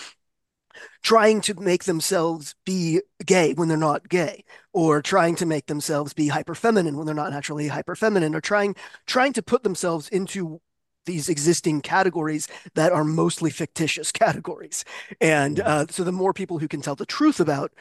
trying 1.02 1.42
to 1.42 1.54
make 1.56 1.84
themselves 1.86 2.56
be 2.66 3.02
gay 3.26 3.54
when 3.54 3.68
they're 3.68 3.78
not 3.78 4.10
gay 4.10 4.44
or 4.74 5.02
trying 5.02 5.36
to 5.36 5.46
make 5.46 5.68
themselves 5.68 6.14
be 6.14 6.28
hyper 6.28 6.56
feminine 6.56 6.98
when 6.98 7.06
they're 7.06 7.16
not 7.16 7.32
naturally 7.32 7.68
hyper 7.68 7.96
feminine 7.96 8.36
or 8.36 8.42
trying 8.42 8.76
trying 9.06 9.34
to 9.34 9.42
put 9.44 9.64
themselves 9.64 10.08
into 10.10 10.62
these 11.06 11.30
existing 11.30 11.82
categories 11.82 12.48
that 12.76 12.92
are 12.92 13.04
mostly 13.04 13.50
fictitious 13.52 14.12
categories. 14.14 14.86
And 15.20 15.60
uh, 15.60 15.86
so 15.90 16.04
the 16.04 16.12
more 16.12 16.34
people 16.34 16.60
who 16.60 16.68
can 16.68 16.82
tell 16.82 16.96
the 16.96 17.06
truth 17.06 17.40
about, 17.40 17.74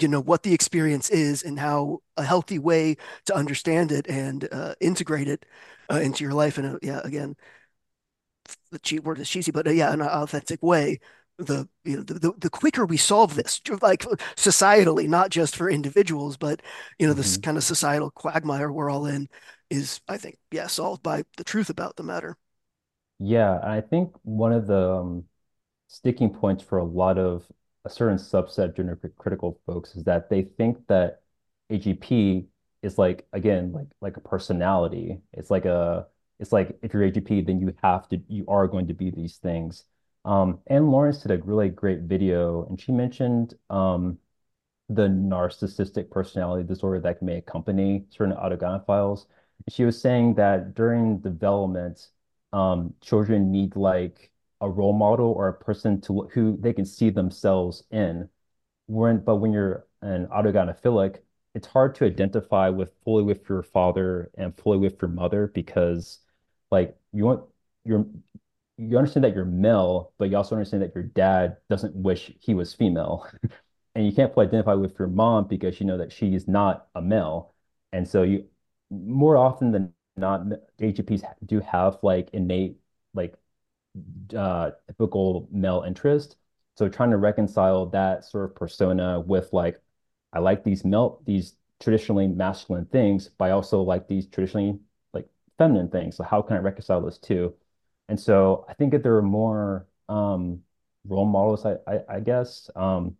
you 0.00 0.08
know, 0.08 0.20
what 0.20 0.42
the 0.42 0.54
experience 0.54 1.10
is 1.10 1.42
and 1.42 1.58
how 1.58 2.00
a 2.16 2.24
healthy 2.24 2.58
way 2.58 2.96
to 3.26 3.34
understand 3.34 3.92
it 3.92 4.06
and 4.08 4.48
uh, 4.52 4.74
integrate 4.80 5.28
it 5.28 5.44
uh, 5.90 6.00
into 6.00 6.24
your 6.24 6.32
life 6.32 6.58
and 6.58 6.78
yeah, 6.82 7.00
again, 7.04 7.36
the 8.70 8.78
cheat 8.78 9.04
word 9.04 9.18
is 9.18 9.28
cheesy, 9.28 9.50
but 9.50 9.66
uh, 9.66 9.70
yeah, 9.70 9.92
in 9.92 10.00
an 10.00 10.08
authentic 10.08 10.62
way. 10.62 11.00
The, 11.40 11.68
you 11.84 11.96
know, 11.98 12.02
the, 12.02 12.32
the 12.38 12.50
quicker 12.50 12.84
we 12.86 12.96
solve 12.98 13.34
this, 13.34 13.60
like 13.82 14.00
societally, 14.36 15.08
not 15.08 15.30
just 15.30 15.56
for 15.56 15.70
individuals, 15.70 16.36
but 16.36 16.60
you 16.98 17.06
know, 17.06 17.14
this 17.14 17.36
hmm 17.36 17.38
kind 17.38 17.56
of 17.56 17.64
societal 17.64 18.10
quagmire 18.10 18.70
we're 18.72 18.90
all 18.90 19.06
in 19.06 19.28
is, 19.70 20.00
I 20.08 20.18
think, 20.18 20.38
yeah, 20.50 20.66
solved 20.66 21.02
by 21.02 21.24
the 21.38 21.44
truth 21.44 21.70
about 21.70 21.96
the 21.96 22.02
matter. 22.02 22.36
Yeah, 23.18 23.56
and 23.60 23.70
I 23.70 23.80
think 23.80 24.14
one 24.22 24.52
of 24.52 24.66
the 24.66 24.90
um, 24.92 25.24
sticking 25.88 26.30
points 26.34 26.62
for 26.64 26.78
a 26.78 26.84
lot 26.84 27.18
of 27.18 27.46
a 27.84 27.90
certain 27.90 28.18
subset 28.18 28.66
of 28.66 28.76
gender 28.76 28.96
critical 29.18 29.60
folks 29.66 29.96
is 29.96 30.04
that 30.04 30.30
they 30.30 30.42
think 30.42 30.86
that 30.88 31.22
AGP 31.70 32.48
is 32.82 32.98
like 32.98 33.26
again 33.32 33.72
like 33.72 33.88
like 34.00 34.16
a 34.16 34.20
personality. 34.20 35.22
It's 35.32 35.50
like 35.50 35.66
a 35.66 36.08
it's 36.40 36.52
like 36.52 36.78
if 36.82 36.94
you're 36.94 37.04
AGP, 37.04 37.42
then 37.42 37.60
you 37.60 37.74
have 37.82 38.08
to 38.10 38.20
you 38.28 38.44
are 38.48 38.68
going 38.68 38.88
to 38.88 38.94
be 38.94 39.10
these 39.10 39.38
things. 39.38 39.84
Um, 40.24 40.60
Anne 40.66 40.90
Lawrence 40.90 41.22
did 41.22 41.30
a 41.32 41.42
really 41.42 41.68
great 41.70 42.00
video, 42.00 42.66
and 42.66 42.80
she 42.80 42.92
mentioned 42.92 43.54
um, 43.70 44.18
the 44.88 45.08
narcissistic 45.08 46.10
personality 46.10 46.66
disorder 46.66 47.00
that 47.00 47.22
may 47.22 47.38
accompany 47.38 48.04
certain 48.10 48.34
autogynephiles. 48.34 49.26
She 49.68 49.84
was 49.84 50.00
saying 50.00 50.34
that 50.34 50.74
during 50.74 51.20
development, 51.20 52.08
um, 52.52 52.94
children 53.00 53.50
need 53.52 53.76
like 53.76 54.30
a 54.60 54.68
role 54.68 54.92
model 54.92 55.32
or 55.32 55.48
a 55.48 55.54
person 55.54 56.00
to 56.02 56.22
who 56.32 56.56
they 56.60 56.72
can 56.72 56.84
see 56.84 57.10
themselves 57.10 57.84
in. 57.90 58.28
When, 58.86 59.18
but 59.20 59.36
when 59.36 59.52
you're 59.52 59.86
an 60.02 60.26
autogynephilic, 60.28 61.18
it's 61.54 61.66
hard 61.66 61.94
to 61.96 62.04
identify 62.06 62.68
with 62.68 62.92
fully 63.04 63.24
with 63.24 63.48
your 63.48 63.62
father 63.62 64.30
and 64.36 64.56
fully 64.56 64.78
with 64.78 65.00
your 65.00 65.10
mother 65.10 65.48
because 65.48 66.20
like 66.70 66.96
you 67.12 67.24
want 67.24 67.44
your 67.84 68.06
you 68.88 68.98
understand 68.98 69.24
that 69.24 69.34
you're 69.34 69.44
male, 69.44 70.12
but 70.18 70.30
you 70.30 70.36
also 70.36 70.54
understand 70.56 70.82
that 70.82 70.94
your 70.94 71.04
dad 71.04 71.56
doesn't 71.68 71.94
wish 71.94 72.32
he 72.40 72.54
was 72.54 72.74
female 72.74 73.26
and 73.94 74.06
you 74.06 74.12
can't 74.12 74.32
fully 74.34 74.46
identify 74.46 74.74
with 74.74 74.98
your 74.98 75.08
mom 75.08 75.46
because 75.48 75.80
you 75.80 75.86
know 75.86 75.98
that 75.98 76.12
she 76.12 76.34
is 76.34 76.48
not 76.48 76.88
a 76.94 77.02
male. 77.02 77.54
And 77.92 78.08
so 78.08 78.22
you 78.22 78.46
more 78.90 79.36
often 79.36 79.72
than 79.72 79.94
not, 80.16 80.42
AGPs 80.80 81.22
do 81.46 81.60
have 81.60 81.98
like 82.02 82.30
innate 82.32 82.76
like 83.14 83.34
uh 84.36 84.70
typical 84.86 85.48
male 85.50 85.84
interest. 85.86 86.36
So 86.76 86.88
trying 86.88 87.10
to 87.10 87.16
reconcile 87.18 87.86
that 87.86 88.24
sort 88.24 88.44
of 88.50 88.54
persona 88.56 89.20
with 89.20 89.52
like 89.52 89.80
I 90.32 90.38
like 90.38 90.64
these 90.64 90.84
male 90.84 91.20
these 91.26 91.56
traditionally 91.80 92.28
masculine 92.28 92.86
things, 92.86 93.28
but 93.38 93.46
I 93.46 93.50
also 93.52 93.82
like 93.82 94.08
these 94.08 94.26
traditionally 94.28 94.78
like 95.12 95.28
feminine 95.58 95.88
things. 95.90 96.16
So 96.16 96.24
how 96.24 96.42
can 96.42 96.56
I 96.56 96.60
reconcile 96.60 97.00
those 97.00 97.18
two? 97.18 97.54
And 98.10 98.20
so 98.20 98.66
I 98.70 98.74
think 98.74 98.92
that 98.92 99.04
there 99.04 99.16
are 99.18 99.22
more 99.22 99.88
um 100.10 100.62
role 101.06 101.26
models, 101.26 101.66
I 101.66 101.76
I, 101.88 102.00
I 102.16 102.20
guess. 102.20 102.70
Um 102.76 103.18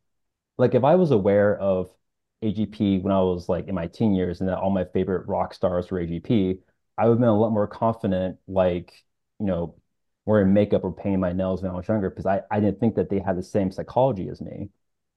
like 0.58 0.74
if 0.74 0.84
I 0.84 0.94
was 0.96 1.10
aware 1.10 1.56
of 1.58 1.90
AGP 2.42 2.98
when 3.00 3.12
I 3.12 3.20
was 3.22 3.48
like 3.48 3.68
in 3.68 3.74
my 3.74 3.86
teen 3.88 4.14
years 4.14 4.40
and 4.40 4.48
that 4.48 4.58
all 4.58 4.70
my 4.70 4.84
favorite 4.86 5.26
rock 5.28 5.54
stars 5.54 5.90
were 5.90 6.00
AGP, 6.00 6.60
I 6.98 7.04
would 7.06 7.12
have 7.14 7.20
been 7.20 7.28
a 7.28 7.38
lot 7.38 7.50
more 7.52 7.66
confident, 7.68 8.38
like, 8.48 8.92
you 9.40 9.46
know, 9.46 9.76
wearing 10.26 10.52
makeup 10.54 10.84
or 10.84 10.92
painting 10.92 11.20
my 11.20 11.32
nails 11.32 11.62
when 11.62 11.70
I 11.72 11.74
was 11.76 11.88
younger 11.88 12.10
because 12.10 12.26
I, 12.26 12.42
I 12.50 12.60
didn't 12.60 12.80
think 12.80 12.94
that 12.96 13.10
they 13.10 13.18
had 13.20 13.36
the 13.38 13.42
same 13.42 13.70
psychology 13.72 14.28
as 14.28 14.40
me. 14.40 14.70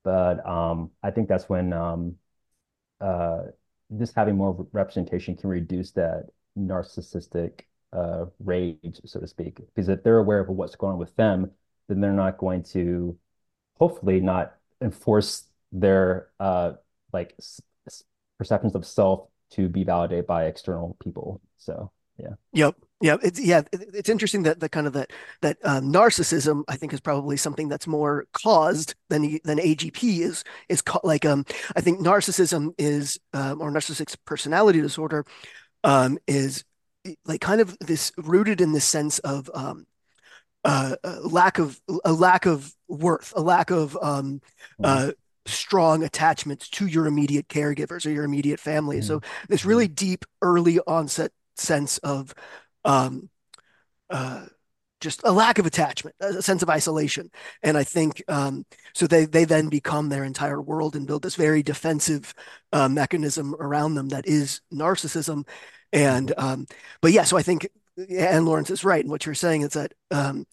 But 0.03 0.45
um, 0.47 0.91
I 1.03 1.11
think 1.11 1.29
that's 1.29 1.49
when 1.49 1.73
um, 1.73 2.17
uh, 3.01 3.43
just 3.97 4.15
having 4.15 4.35
more 4.37 4.67
representation 4.71 5.35
can 5.35 5.49
reduce 5.49 5.91
that 5.91 6.29
narcissistic 6.57 7.61
uh, 7.93 8.25
rage, 8.39 9.01
so 9.05 9.19
to 9.19 9.27
speak. 9.27 9.57
Because 9.57 9.89
if 9.89 10.03
they're 10.03 10.17
aware 10.17 10.39
of 10.39 10.49
what's 10.49 10.75
going 10.75 10.93
on 10.93 10.99
with 10.99 11.15
them, 11.15 11.51
then 11.87 12.01
they're 12.01 12.11
not 12.11 12.37
going 12.37 12.63
to 12.63 13.17
hopefully 13.77 14.19
not 14.19 14.55
enforce 14.81 15.45
their 15.71 16.29
uh 16.39 16.73
like 17.11 17.35
perceptions 18.37 18.75
of 18.75 18.85
self 18.85 19.27
to 19.51 19.69
be 19.69 19.83
validated 19.83 20.27
by 20.27 20.45
external 20.45 20.97
people. 21.03 21.41
So 21.57 21.91
yeah. 22.17 22.33
Yep. 22.53 22.75
Yeah, 23.01 23.17
it's 23.21 23.39
yeah, 23.39 23.63
it's 23.73 24.07
interesting 24.07 24.43
that 24.43 24.61
the 24.61 24.69
kind 24.69 24.87
of 24.87 24.93
that 24.93 25.11
that 25.41 25.57
um, 25.63 25.91
narcissism 25.91 26.63
I 26.69 26.77
think 26.77 26.93
is 26.93 27.01
probably 27.01 27.35
something 27.35 27.67
that's 27.67 27.85
more 27.85 28.25
caused 28.31 28.95
than 29.09 29.39
than 29.43 29.57
AGP 29.57 30.19
is 30.19 30.45
is 30.69 30.81
ca 30.81 30.99
like 31.03 31.25
um 31.25 31.45
I 31.75 31.81
think 31.81 31.99
narcissism 31.99 32.73
is 32.77 33.19
um, 33.33 33.61
or 33.61 33.71
narcissistic 33.71 34.15
personality 34.23 34.79
disorder 34.79 35.25
um 35.83 36.17
is 36.27 36.63
like 37.25 37.41
kind 37.41 37.61
of 37.61 37.77
this 37.79 38.11
rooted 38.17 38.61
in 38.61 38.71
this 38.71 38.85
sense 38.85 39.19
of 39.19 39.49
um 39.53 39.85
uh, 40.63 40.95
a 41.03 41.19
lack 41.21 41.59
of 41.59 41.79
a 42.05 42.13
lack 42.13 42.45
of 42.45 42.73
worth, 42.87 43.33
a 43.35 43.41
lack 43.41 43.69
of 43.71 43.97
um, 44.01 44.41
Mhm, 44.79 44.83
uh, 44.83 45.11
strong 45.45 46.03
attachments 46.03 46.69
to 46.69 46.85
your 46.85 47.05
immediate 47.07 47.47
caregivers 47.49 48.05
or 48.05 48.11
your 48.11 48.23
immediate 48.23 48.59
family. 48.59 49.01
So 49.01 49.19
mhm, 49.19 49.23
this 49.49 49.65
really 49.65 49.87
mhm, 49.87 49.89
deep 49.89 50.25
early 50.41 50.79
onset 50.87 51.31
sense 51.57 51.97
of 51.99 52.33
um, 52.85 53.29
uh, 54.09 54.45
just 55.01 55.21
a 55.25 55.31
lack 55.31 55.59
of 55.59 55.65
attachment, 55.65 56.15
a 56.21 56.41
sense 56.41 56.63
of 56.63 56.69
isolation. 56.69 57.29
And 57.63 57.77
I 57.77 57.83
think 57.83 58.23
um, 58.29 58.65
so 58.95 59.07
they 59.07 59.25
they 59.25 59.45
then 59.45 59.69
become 59.69 60.09
their 60.09 60.23
entire 60.23 60.61
world 60.61 60.95
and 60.95 61.07
build 61.07 61.23
this 61.23 61.35
very 61.35 61.63
defensive 61.63 62.33
uh, 62.73 62.89
mechanism 62.89 63.55
around 63.59 63.95
them 63.95 64.09
that 64.09 64.27
is 64.27 64.61
narcissism. 64.73 65.45
And 65.93 66.33
um, 66.37 66.65
but 67.01 67.13
yeah, 67.13 67.23
so 67.23 67.37
I 67.37 67.43
think 67.43 67.69
Anne 68.09 68.45
Lawrence 68.45 68.71
is 68.71 68.83
right 68.83 69.01
and 69.01 69.11
what 69.11 69.25
you're 69.25 69.35
saying 69.35 69.61
is 69.61 69.73
that 69.73 69.93
um, 70.11 70.45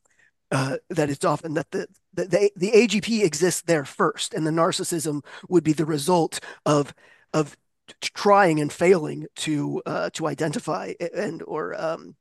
uh, 0.52 0.76
that 0.90 1.10
it's 1.10 1.24
often 1.24 1.54
that 1.54 1.70
the, 1.70 1.86
the 2.14 2.26
the 2.26 2.52
the 2.56 2.70
AGP 2.72 3.24
exists 3.24 3.62
there 3.62 3.84
first, 3.84 4.34
and 4.34 4.46
the 4.46 4.50
narcissism 4.50 5.24
would 5.48 5.64
be 5.64 5.72
the 5.72 5.86
result 5.86 6.40
of 6.66 6.94
of 7.32 7.56
trying 8.00 8.60
and 8.60 8.72
failing 8.72 9.26
to 9.36 9.82
uh, 9.86 10.10
to 10.10 10.26
identify 10.26 10.92
and 11.14 11.42
or 11.46 11.80
um, 11.80 12.14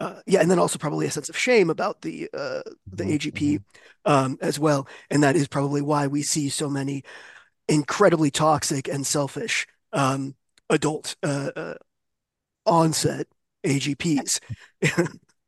uh, 0.00 0.20
yeah, 0.26 0.40
and 0.40 0.50
then 0.50 0.58
also 0.58 0.78
probably 0.78 1.06
a 1.06 1.10
sense 1.10 1.28
of 1.28 1.36
shame 1.36 1.68
about 1.68 2.00
the 2.02 2.28
uh, 2.32 2.62
the 2.90 3.04
mhm, 3.04 3.18
AGP 3.18 3.58
mhm. 3.58 3.62
um, 4.06 4.38
as 4.40 4.58
well, 4.58 4.88
and 5.10 5.22
that 5.22 5.36
is 5.36 5.48
probably 5.48 5.82
why 5.82 6.06
we 6.06 6.22
see 6.22 6.48
so 6.48 6.70
many 6.70 7.04
incredibly 7.68 8.30
toxic 8.30 8.88
and 8.88 9.06
selfish 9.06 9.66
um, 9.92 10.34
adult 10.70 11.16
uh, 11.22 11.50
uh, 11.56 11.74
onset 12.66 13.26
AGPs. 13.64 14.40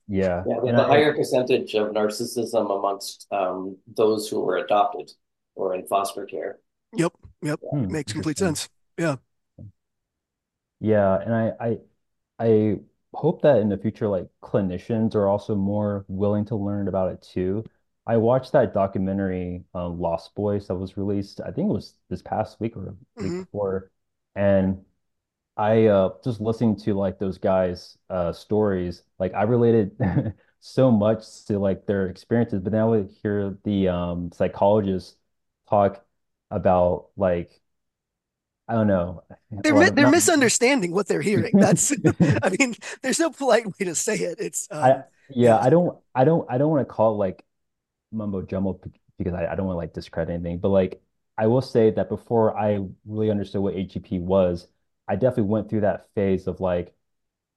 Yeah. 0.08 0.46
Yeah, 0.46 0.60
the, 0.62 0.68
And 0.68 0.76
I 0.76 0.84
higher 0.84 1.12
percentage 1.14 1.74
of 1.74 1.88
narcissism 1.92 2.76
amongst 2.78 3.26
um, 3.32 3.78
those 3.86 4.28
who 4.28 4.40
were 4.40 4.58
adopted 4.58 5.10
or 5.56 5.74
in 5.74 5.86
foster 5.86 6.24
care. 6.24 6.58
Yep, 6.96 7.12
yep, 7.42 7.60
hmm, 7.70 7.90
makes 7.90 8.12
complete 8.12 8.38
sense. 8.38 8.68
Yeah. 8.96 9.16
Yeah, 10.80 11.18
and 11.20 11.34
I, 11.34 11.52
I 11.60 11.78
I 12.38 12.80
hope 13.14 13.42
that 13.42 13.58
in 13.60 13.68
the 13.68 13.78
future, 13.78 14.08
like 14.08 14.28
clinicians 14.42 15.14
are 15.14 15.26
also 15.28 15.54
more 15.54 16.04
willing 16.08 16.44
to 16.46 16.56
learn 16.56 16.88
about 16.88 17.12
it 17.12 17.22
too. 17.22 17.64
I 18.06 18.16
watched 18.18 18.52
that 18.52 18.74
documentary, 18.74 19.64
uh, 19.74 19.88
Lost 19.88 20.34
Boys, 20.34 20.68
that 20.68 20.76
was 20.76 20.96
released, 20.96 21.40
I 21.40 21.50
think 21.52 21.70
it 21.70 21.72
was 21.74 21.96
this 22.08 22.22
past 22.22 22.60
week 22.60 22.76
or 22.76 22.96
week 23.20 23.36
hmm 23.36 23.42
before. 23.52 23.90
And 24.36 24.84
I 25.56 25.86
uh 25.86 26.10
just 26.24 26.40
listening 26.40 26.76
to 26.80 26.94
like 26.94 27.18
those 27.18 27.38
guys' 27.38 27.98
uh 28.10 28.32
stories, 28.32 29.02
like 29.18 29.34
I 29.34 29.42
related 29.44 29.96
so 30.60 30.90
much 30.90 31.44
to 31.46 31.58
like 31.58 31.86
their 31.86 32.08
experiences, 32.08 32.60
but 32.60 32.72
now 32.72 32.88
I 32.94 32.98
would 32.98 33.10
hear 33.22 33.56
the 33.64 33.88
um 33.88 34.32
psychologists 34.32 35.16
talk 35.68 36.04
about 36.50 37.08
like 37.16 37.60
I 38.68 38.74
don't 38.74 38.88
know, 38.88 39.22
They're 39.62 39.74
well, 39.74 39.90
they're 39.90 40.06
not 40.06 40.10
misunderstanding 40.10 40.92
what 40.92 41.06
they're 41.08 41.22
hearing. 41.22 41.54
That's, 41.58 41.92
I 42.42 42.50
mean, 42.58 42.74
there's 43.02 43.18
no 43.18 43.30
polite 43.30 43.66
way 43.66 43.86
to 43.86 43.94
say 43.94 44.16
it. 44.16 44.38
It's, 44.40 44.68
um, 44.70 44.86
yeah, 44.88 45.02
yeah. 45.34 45.58
I 45.58 45.70
don't 45.70 45.98
I 46.14 46.24
don't 46.24 46.50
I 46.50 46.58
don't 46.58 46.70
want 46.70 46.86
to 46.86 46.92
call 46.92 47.14
it 47.14 47.18
like 47.18 47.44
mumbo 48.12 48.42
jumbo 48.42 48.80
because 49.18 49.34
I, 49.34 49.46
I 49.52 49.54
don't 49.56 49.66
want 49.66 49.76
to 49.76 49.78
like 49.78 49.94
discredit 49.94 50.34
anything, 50.34 50.58
but 50.58 50.70
like 50.70 51.02
I 51.38 51.46
will 51.48 51.62
say 51.62 51.90
that 51.92 52.08
before 52.08 52.58
I 52.58 52.80
really 53.06 53.30
understood 53.30 53.62
what 53.62 53.74
AGP 53.76 54.20
was, 54.20 54.68
I 55.08 55.16
definitely 55.16 55.50
went 55.50 55.68
through 55.70 55.82
that 55.82 56.08
phase 56.14 56.46
of 56.46 56.60
like 56.60 56.94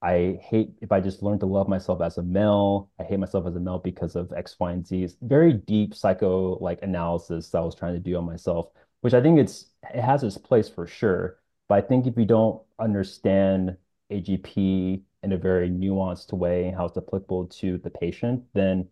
I 0.01 0.39
hate 0.41 0.71
if 0.81 0.91
I 0.91 1.01
just 1.01 1.23
learned 1.23 1.41
to 1.41 1.45
love 1.45 1.67
myself 1.67 2.01
as 2.01 2.17
a 2.17 2.23
male. 2.23 2.89
I 2.99 3.03
hate 3.03 3.19
myself 3.19 3.45
as 3.47 3.55
a 3.55 3.59
male 3.59 3.79
because 3.79 4.15
of 4.15 4.31
X, 4.33 4.55
Y, 4.59 4.71
and 4.71 4.85
Z. 4.87 5.03
It's 5.03 5.15
very 5.21 5.53
deep 5.53 5.93
psycho 5.93 6.57
like 6.59 6.81
analysis 6.81 7.49
that 7.49 7.59
I 7.59 7.61
was 7.61 7.75
trying 7.75 7.93
to 7.95 7.99
do 7.99 8.15
on 8.17 8.25
myself, 8.25 8.71
which 9.01 9.13
I 9.13 9.21
think 9.21 9.39
it's 9.39 9.71
it 9.93 10.01
has 10.01 10.23
its 10.23 10.37
place 10.37 10.69
for 10.69 10.87
sure. 10.87 11.39
But 11.67 11.83
I 11.83 11.87
think 11.87 12.07
if 12.07 12.17
you 12.17 12.25
don't 12.25 12.61
understand 12.79 13.77
AGP 14.09 15.03
in 15.23 15.31
a 15.33 15.37
very 15.37 15.69
nuanced 15.69 16.31
way, 16.33 16.67
and 16.67 16.75
how 16.77 16.85
it's 16.85 16.97
applicable 16.97 17.47
to 17.47 17.77
the 17.79 17.89
patient, 17.89 18.43
then 18.53 18.87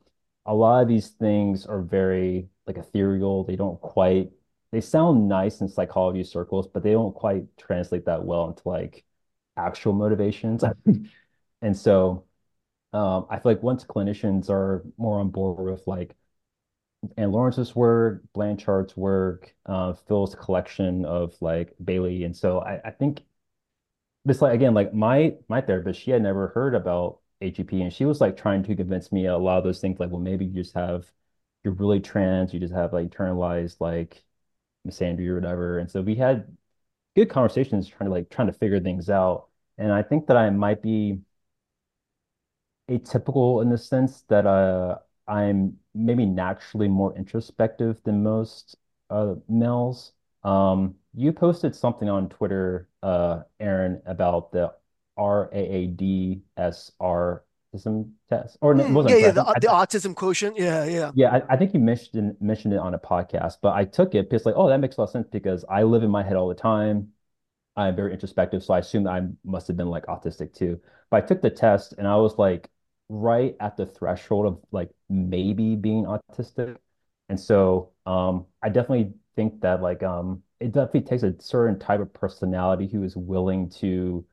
a 0.46 0.54
lot 0.54 0.82
of 0.82 0.88
these 0.88 1.10
things 1.10 1.66
are 1.66 1.82
very 1.82 2.50
like 2.66 2.78
ethereal. 2.78 3.44
They 3.44 3.56
don't 3.56 3.80
quite, 3.82 4.32
they 4.72 4.82
sound 4.82 5.28
nice 5.30 5.62
in 5.62 5.68
psychology 5.70 6.24
circles, 6.24 6.68
but 6.68 6.84
they 6.84 6.92
don't 6.92 7.14
quite 7.16 7.46
translate 7.58 8.06
that 8.06 8.24
well 8.26 8.48
into 8.50 8.68
like 8.68 9.06
actual 9.58 9.94
motivations. 9.94 10.64
And 11.62 11.76
so 11.78 12.26
um, 12.94 13.28
I 13.30 13.40
feel 13.40 13.54
like 13.54 13.64
once 13.64 13.86
clinicians 13.86 14.50
are 14.50 14.86
more 14.98 15.20
on 15.20 15.30
board 15.32 15.60
with 15.72 15.88
like 15.88 16.16
Anne 17.18 17.32
Lawrence's 17.32 17.76
work, 17.76 18.24
Blanchard's 18.34 18.96
work, 18.98 19.54
uh, 19.66 19.94
Phil's 19.94 20.36
collection 20.36 21.06
of 21.06 21.36
like 21.42 21.74
Bailey. 21.84 22.24
and 22.24 22.36
so 22.36 22.60
I, 22.60 22.82
I 22.86 22.92
think 22.92 23.24
this 24.26 24.42
like 24.42 24.54
again 24.54 24.74
like 24.74 24.94
my 24.94 25.36
my 25.48 25.62
therapist 25.62 26.00
she 26.02 26.12
had 26.12 26.22
never 26.22 26.48
heard 26.50 26.76
about 26.76 27.20
AGP 27.42 27.82
and 27.82 27.94
she 27.94 28.06
was 28.06 28.20
like 28.22 28.36
trying 28.38 28.64
to 28.64 28.76
convince 28.76 29.12
me 29.12 29.26
a 29.28 29.38
lot 29.38 29.58
of 29.60 29.64
those 29.64 29.80
things 29.80 30.00
like 30.00 30.10
well 30.12 30.20
maybe 30.20 30.46
you 30.46 30.54
just 30.54 30.74
have 30.76 31.12
you're 31.64 31.74
really 31.74 32.00
trans 32.00 32.54
you 32.54 32.60
just 32.60 32.74
have 32.74 32.94
like 32.94 33.10
internalized 33.10 33.78
like 33.80 34.24
misandry 34.88 35.28
or 35.28 35.36
whatever. 35.36 35.80
And 35.80 35.90
so 35.92 36.02
we 36.02 36.16
had 36.16 36.58
good 37.16 37.30
conversations 37.30 37.88
trying 37.88 38.10
to 38.10 38.14
like 38.14 38.30
trying 38.30 38.48
to 38.48 38.54
figure 38.54 38.80
things 38.80 39.10
out. 39.10 39.50
And 39.78 39.92
I 39.92 40.04
think 40.04 40.28
that 40.28 40.38
I 40.38 40.50
might 40.52 40.82
be 40.82 41.20
atypical 42.90 43.62
in 43.62 43.70
the 43.70 43.78
sense 43.78 44.22
that 44.30 44.46
uh 44.46 44.98
I'm 45.28 45.78
maybe 45.94 46.26
naturally 46.26 46.88
more 46.88 47.16
introspective 47.16 48.02
than 48.04 48.24
most 48.24 48.78
uh 49.10 49.36
males. 49.50 50.14
Um, 50.44 50.96
you 51.14 51.34
posted 51.34 51.76
something 51.76 52.10
on 52.10 52.30
Twitter, 52.30 52.88
uh, 53.04 53.42
Aaron, 53.60 54.02
about 54.06 54.52
the 54.52 54.74
RAADSR 55.18 56.42
autism 57.78 58.12
test, 58.30 58.58
or 58.62 58.76
Mm, 58.76 58.90
wasn't 58.90 59.08
yeah, 59.08 59.16
yeah, 59.18 59.32
the 59.32 59.44
I, 59.56 59.60
the 59.60 59.68
autism 59.68 60.16
quotient. 60.16 60.58
Yeah, 60.58 60.86
yeah. 60.86 61.12
yeah, 61.14 61.30
I, 61.50 61.54
I 61.54 61.58
think 61.58 61.74
you 61.74 61.80
mentioned 61.80 62.36
mentioned 62.42 62.74
it 62.74 62.78
on 62.80 62.94
a 62.94 63.00
podcast, 63.00 63.58
but 63.62 63.74
I 63.74 63.86
took 63.86 64.14
it 64.16 64.30
because 64.30 64.46
like, 64.46 64.56
oh, 64.58 64.70
that 64.70 64.80
makes 64.80 64.98
a 64.98 65.02
lot 65.02 65.06
of 65.06 65.12
sense 65.12 65.28
because 65.32 65.66
I 65.70 65.84
live 65.84 66.04
in 66.04 66.12
my 66.12 66.24
head 66.24 66.36
all 66.36 66.48
the 66.50 66.56
time. 66.56 67.14
I'm 67.78 67.96
very 67.96 68.14
introspective, 68.14 68.64
so 68.64 68.74
I 68.76 68.80
assumed 68.80 69.08
I 69.08 69.24
must 69.46 69.68
have 69.68 69.78
been 69.78 69.90
like 69.90 70.06
autistic 70.08 70.54
too. 70.54 70.82
But 71.12 71.24
I 71.24 71.28
took 71.28 71.42
the 71.42 71.52
test 71.52 71.94
and 71.98 72.08
I 72.08 72.18
was 72.18 72.38
like 72.40 72.70
right 73.10 73.56
at 73.62 73.78
the 73.78 73.86
threshold 73.88 74.48
of 74.48 74.60
like 74.72 74.92
maybe 75.10 75.76
being 75.76 76.06
autistic. 76.06 76.78
And 77.30 77.40
so 77.40 77.94
um 78.06 78.48
I 78.64 78.70
definitely 78.70 79.14
think 79.36 79.62
that 79.62 79.82
like 79.82 80.04
um 80.04 80.44
it 80.62 80.74
definitely 80.74 81.02
takes 81.04 81.24
a 81.24 81.36
certain 81.42 81.80
type 81.80 82.00
of 82.02 82.14
personality 82.14 82.88
who 82.88 83.04
is 83.04 83.18
willing 83.18 83.70
to 83.82 84.26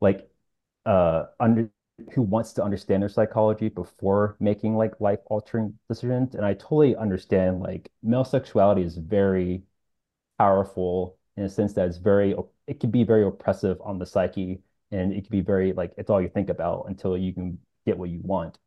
like 0.00 0.28
uh 0.86 1.26
under 1.40 1.70
who 2.12 2.22
wants 2.22 2.52
to 2.54 2.62
understand 2.64 3.02
their 3.02 3.08
psychology 3.08 3.68
before 3.68 4.36
making 4.40 4.76
like 4.76 5.00
life 5.00 5.20
altering 5.26 5.78
decisions. 5.88 6.34
And 6.34 6.44
I 6.44 6.54
totally 6.54 6.96
understand 6.96 7.60
like 7.60 7.90
male 8.02 8.24
sexuality 8.24 8.82
is 8.82 8.96
very 8.96 9.62
powerful 10.38 11.18
in 11.36 11.44
a 11.44 11.48
sense 11.48 11.72
that 11.74 11.88
it's 11.88 11.98
very 11.98 12.34
it 12.66 12.80
can 12.80 12.90
be 12.90 13.04
very 13.04 13.24
oppressive 13.24 13.78
on 13.82 13.98
the 13.98 14.06
psyche 14.06 14.60
and 14.90 15.12
it 15.12 15.22
can 15.22 15.30
be 15.30 15.40
very 15.40 15.72
like 15.72 15.92
it's 15.96 16.10
all 16.10 16.20
you 16.20 16.28
think 16.28 16.48
about 16.50 16.86
until 16.88 17.16
you 17.16 17.32
can 17.32 17.58
get 17.86 17.98
what 17.98 18.10
you 18.10 18.20
want. 18.22 18.58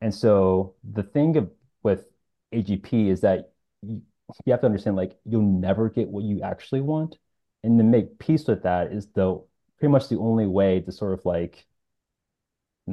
And 0.00 0.14
so 0.14 0.74
the 0.84 1.02
thing 1.02 1.36
of, 1.36 1.50
with 1.82 2.06
AGP 2.54 3.08
is 3.10 3.20
that 3.22 3.52
you, 3.82 4.02
you 4.44 4.52
have 4.52 4.60
to 4.60 4.66
understand 4.66 4.96
like 4.96 5.16
you'll 5.24 5.42
never 5.42 5.88
get 5.88 6.08
what 6.08 6.24
you 6.24 6.42
actually 6.42 6.80
want. 6.80 7.16
And 7.64 7.78
to 7.78 7.84
make 7.84 8.18
peace 8.18 8.46
with 8.46 8.62
that 8.62 8.92
is 8.92 9.08
the 9.08 9.42
pretty 9.78 9.92
much 9.92 10.08
the 10.08 10.18
only 10.18 10.46
way 10.46 10.80
to 10.80 10.92
sort 10.92 11.14
of 11.14 11.24
like, 11.24 11.66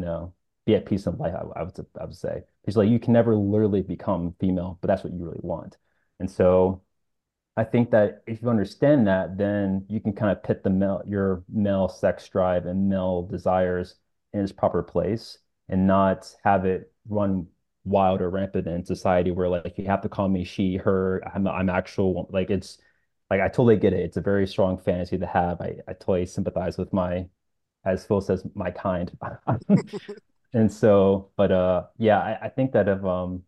know, 0.01 0.33
be 0.65 0.75
at 0.75 0.85
peace 0.85 1.05
in 1.07 1.17
life, 1.17 1.33
I, 1.35 1.59
I 1.59 1.63
would 1.63 1.85
I 1.99 2.05
would 2.05 2.15
say. 2.15 2.43
Because 2.61 2.77
like 2.77 2.89
you 2.89 2.99
can 2.99 3.13
never 3.13 3.35
literally 3.35 3.81
become 3.81 4.35
female, 4.39 4.77
but 4.81 4.87
that's 4.87 5.03
what 5.03 5.13
you 5.13 5.23
really 5.23 5.39
want. 5.41 5.77
And 6.19 6.29
so 6.29 6.81
I 7.57 7.63
think 7.63 7.91
that 7.91 8.23
if 8.27 8.41
you 8.41 8.49
understand 8.49 9.07
that, 9.07 9.37
then 9.37 9.85
you 9.89 9.99
can 10.01 10.13
kind 10.13 10.31
of 10.31 10.43
put 10.43 10.63
the 10.63 10.69
male, 10.69 11.01
your 11.07 11.43
male 11.49 11.87
sex 11.89 12.27
drive 12.29 12.65
and 12.65 12.89
male 12.89 13.23
desires 13.23 13.95
in 14.33 14.41
its 14.41 14.51
proper 14.51 14.83
place 14.83 15.39
and 15.69 15.87
not 15.87 16.35
have 16.43 16.65
it 16.65 16.91
run 17.07 17.47
wild 17.85 18.21
or 18.21 18.29
rampant 18.29 18.67
in 18.67 18.83
society 18.85 19.31
where 19.31 19.47
like 19.49 19.77
you 19.77 19.85
have 19.85 20.01
to 20.01 20.09
call 20.09 20.27
me 20.27 20.43
she, 20.43 20.77
her, 20.77 21.21
I'm 21.33 21.47
I'm 21.47 21.69
actual 21.69 22.27
like 22.31 22.49
it's 22.49 22.77
like 23.29 23.41
I 23.41 23.47
totally 23.47 23.77
get 23.77 23.93
it. 23.93 24.01
It's 24.01 24.17
a 24.17 24.21
very 24.21 24.47
strong 24.47 24.77
fantasy 24.77 25.17
to 25.17 25.25
have. 25.27 25.61
I, 25.61 25.77
I 25.87 25.93
totally 25.93 26.25
sympathize 26.25 26.77
with 26.77 26.93
my, 26.93 27.27
as 27.85 28.05
Phil 28.05 28.21
says, 28.21 28.45
my 28.55 28.71
kind. 28.71 29.11
And 30.53 30.71
so, 30.71 31.31
but 31.37 31.51
uh 31.51 31.83
yeah, 31.97 32.19
I, 32.19 32.45
I 32.45 32.49
think 32.49 32.71
that 32.73 32.87
if 32.87 33.03
um 33.05 33.43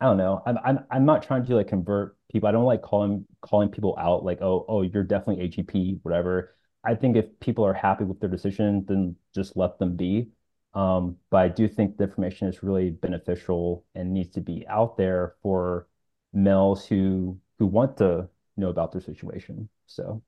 I 0.00 0.06
don't 0.06 0.16
know. 0.16 0.42
I'm 0.46 0.58
I'm 0.64 0.78
I'm 0.90 1.04
not 1.04 1.22
trying 1.22 1.44
to 1.46 1.56
like 1.56 1.68
convert 1.68 2.16
people. 2.30 2.48
I 2.48 2.52
don't 2.52 2.64
like 2.64 2.82
calling 2.82 3.26
calling 3.40 3.68
people 3.68 3.96
out 3.98 4.24
like, 4.24 4.40
oh, 4.42 4.64
oh, 4.68 4.82
you're 4.82 5.02
definitely 5.02 5.48
AGP, 5.48 6.00
whatever. 6.02 6.54
I 6.84 6.94
think 6.94 7.16
if 7.16 7.26
people 7.40 7.64
are 7.66 7.74
happy 7.74 8.04
with 8.04 8.20
their 8.20 8.30
decision, 8.30 8.84
then 8.86 9.16
just 9.34 9.56
let 9.56 9.78
them 9.78 9.96
be. 9.96 10.30
Um, 10.74 11.16
but 11.30 11.38
I 11.38 11.48
do 11.48 11.66
think 11.68 11.96
the 11.96 12.04
information 12.04 12.46
is 12.48 12.62
really 12.62 12.90
beneficial 12.90 13.84
and 13.94 14.12
needs 14.14 14.30
to 14.34 14.40
be 14.40 14.64
out 14.68 14.96
there 14.96 15.34
for 15.42 15.88
males 16.32 16.86
who 16.86 17.38
who 17.58 17.66
want 17.66 17.96
to 17.98 18.28
know 18.56 18.68
about 18.68 18.92
their 18.92 19.00
situation. 19.00 19.68
So, 19.86 20.22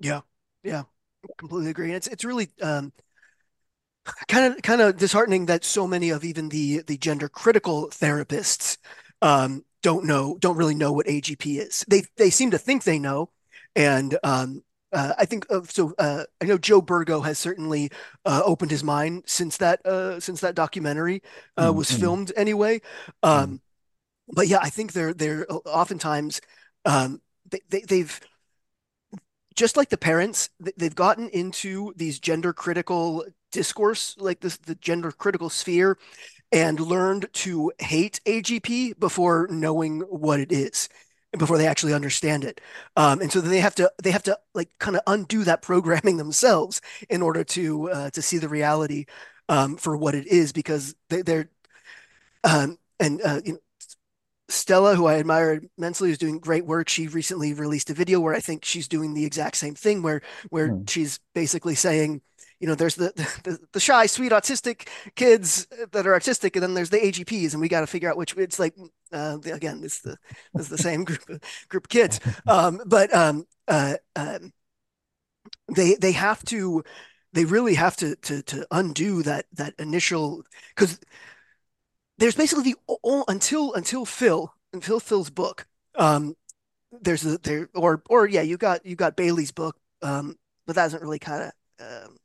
Yeah, 0.00 0.20
yeah, 0.62 0.84
completely 1.36 1.70
agree. 1.70 1.86
And 1.86 1.96
it's 1.96 2.06
it's 2.06 2.24
really 2.24 2.48
um, 2.62 2.92
kind 4.28 4.52
of 4.52 4.62
kind 4.62 4.80
of 4.80 4.96
disheartening 4.96 5.46
that 5.46 5.64
so 5.64 5.86
many 5.86 6.10
of 6.10 6.24
even 6.24 6.48
the 6.48 6.82
the 6.86 6.96
gender 6.96 7.28
critical 7.28 7.88
therapists 7.88 8.78
um, 9.22 9.64
don't 9.82 10.04
know 10.04 10.36
don't 10.38 10.56
really 10.56 10.74
know 10.74 10.92
what 10.92 11.06
AGP 11.06 11.58
is. 11.58 11.84
They 11.88 12.02
they 12.16 12.30
seem 12.30 12.50
to 12.52 12.58
think 12.58 12.84
they 12.84 12.98
know, 12.98 13.30
and 13.76 14.16
um, 14.22 14.62
uh, 14.92 15.14
I 15.18 15.24
think 15.24 15.46
of 15.50 15.70
so 15.70 15.94
uh, 15.98 16.24
I 16.40 16.46
know 16.46 16.58
Joe 16.58 16.80
Burgo 16.80 17.20
has 17.20 17.38
certainly 17.38 17.90
uh, 18.24 18.42
opened 18.44 18.70
his 18.70 18.84
mind 18.84 19.24
since 19.26 19.58
that 19.58 19.84
uh, 19.86 20.20
since 20.20 20.40
that 20.40 20.54
documentary 20.54 21.22
uh, 21.56 21.70
mm, 21.70 21.74
was 21.74 21.90
filmed 21.90 22.32
anyway. 22.36 22.80
Um, 23.22 23.60
but 24.28 24.48
yeah, 24.48 24.58
I 24.62 24.70
think 24.70 24.92
they're 24.92 25.14
they're 25.14 25.46
oftentimes 25.50 26.40
um, 26.84 27.20
they, 27.50 27.60
they 27.68 27.80
they've 27.82 28.20
just 29.58 29.76
like 29.76 29.88
the 29.88 29.98
parents, 29.98 30.50
they've 30.76 30.94
gotten 30.94 31.28
into 31.30 31.92
these 31.96 32.20
gender 32.20 32.52
critical 32.52 33.24
discourse, 33.50 34.14
like 34.18 34.40
this 34.40 34.56
the 34.56 34.76
gender 34.76 35.10
critical 35.10 35.50
sphere, 35.50 35.98
and 36.52 36.78
learned 36.80 37.28
to 37.32 37.72
hate 37.80 38.20
AGP 38.24 39.00
before 39.00 39.48
knowing 39.50 40.00
what 40.02 40.38
it 40.40 40.52
is, 40.52 40.88
before 41.36 41.58
they 41.58 41.66
actually 41.66 41.92
understand 41.92 42.44
it. 42.44 42.60
Um, 42.96 43.20
and 43.20 43.32
so 43.32 43.40
then 43.40 43.50
they 43.50 43.60
have 43.60 43.74
to 43.76 43.90
they 44.02 44.12
have 44.12 44.22
to 44.24 44.38
like 44.54 44.70
kind 44.78 44.96
of 44.96 45.02
undo 45.08 45.42
that 45.44 45.62
programming 45.62 46.16
themselves 46.18 46.80
in 47.10 47.20
order 47.20 47.42
to 47.44 47.90
uh, 47.90 48.10
to 48.10 48.22
see 48.22 48.38
the 48.38 48.48
reality 48.48 49.06
um, 49.48 49.76
for 49.76 49.96
what 49.96 50.14
it 50.14 50.28
is, 50.28 50.52
because 50.52 50.94
they, 51.10 51.22
they're 51.22 51.50
um, 52.44 52.78
and 53.00 53.20
uh, 53.22 53.40
you 53.44 53.54
know, 53.54 53.58
Stella, 54.48 54.94
who 54.94 55.06
I 55.06 55.18
admire 55.18 55.60
immensely, 55.76 56.10
is 56.10 56.18
doing 56.18 56.38
great 56.38 56.64
work. 56.64 56.88
She 56.88 57.06
recently 57.06 57.52
released 57.52 57.90
a 57.90 57.94
video 57.94 58.18
where 58.20 58.34
I 58.34 58.40
think 58.40 58.64
she's 58.64 58.88
doing 58.88 59.14
the 59.14 59.24
exact 59.24 59.56
same 59.56 59.74
thing, 59.74 60.02
where 60.02 60.22
where 60.50 60.70
mm, 60.70 60.88
she's 60.88 61.20
basically 61.34 61.74
saying, 61.74 62.22
you 62.58 62.66
know, 62.66 62.74
there's 62.74 62.94
the 62.96 63.12
the, 63.44 63.58
the 63.72 63.80
shy, 63.80 64.06
sweet, 64.06 64.32
autistic 64.32 64.88
kids 65.16 65.66
that 65.92 66.06
are 66.06 66.18
autistic, 66.18 66.54
and 66.54 66.62
then 66.62 66.74
there's 66.74 66.90
the 66.90 66.98
AGPs, 66.98 67.52
and 67.52 67.60
we 67.60 67.68
got 67.68 67.80
to 67.80 67.86
figure 67.86 68.10
out 68.10 68.16
which. 68.16 68.36
It's 68.36 68.58
like 68.58 68.74
uh, 69.12 69.38
again, 69.44 69.82
it's 69.84 70.00
the 70.00 70.16
it's 70.54 70.68
the 70.68 70.78
same 70.78 71.04
group 71.04 71.28
of, 71.28 71.40
group 71.68 71.84
of 71.84 71.90
kids, 71.90 72.20
um, 72.46 72.80
but 72.86 73.14
um, 73.14 73.44
uh, 73.68 73.96
um, 74.16 74.52
they 75.74 75.94
they 75.94 76.12
have 76.12 76.42
to 76.46 76.82
they 77.32 77.44
really 77.44 77.74
have 77.74 77.96
to 77.96 78.16
to 78.16 78.42
to 78.42 78.66
undo 78.70 79.22
that 79.22 79.46
that 79.52 79.74
initial 79.78 80.42
because 80.74 80.98
there's 82.18 82.34
basically 82.34 82.64
the 82.64 82.76
all, 83.02 83.24
until 83.28 83.74
until 83.74 84.04
Phil 84.04 84.52
until 84.72 85.00
Phil's 85.00 85.30
book. 85.30 85.66
Um, 85.94 86.36
there's 87.00 87.24
a 87.24 87.38
there 87.38 87.68
or 87.74 88.02
or 88.08 88.26
yeah, 88.26 88.42
you 88.42 88.56
got 88.56 88.84
you 88.84 88.96
got 88.96 89.16
Bailey's 89.16 89.52
book, 89.52 89.76
um, 90.02 90.36
but 90.66 90.76
that 90.76 90.84
doesn't 90.84 91.02
really 91.02 91.18
kind 91.18 91.44
of 91.44 91.84
um, 91.86 92.16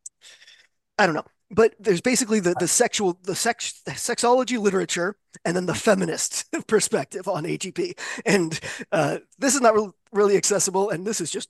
I 0.98 1.06
don't 1.06 1.16
know. 1.16 1.26
But 1.52 1.76
there's 1.80 2.02
basically 2.02 2.40
the 2.40 2.56
the 2.60 2.68
sexual 2.68 3.20
the 3.24 3.36
sex 3.36 3.82
the 3.86 3.92
sexology 3.92 4.60
literature 4.60 5.16
and 5.46 5.56
then 5.56 5.66
the 5.66 5.76
feminist 5.76 6.46
perspective 6.68 7.28
on 7.28 7.44
AGP. 7.44 8.00
And 8.26 8.60
uh, 8.92 9.20
this 9.38 9.54
is 9.56 9.62
not 9.62 9.76
re- 9.76 9.92
really 10.12 10.38
accessible, 10.38 10.90
and 10.90 11.06
this 11.06 11.22
is 11.22 11.30
just 11.30 11.50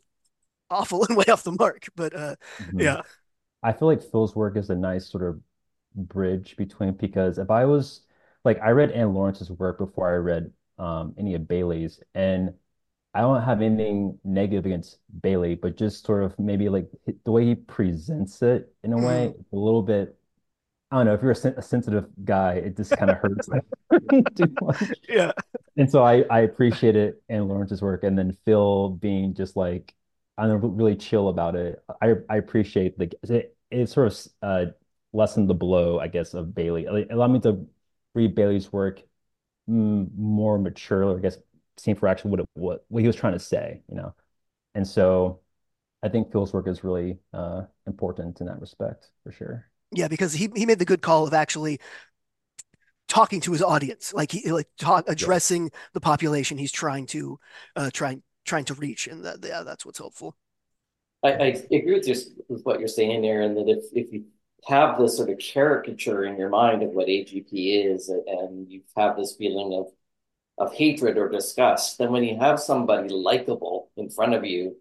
awful 0.70 1.06
and 1.06 1.16
way 1.18 1.26
off 1.32 1.44
the 1.44 1.52
mark. 1.54 1.88
But 1.96 2.16
uh, 2.16 2.36
mhm. 2.60 2.82
yeah, 2.82 3.02
I 3.62 3.72
feel 3.72 3.88
like 3.88 4.02
Phil's 4.02 4.36
work 4.36 4.58
is 4.58 4.70
a 4.70 4.76
nice 4.76 5.10
sort 5.10 5.24
of 5.24 5.40
bridge 5.96 6.56
between 6.58 6.94
because 6.94 7.38
if 7.38 7.52
I 7.52 7.66
was 7.66 8.02
like 8.46 8.60
I 8.62 8.72
read 8.72 8.92
Anne 8.92 9.14
Lawrence's 9.14 9.52
work 9.52 9.78
before 9.80 10.10
I 10.10 10.18
read 10.18 10.52
um, 10.80 11.14
any 11.18 11.36
of 11.36 11.48
Bailey's, 11.48 12.00
and 12.16 12.54
I 13.14 13.22
don't 13.22 13.44
have 13.44 13.62
anything 13.62 14.20
negative 14.24 14.66
against 14.66 15.00
Bailey, 15.22 15.56
but 15.56 15.78
just 15.78 16.06
sort 16.06 16.24
of 16.24 16.38
maybe 16.40 16.70
like 16.70 16.90
the 17.26 17.32
way 17.32 17.46
he 17.46 17.56
presents 17.56 18.42
it 18.42 18.74
in 18.84 18.94
a 18.94 19.00
way, 19.00 19.28
Mhm. 19.28 19.46
a 19.54 19.56
little 19.58 19.84
bit. 19.84 20.18
I 20.92 20.98
don't 20.98 21.08
know. 21.08 21.14
If 21.16 21.22
you're 21.24 21.32
a, 21.32 21.36
sen 21.36 21.56
a 21.58 21.62
sensitive 21.64 22.08
guy, 22.26 22.56
it 22.56 22.78
just 22.78 22.96
kind 22.96 23.12
of 23.12 23.18
hurts 23.20 23.50
too 24.36 24.58
much. 24.62 24.94
Yeah. 25.08 25.32
And 25.78 25.90
so 25.90 26.04
I 26.04 26.24
I 26.30 26.42
appreciate 26.42 26.96
it 26.96 27.22
in 27.30 27.48
Lawrence's 27.48 27.82
work, 27.82 28.04
and 28.04 28.18
then 28.18 28.38
Phil 28.46 28.90
being 28.92 29.34
just 29.34 29.56
like 29.56 29.94
I 30.38 30.48
don't 30.48 30.62
know, 30.62 30.68
really 30.70 30.96
chill 30.96 31.30
about 31.30 31.56
it. 31.56 31.84
I 32.02 32.16
I 32.30 32.38
appreciate 32.38 33.00
like 33.00 33.16
it 33.24 33.58
it 33.72 33.90
sort 33.90 34.08
of 34.08 34.28
uh 34.42 34.66
lessened 35.14 35.50
the 35.50 35.54
blow, 35.56 36.00
I 36.00 36.08
guess, 36.08 36.34
of 36.34 36.54
Bailey. 36.56 36.86
It 36.86 37.12
allowed 37.12 37.32
me 37.32 37.40
to 37.42 37.66
read 38.14 38.36
Bailey's 38.36 38.72
work 38.72 39.02
mm, 39.70 40.10
more 40.18 40.60
mature, 40.60 41.18
I 41.18 41.22
guess, 41.22 41.38
seeing 41.78 41.98
for 41.98 42.08
actually 42.08 42.32
what 42.32 42.40
it 42.42 42.48
what 42.56 42.86
what 42.90 43.02
he 43.02 43.08
was 43.08 43.16
trying 43.16 43.34
to 43.34 43.40
say, 43.40 43.82
you 43.90 43.96
know. 43.98 44.16
And 44.76 44.88
so 44.88 45.42
I 46.04 46.10
think 46.10 46.32
Phil's 46.32 46.54
work 46.54 46.68
is 46.68 46.84
really 46.84 47.20
uh 47.34 47.64
important 47.88 48.42
in 48.42 48.48
that 48.48 48.62
respect, 48.62 49.12
for 49.24 49.32
sure. 49.32 49.68
Yeah, 49.92 50.08
because 50.08 50.34
he 50.34 50.50
he 50.56 50.66
made 50.66 50.80
the 50.80 50.86
good 50.86 51.02
call 51.02 51.28
of 51.28 51.34
actually 51.34 51.80
talking 53.08 53.42
to 53.42 53.52
his 53.52 53.62
audience, 53.62 54.14
like 54.14 54.32
he 54.32 54.52
like 54.52 54.68
talk, 54.78 55.06
Yeah. 55.08 55.12
addressing 55.14 55.72
the 55.94 56.02
population 56.02 56.58
he's 56.58 56.72
trying 56.72 57.06
to 57.08 57.40
uh 57.76 57.90
trying 57.94 58.24
trying 58.46 58.66
to 58.66 58.74
reach, 58.74 59.08
and 59.08 59.24
that 59.26 59.38
yeah, 59.44 59.64
that's 59.64 59.86
what's 59.86 60.00
helpful. 60.00 60.36
I, 61.24 61.32
I 61.34 61.46
agree 61.72 61.94
with 61.94 62.06
just 62.06 62.32
with 62.50 62.64
what 62.64 62.80
you're 62.80 62.88
saying, 62.88 63.26
Aaron, 63.26 63.56
that 63.56 63.70
if 63.70 63.86
if 63.94 64.12
you 64.12 64.26
have 64.68 64.98
this 65.00 65.18
sort 65.18 65.30
of 65.30 65.40
caricature 65.40 66.24
in 66.26 66.38
your 66.38 66.50
mind 66.50 66.84
of 66.84 66.92
what 66.92 67.08
AGP 67.08 67.94
is, 67.94 68.10
and 68.10 68.70
you 68.72 68.82
have 68.96 69.18
this 69.18 69.36
feeling 69.36 69.74
of 69.74 69.88
of 70.58 70.74
hatred 70.74 71.18
or 71.18 71.30
disgust, 71.30 71.98
then 71.98 72.12
when 72.12 72.24
you 72.24 72.38
have 72.38 72.60
somebody 72.60 73.10
likable 73.10 73.90
in 73.98 74.10
front 74.10 74.34
of 74.36 74.46
you, 74.46 74.76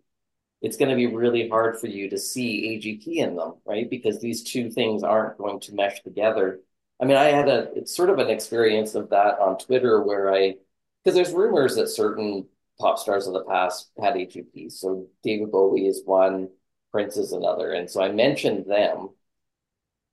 it's 0.61 0.77
going 0.77 0.91
to 0.91 0.97
be 0.97 1.07
really 1.07 1.49
hard 1.49 1.79
for 1.79 1.87
you 1.89 2.11
to 2.11 2.19
see 2.19 2.79
AGP 2.79 3.07
in 3.17 3.37
them, 3.37 3.55
right? 3.65 3.89
Because 3.89 4.21
these 4.21 4.43
two 4.45 4.71
things 4.71 5.03
aren't 5.03 5.39
going 5.39 5.61
to 5.61 5.75
mesh 5.75 6.03
together. 6.03 6.61
I 7.01 7.05
mean, 7.05 7.17
I 7.17 7.25
had 7.25 7.49
a 7.49 7.71
it's 7.75 7.97
sort 7.97 8.11
of 8.11 8.19
an 8.19 8.31
experience 8.31 8.95
of 8.95 9.11
that 9.11 9.39
on 9.41 9.59
Twitter 9.59 10.03
where 10.03 10.33
I 10.33 10.57
because 11.03 11.17
there's 11.17 11.33
rumors 11.33 11.77
that 11.77 11.89
certain 11.89 12.47
pop 12.79 12.99
stars 12.99 13.27
of 13.27 13.33
the 13.35 13.45
past 13.45 13.91
had 14.01 14.15
AGP. 14.15 14.71
So 14.71 15.09
David 15.23 15.51
Bowie 15.51 15.87
is 15.87 16.03
one, 16.05 16.49
Prince 16.93 17.17
is 17.17 17.33
another, 17.33 17.73
and 17.73 17.91
so 17.91 18.03
I 18.03 18.13
mentioned 18.13 18.67
them 18.67 19.11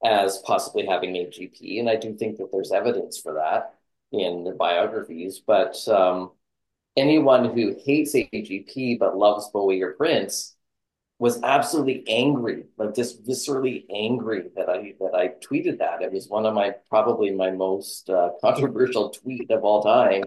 as 0.04 0.40
possibly 0.40 0.86
having 0.86 1.14
AGP, 1.14 1.80
and 1.80 1.90
I 1.90 1.96
do 1.96 2.14
think 2.14 2.38
that 2.38 2.52
there's 2.52 2.72
evidence 2.72 3.18
for 3.20 3.34
that 3.34 3.76
in 4.12 4.44
the 4.44 4.52
biographies. 4.52 5.40
But 5.46 5.76
um, 5.88 6.32
anyone 6.96 7.46
who 7.54 7.76
hates 7.84 8.14
AGP 8.14 9.00
but 9.00 9.18
loves 9.18 9.50
Bowie 9.50 9.82
or 9.82 9.92
Prince 9.94 10.56
was 11.20 11.42
absolutely 11.44 12.06
angry, 12.08 12.66
like 12.78 12.96
just 12.96 13.26
viscerally 13.26 13.86
angry 13.94 14.50
that 14.56 14.70
I 14.70 14.94
that 15.00 15.14
I 15.14 15.30
tweeted 15.46 15.80
that. 15.80 16.02
It 16.02 16.12
was 16.14 16.30
one 16.30 16.46
of 16.46 16.54
my 16.54 16.76
probably 16.90 17.32
my 17.32 17.52
most 17.52 18.10
uh, 18.10 18.32
controversial 18.42 19.10
tweet 19.10 19.52
of 19.52 19.64
all 19.64 19.84
time, 19.84 20.24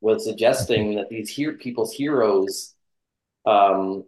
was 0.00 0.24
suggesting 0.24 0.96
that 0.96 1.10
these 1.10 1.28
here 1.28 1.52
people's 1.54 1.92
heroes 1.92 2.74
um, 3.44 4.04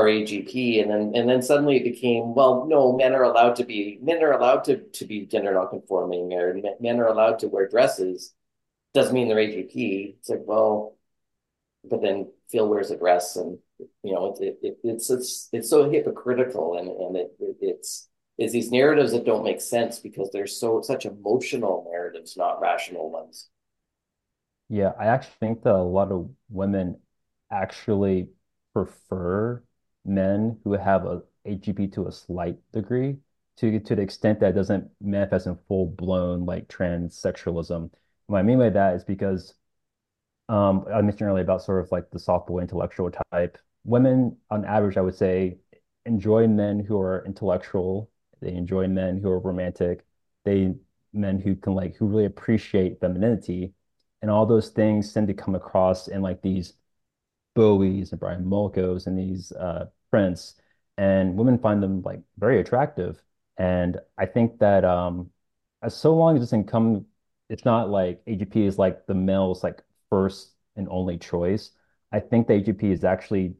are 0.00 0.06
AGP, 0.06 0.82
and 0.82 0.90
then 0.90 1.12
and 1.14 1.28
then 1.28 1.42
suddenly 1.42 1.76
it 1.76 1.84
became 1.84 2.34
well, 2.34 2.66
no, 2.66 2.96
men 2.96 3.14
are 3.14 3.22
allowed 3.24 3.56
to 3.56 3.64
be 3.64 3.98
men 4.02 4.22
are 4.22 4.32
allowed 4.32 4.64
to 4.64 4.78
to 4.78 5.04
be 5.04 5.26
gender 5.26 5.52
nonconforming, 5.54 6.32
or 6.34 6.60
men 6.80 7.00
are 7.00 7.08
allowed 7.08 7.38
to 7.40 7.48
wear 7.48 7.68
dresses. 7.68 8.34
Doesn't 8.94 9.14
mean 9.14 9.28
they're 9.28 9.36
AGP. 9.38 10.16
It's 10.18 10.28
like 10.28 10.42
well, 10.44 10.96
but 11.84 12.02
then 12.02 12.32
Phil 12.50 12.68
wears 12.68 12.90
a 12.90 12.96
dress, 12.96 13.36
and 13.36 13.58
you 14.02 14.12
know 14.12 14.36
it, 14.40 14.58
it, 14.62 14.78
it's 14.82 15.10
it's 15.10 15.48
it's 15.52 15.70
so 15.70 15.90
hypocritical, 15.90 16.78
and 16.78 16.88
and 16.88 17.16
it, 17.16 17.32
it 17.40 17.56
it's 17.60 18.08
is 18.38 18.52
these 18.52 18.70
narratives 18.70 19.12
that 19.12 19.26
don't 19.26 19.44
make 19.44 19.60
sense 19.60 19.98
because 19.98 20.30
they're 20.32 20.46
so 20.46 20.80
such 20.80 21.04
emotional 21.04 21.86
narratives, 21.90 22.36
not 22.36 22.60
rational 22.60 23.10
ones. 23.10 23.48
Yeah, 24.70 24.92
I 24.98 25.06
actually 25.06 25.34
think 25.40 25.62
that 25.64 25.74
a 25.74 25.82
lot 25.82 26.10
of 26.10 26.30
women 26.48 26.96
actually 27.50 28.28
prefer 28.72 29.62
men 30.04 30.58
who 30.64 30.72
have 30.72 31.06
a 31.06 31.22
AGP 31.46 31.92
to 31.94 32.06
a 32.06 32.12
slight 32.12 32.58
degree, 32.72 33.16
to 33.58 33.80
to 33.80 33.96
the 33.96 34.02
extent 34.02 34.40
that 34.40 34.54
doesn't 34.54 34.90
manifest 35.00 35.46
in 35.46 35.58
full 35.68 35.86
blown 35.86 36.46
like 36.46 36.68
transsexualism. 36.68 37.90
What 38.26 38.38
I 38.38 38.42
mean 38.42 38.58
by 38.58 38.70
that 38.70 38.94
is 38.94 39.04
because 39.04 39.54
um, 40.48 40.84
I 40.92 41.00
mentioned 41.02 41.30
earlier 41.30 41.44
about 41.44 41.62
sort 41.62 41.84
of 41.84 41.92
like 41.92 42.10
the 42.10 42.18
soft 42.18 42.48
boy 42.48 42.60
intellectual 42.60 43.10
type. 43.32 43.58
Women, 43.84 44.36
on 44.50 44.64
average, 44.64 44.96
I 44.96 45.00
would 45.00 45.14
say, 45.14 45.58
enjoy 46.06 46.46
men 46.48 46.80
who 46.80 46.98
are 46.98 47.24
intellectual. 47.24 48.10
They 48.40 48.52
enjoy 48.52 48.88
men 48.88 49.18
who 49.18 49.30
are 49.30 49.38
romantic. 49.38 50.04
They 50.44 50.74
men 51.12 51.40
who 51.40 51.56
can 51.56 51.74
like 51.74 51.96
who 51.96 52.06
really 52.06 52.24
appreciate 52.24 53.00
femininity, 53.00 53.74
and 54.22 54.30
all 54.30 54.46
those 54.46 54.70
things 54.70 55.12
tend 55.12 55.28
to 55.28 55.34
come 55.34 55.54
across 55.54 56.08
in 56.08 56.22
like 56.22 56.42
these 56.42 56.74
Bowies 57.54 58.12
and 58.12 58.20
Brian 58.20 58.44
Molkos 58.44 59.06
and 59.06 59.18
these 59.18 59.52
uh, 59.52 59.86
Prince, 60.10 60.54
and 60.96 61.36
women 61.36 61.58
find 61.58 61.82
them 61.82 62.02
like 62.02 62.20
very 62.38 62.60
attractive. 62.60 63.22
And 63.58 63.98
I 64.18 64.26
think 64.26 64.58
that 64.60 64.84
um, 64.84 65.30
as 65.82 65.94
so 65.96 66.14
long 66.14 66.36
as 66.36 66.42
it 66.42 66.46
doesn't 66.46 66.64
come, 66.68 67.06
it's 67.48 67.64
not 67.64 67.90
like 67.90 68.22
AGP 68.26 68.66
is 68.66 68.78
like 68.78 69.06
the 69.06 69.14
male's 69.14 69.62
like 69.64 69.82
first 70.10 70.54
and 70.76 70.88
only 70.90 71.18
choice. 71.18 71.72
I 72.12 72.20
think 72.20 72.46
the 72.48 72.54
AGP 72.54 72.92
is 72.92 73.04
actually 73.04 73.54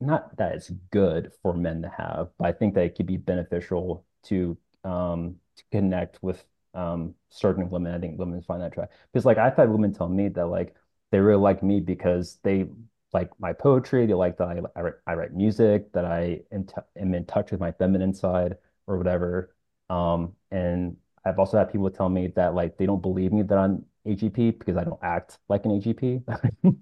not 0.00 0.36
that 0.36 0.54
it's 0.54 0.70
good 0.90 1.32
for 1.42 1.52
men 1.54 1.82
to 1.82 1.88
have, 1.88 2.30
but 2.38 2.46
I 2.46 2.52
think 2.52 2.74
that 2.74 2.84
it 2.84 2.94
could 2.96 3.06
be 3.06 3.16
beneficial 3.16 4.04
to 4.24 4.56
um 4.84 5.36
to 5.56 5.64
connect 5.72 6.22
with 6.22 6.44
um 6.74 7.14
certain 7.28 7.68
women. 7.70 7.94
I 7.94 7.98
think 7.98 8.18
women 8.18 8.42
find 8.42 8.62
that 8.62 8.68
attractive 8.72 8.96
because 9.12 9.24
like 9.26 9.38
I've 9.38 9.56
had 9.56 9.70
women 9.70 9.92
tell 9.92 10.08
me 10.08 10.28
that 10.28 10.46
like 10.46 10.74
they 11.10 11.18
really 11.20 11.40
like 11.40 11.62
me 11.62 11.80
because 11.80 12.38
they 12.42 12.66
like 13.12 13.30
my 13.40 13.52
poetry, 13.52 14.06
they 14.06 14.14
like 14.14 14.36
that 14.38 14.48
I 14.48 14.60
I 14.76 14.82
write, 14.82 14.94
I 15.06 15.14
write 15.14 15.34
music, 15.34 15.92
that 15.92 16.04
I 16.04 16.40
am, 16.52 16.66
am 16.96 17.14
in 17.14 17.24
touch 17.26 17.50
with 17.50 17.60
my 17.60 17.72
feminine 17.72 18.14
side 18.14 18.56
or 18.86 18.98
whatever. 18.98 19.54
Um, 19.88 20.34
and 20.50 20.96
I've 21.24 21.38
also 21.38 21.58
had 21.58 21.72
people 21.72 21.90
tell 21.90 22.08
me 22.08 22.28
that 22.36 22.54
like 22.54 22.76
they 22.78 22.86
don't 22.86 23.02
believe 23.02 23.32
me 23.32 23.42
that 23.42 23.58
I'm 23.58 23.84
AGP 24.06 24.50
because 24.52 24.76
I 24.76 24.84
don't 24.84 25.00
act 25.02 25.38
like 25.48 25.64
an 25.64 25.72
AGP. 25.72 26.22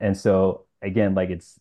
And 0.00 0.16
so 0.16 0.66
again, 0.82 1.14
like 1.14 1.30
it's 1.30 1.58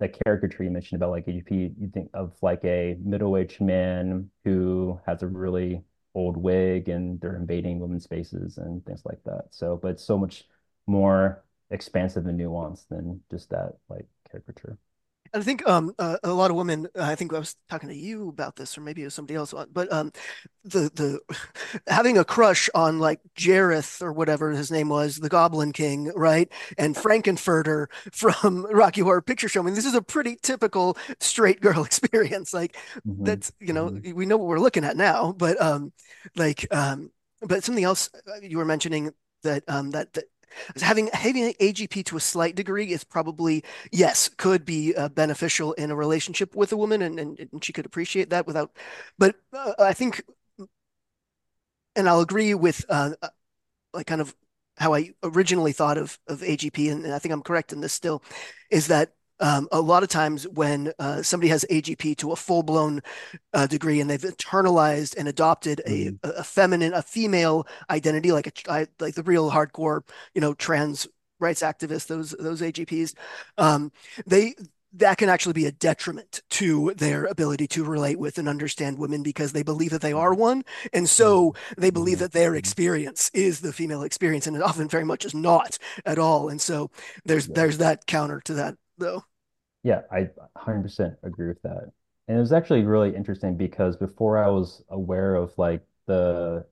the 0.00 0.08
caricature 0.08 0.64
you 0.64 0.70
mentioned 0.70 1.00
about 1.00 1.10
like 1.10 1.28
AGP, 1.28 1.74
you 1.78 1.88
think 1.88 2.10
of 2.14 2.34
like 2.42 2.64
a 2.64 2.96
middle-aged 3.02 3.60
man 3.60 4.30
who 4.44 5.00
has 5.06 5.22
a 5.22 5.26
really 5.28 5.82
old 6.14 6.36
wig 6.36 6.88
and 6.88 7.20
they're 7.20 7.36
invading 7.36 7.78
women's 7.80 8.04
spaces 8.04 8.58
and 8.58 8.84
things 8.86 9.02
like 9.04 9.22
that. 9.24 9.46
So, 9.50 9.76
but 9.76 10.00
so 10.00 10.18
much 10.18 10.44
more 10.86 11.44
expansive 11.70 12.26
and 12.26 12.38
nuanced 12.38 12.88
than 12.88 13.22
just 13.30 13.50
that 13.50 13.78
like 13.88 14.06
caricature. 14.30 14.78
I 15.32 15.40
think 15.42 15.66
um, 15.66 15.92
uh, 15.98 16.16
a 16.22 16.32
lot 16.32 16.52
of 16.52 16.56
women. 16.56 16.86
I 16.94 17.16
think 17.16 17.34
I 17.34 17.40
was 17.40 17.56
talking 17.68 17.88
to 17.88 17.94
you 17.94 18.28
about 18.28 18.54
this, 18.54 18.78
or 18.78 18.82
maybe 18.82 19.02
it 19.02 19.06
was 19.06 19.14
somebody 19.14 19.34
else. 19.34 19.52
uh, 19.52 19.66
But 19.72 19.92
um, 19.92 20.12
the 20.62 20.90
the 20.94 21.18
having 21.88 22.18
a 22.18 22.24
crush 22.24 22.70
on 22.72 23.00
like 23.00 23.18
Jareth 23.36 24.00
or 24.00 24.12
whatever 24.12 24.52
his 24.52 24.70
name 24.70 24.88
was, 24.88 25.16
the 25.16 25.28
Goblin 25.28 25.72
King, 25.72 26.12
right? 26.14 26.48
And 26.78 26.96
Frank-N-Furter 26.96 27.88
from 28.12 28.64
Rocky 28.66 29.00
Horror 29.00 29.22
Picture 29.22 29.48
Show. 29.48 29.60
I 29.60 29.64
mean, 29.64 29.74
this 29.74 29.86
is 29.86 29.94
a 29.94 30.02
pretty 30.02 30.36
typical 30.40 30.96
straight 31.18 31.60
girl 31.60 31.82
experience. 31.84 32.54
Like 32.54 32.76
hmm 33.04 33.24
that's 33.24 33.50
you 33.58 33.72
know 33.72 33.90
hmm 33.90 34.04
we 34.14 34.26
know 34.26 34.36
what 34.36 34.46
we're 34.46 34.60
looking 34.60 34.84
at 34.84 34.96
now, 34.96 35.32
but 35.32 35.60
um, 35.60 35.92
like 36.36 36.64
um, 36.72 37.10
but 37.42 37.64
something 37.64 37.84
else 37.84 38.08
uh, 38.28 38.38
you 38.40 38.58
were 38.58 38.64
mentioning 38.64 39.10
that 39.42 39.64
um 39.68 39.90
that 39.90 40.12
that 40.12 40.24
having 40.80 41.08
having 41.12 41.54
AGP 41.60 42.02
to 42.04 42.16
a 42.16 42.20
slight 42.20 42.54
degree 42.54 42.90
is 42.92 43.04
probably 43.04 43.64
yes 43.92 44.28
could 44.28 44.64
be 44.64 44.94
uh, 44.94 45.08
beneficial 45.08 45.72
in 45.74 45.90
a 45.90 45.96
relationship 45.96 46.54
with 46.54 46.72
a 46.72 46.76
woman 46.76 47.02
and, 47.02 47.18
and 47.18 47.38
and 47.52 47.64
she 47.64 47.72
could 47.72 47.86
appreciate 47.86 48.30
that 48.30 48.46
without 48.46 48.70
but 49.18 49.36
uh, 49.52 49.74
I 49.78 49.92
think 49.92 50.22
and 51.96 52.08
I'll 52.08 52.20
agree 52.20 52.54
with 52.54 52.84
uh, 52.88 53.10
uh, 53.22 53.28
like 53.94 54.08
kind 54.08 54.20
of 54.20 54.34
how 54.78 54.94
I 54.94 55.14
originally 55.22 55.72
thought 55.72 55.98
of 55.98 56.18
of 56.28 56.42
AGP, 56.42 56.90
and, 56.90 57.04
and 57.04 57.14
I 57.14 57.20
think 57.20 57.32
I'm 57.34 57.42
correct 57.42 57.72
in 57.72 57.80
this 57.80 57.94
still, 57.94 58.22
is 58.70 58.88
that 58.88 59.12
um, 59.40 59.68
a 59.72 59.80
lot 59.80 60.02
of 60.02 60.08
times 60.08 60.44
when 60.48 60.92
uh, 60.98 61.22
somebody 61.22 61.48
has 61.48 61.64
AGP 61.70 62.16
to 62.18 62.32
a 62.32 62.36
full-blown 62.36 63.02
uh, 63.52 63.66
degree 63.66 64.00
and 64.00 64.08
they've 64.08 64.20
internalized 64.20 65.16
and 65.16 65.28
adopted 65.28 65.82
a, 65.86 66.08
hmm 66.08 66.16
a 66.22 66.44
feminine, 66.44 66.94
a 66.94 67.02
female 67.02 67.66
identity, 67.90 68.32
like 68.32 68.46
a 68.68 68.86
like 68.98 69.14
the 69.14 69.22
real 69.22 69.50
hardcore, 69.50 70.02
you 70.34 70.40
know, 70.40 70.54
trans 70.54 71.06
rights 71.40 71.62
activists, 71.62 72.06
those 72.06 72.30
those 72.38 72.60
AGPs, 72.60 73.14
um, 73.58 73.92
they 74.26 74.54
that 74.94 75.18
can 75.18 75.28
actually 75.28 75.52
be 75.52 75.66
a 75.66 75.72
detriment 75.72 76.40
to 76.50 76.94
their 76.96 77.24
ability 77.24 77.66
to 77.66 77.84
relate 77.84 78.18
with 78.18 78.38
and 78.38 78.48
understand 78.48 78.98
women 78.98 79.22
because 79.22 79.52
they 79.52 79.64
believe 79.64 79.90
that 79.90 80.00
they 80.00 80.12
are 80.12 80.32
one. 80.32 80.62
And 80.92 81.08
so 81.08 81.54
they 81.76 81.90
believe 81.90 82.20
that 82.20 82.32
their 82.32 82.54
experience 82.54 83.30
is 83.34 83.60
the 83.60 83.72
female 83.72 84.02
experience, 84.04 84.46
and 84.46 84.56
it 84.56 84.62
often 84.62 84.88
very 84.88 85.04
much 85.04 85.24
is 85.24 85.34
not 85.34 85.78
at 86.06 86.18
all. 86.18 86.48
And 86.48 86.60
so 86.60 86.90
there's 87.24 87.48
there's 87.48 87.78
that 87.78 88.06
counter 88.06 88.40
to 88.42 88.54
that 88.54 88.76
though. 88.98 89.24
Yeah, 89.82 90.02
I 90.10 90.30
100% 90.54 91.16
agree 91.22 91.48
with 91.48 91.62
that. 91.62 91.92
And 92.26 92.38
it 92.38 92.40
was 92.40 92.52
actually 92.52 92.84
really 92.84 93.14
interesting 93.14 93.56
because 93.56 93.96
before 93.96 94.42
I 94.42 94.48
was 94.48 94.82
aware 94.88 95.34
of 95.34 95.56
like 95.58 95.82
the 96.06 96.64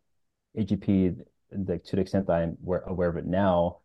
AGP, 0.56 1.16
like 1.52 1.84
to 1.84 1.96
the 1.96 2.02
extent 2.02 2.26
that 2.26 2.34
I'm 2.34 2.56
aware, 2.64 3.10
of 3.10 3.16
it 3.16 3.26
now, 3.26 3.80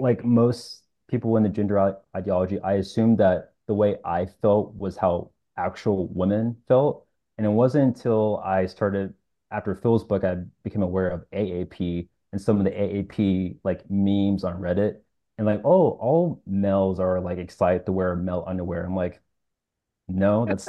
like 0.00 0.24
most 0.24 0.84
people 1.08 1.36
in 1.36 1.42
the 1.42 1.48
gender 1.48 1.96
ideology, 2.16 2.60
I 2.60 2.74
assumed 2.74 3.18
that 3.18 3.52
the 3.66 3.74
way 3.74 3.96
I 4.04 4.26
felt 4.26 4.74
was 4.74 4.96
how 4.96 5.30
actual 5.56 6.08
women 6.08 6.56
felt. 6.68 7.06
And 7.38 7.46
it 7.46 7.50
wasn't 7.50 7.96
until 7.96 8.38
I 8.44 8.66
started, 8.66 9.14
after 9.50 9.74
Phil's 9.74 10.04
book, 10.04 10.24
I 10.24 10.36
became 10.64 10.82
aware 10.82 11.08
of 11.10 11.24
AGP 11.32 12.08
and 12.32 12.40
some 12.40 12.58
of 12.58 12.64
the 12.64 12.70
AGP 12.70 13.58
like 13.64 13.88
memes 13.90 14.44
on 14.44 14.60
Reddit. 14.60 15.00
And 15.38 15.46
like, 15.46 15.60
oh, 15.64 15.90
all 15.90 16.42
males 16.46 16.98
are 16.98 17.20
like 17.20 17.38
excited 17.38 17.86
to 17.86 17.92
wear 17.92 18.16
male 18.16 18.44
underwear. 18.46 18.84
I'm 18.84 18.96
like, 18.96 19.20
no, 20.08 20.46
that's 20.46 20.68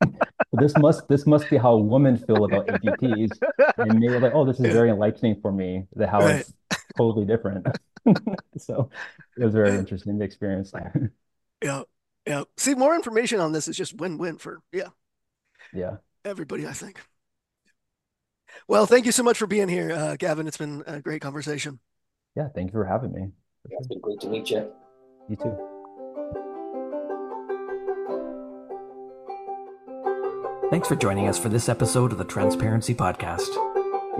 this 0.52 0.76
must 0.78 1.06
this 1.08 1.26
must 1.26 1.48
be 1.50 1.56
how 1.56 1.76
women 1.76 2.16
feel 2.16 2.44
about 2.44 2.66
AGPs. 2.66 3.30
And 3.76 4.02
they 4.02 4.08
were 4.08 4.20
like, 4.20 4.34
oh, 4.34 4.44
this 4.44 4.58
is 4.58 4.72
very 4.72 4.90
enlightening 4.90 5.40
for 5.40 5.52
me, 5.52 5.86
that 5.96 6.08
how 6.08 6.20
right. 6.20 6.40
it's 6.40 6.52
totally 6.96 7.26
different. 7.26 7.66
So 8.56 8.90
it 9.38 9.44
was 9.44 9.54
very 9.54 9.76
interesting 9.76 10.18
to 10.18 10.24
experience. 10.24 10.72
Yeah. 11.62 11.82
Yeah. 12.26 12.44
See, 12.56 12.74
more 12.74 12.94
information 12.94 13.40
on 13.40 13.52
this 13.52 13.68
is 13.68 13.76
just 13.76 13.98
win-win 13.98 14.38
for 14.38 14.60
yeah, 14.72 14.88
Yeah. 15.72 15.96
everybody, 16.24 16.66
I 16.66 16.72
think. 16.72 17.00
Well, 18.66 18.86
thank 18.86 19.06
you 19.06 19.12
so 19.12 19.22
much 19.22 19.38
for 19.38 19.46
being 19.46 19.68
here, 19.68 19.92
uh, 19.92 20.16
Gavin. 20.16 20.48
It's 20.48 20.56
been 20.56 20.82
a 20.86 21.00
great 21.00 21.22
conversation. 21.22 21.78
Yeah. 22.34 22.48
Thank 22.54 22.68
you 22.68 22.72
for 22.72 22.86
having 22.86 23.12
me. 23.12 23.28
For 23.62 23.68
It's 23.78 23.86
sure. 23.86 23.88
been 23.88 24.00
great 24.00 24.20
to 24.20 24.28
meet 24.28 24.50
you. 24.50 24.72
You 25.28 25.36
too. 25.36 25.56
Thanks 30.70 30.86
for 30.88 30.94
joining 30.96 31.26
us 31.28 31.38
for 31.38 31.48
this 31.48 31.68
episode 31.68 32.12
of 32.12 32.18
the 32.18 32.24
Transparency 32.24 32.94
Podcast. 32.94 33.48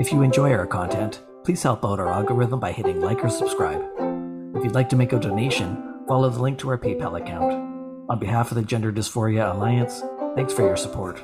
If 0.01 0.12
you 0.12 0.22
enjoy 0.22 0.53
our 0.53 0.66
content, 0.66 1.22
please 1.45 1.62
help 1.62 1.84
out 1.84 2.01
our 2.01 2.09
algorithm 2.09 2.59
by 2.59 2.72
hitting 2.72 3.01
like 3.01 3.24
or 3.24 3.30
subscribe. 3.30 3.82
If 4.57 4.64
you'd 4.64 4.74
like 4.74 4.88
to 4.91 4.97
make 4.97 5.12
a 5.12 5.18
donation, 5.20 6.01
follow 6.09 6.28
the 6.28 6.43
link 6.43 6.59
to 6.59 6.68
our 6.70 6.78
PayPal 6.78 7.20
account. 7.20 7.53
On 8.11 8.18
behalf 8.18 8.51
of 8.51 8.57
the 8.57 8.62
Gender 8.64 8.93
Dysphoria 8.93 9.55
Alliance, 9.55 10.03
thanks 10.34 10.53
for 10.53 10.62
your 10.62 10.76
support. 10.76 11.22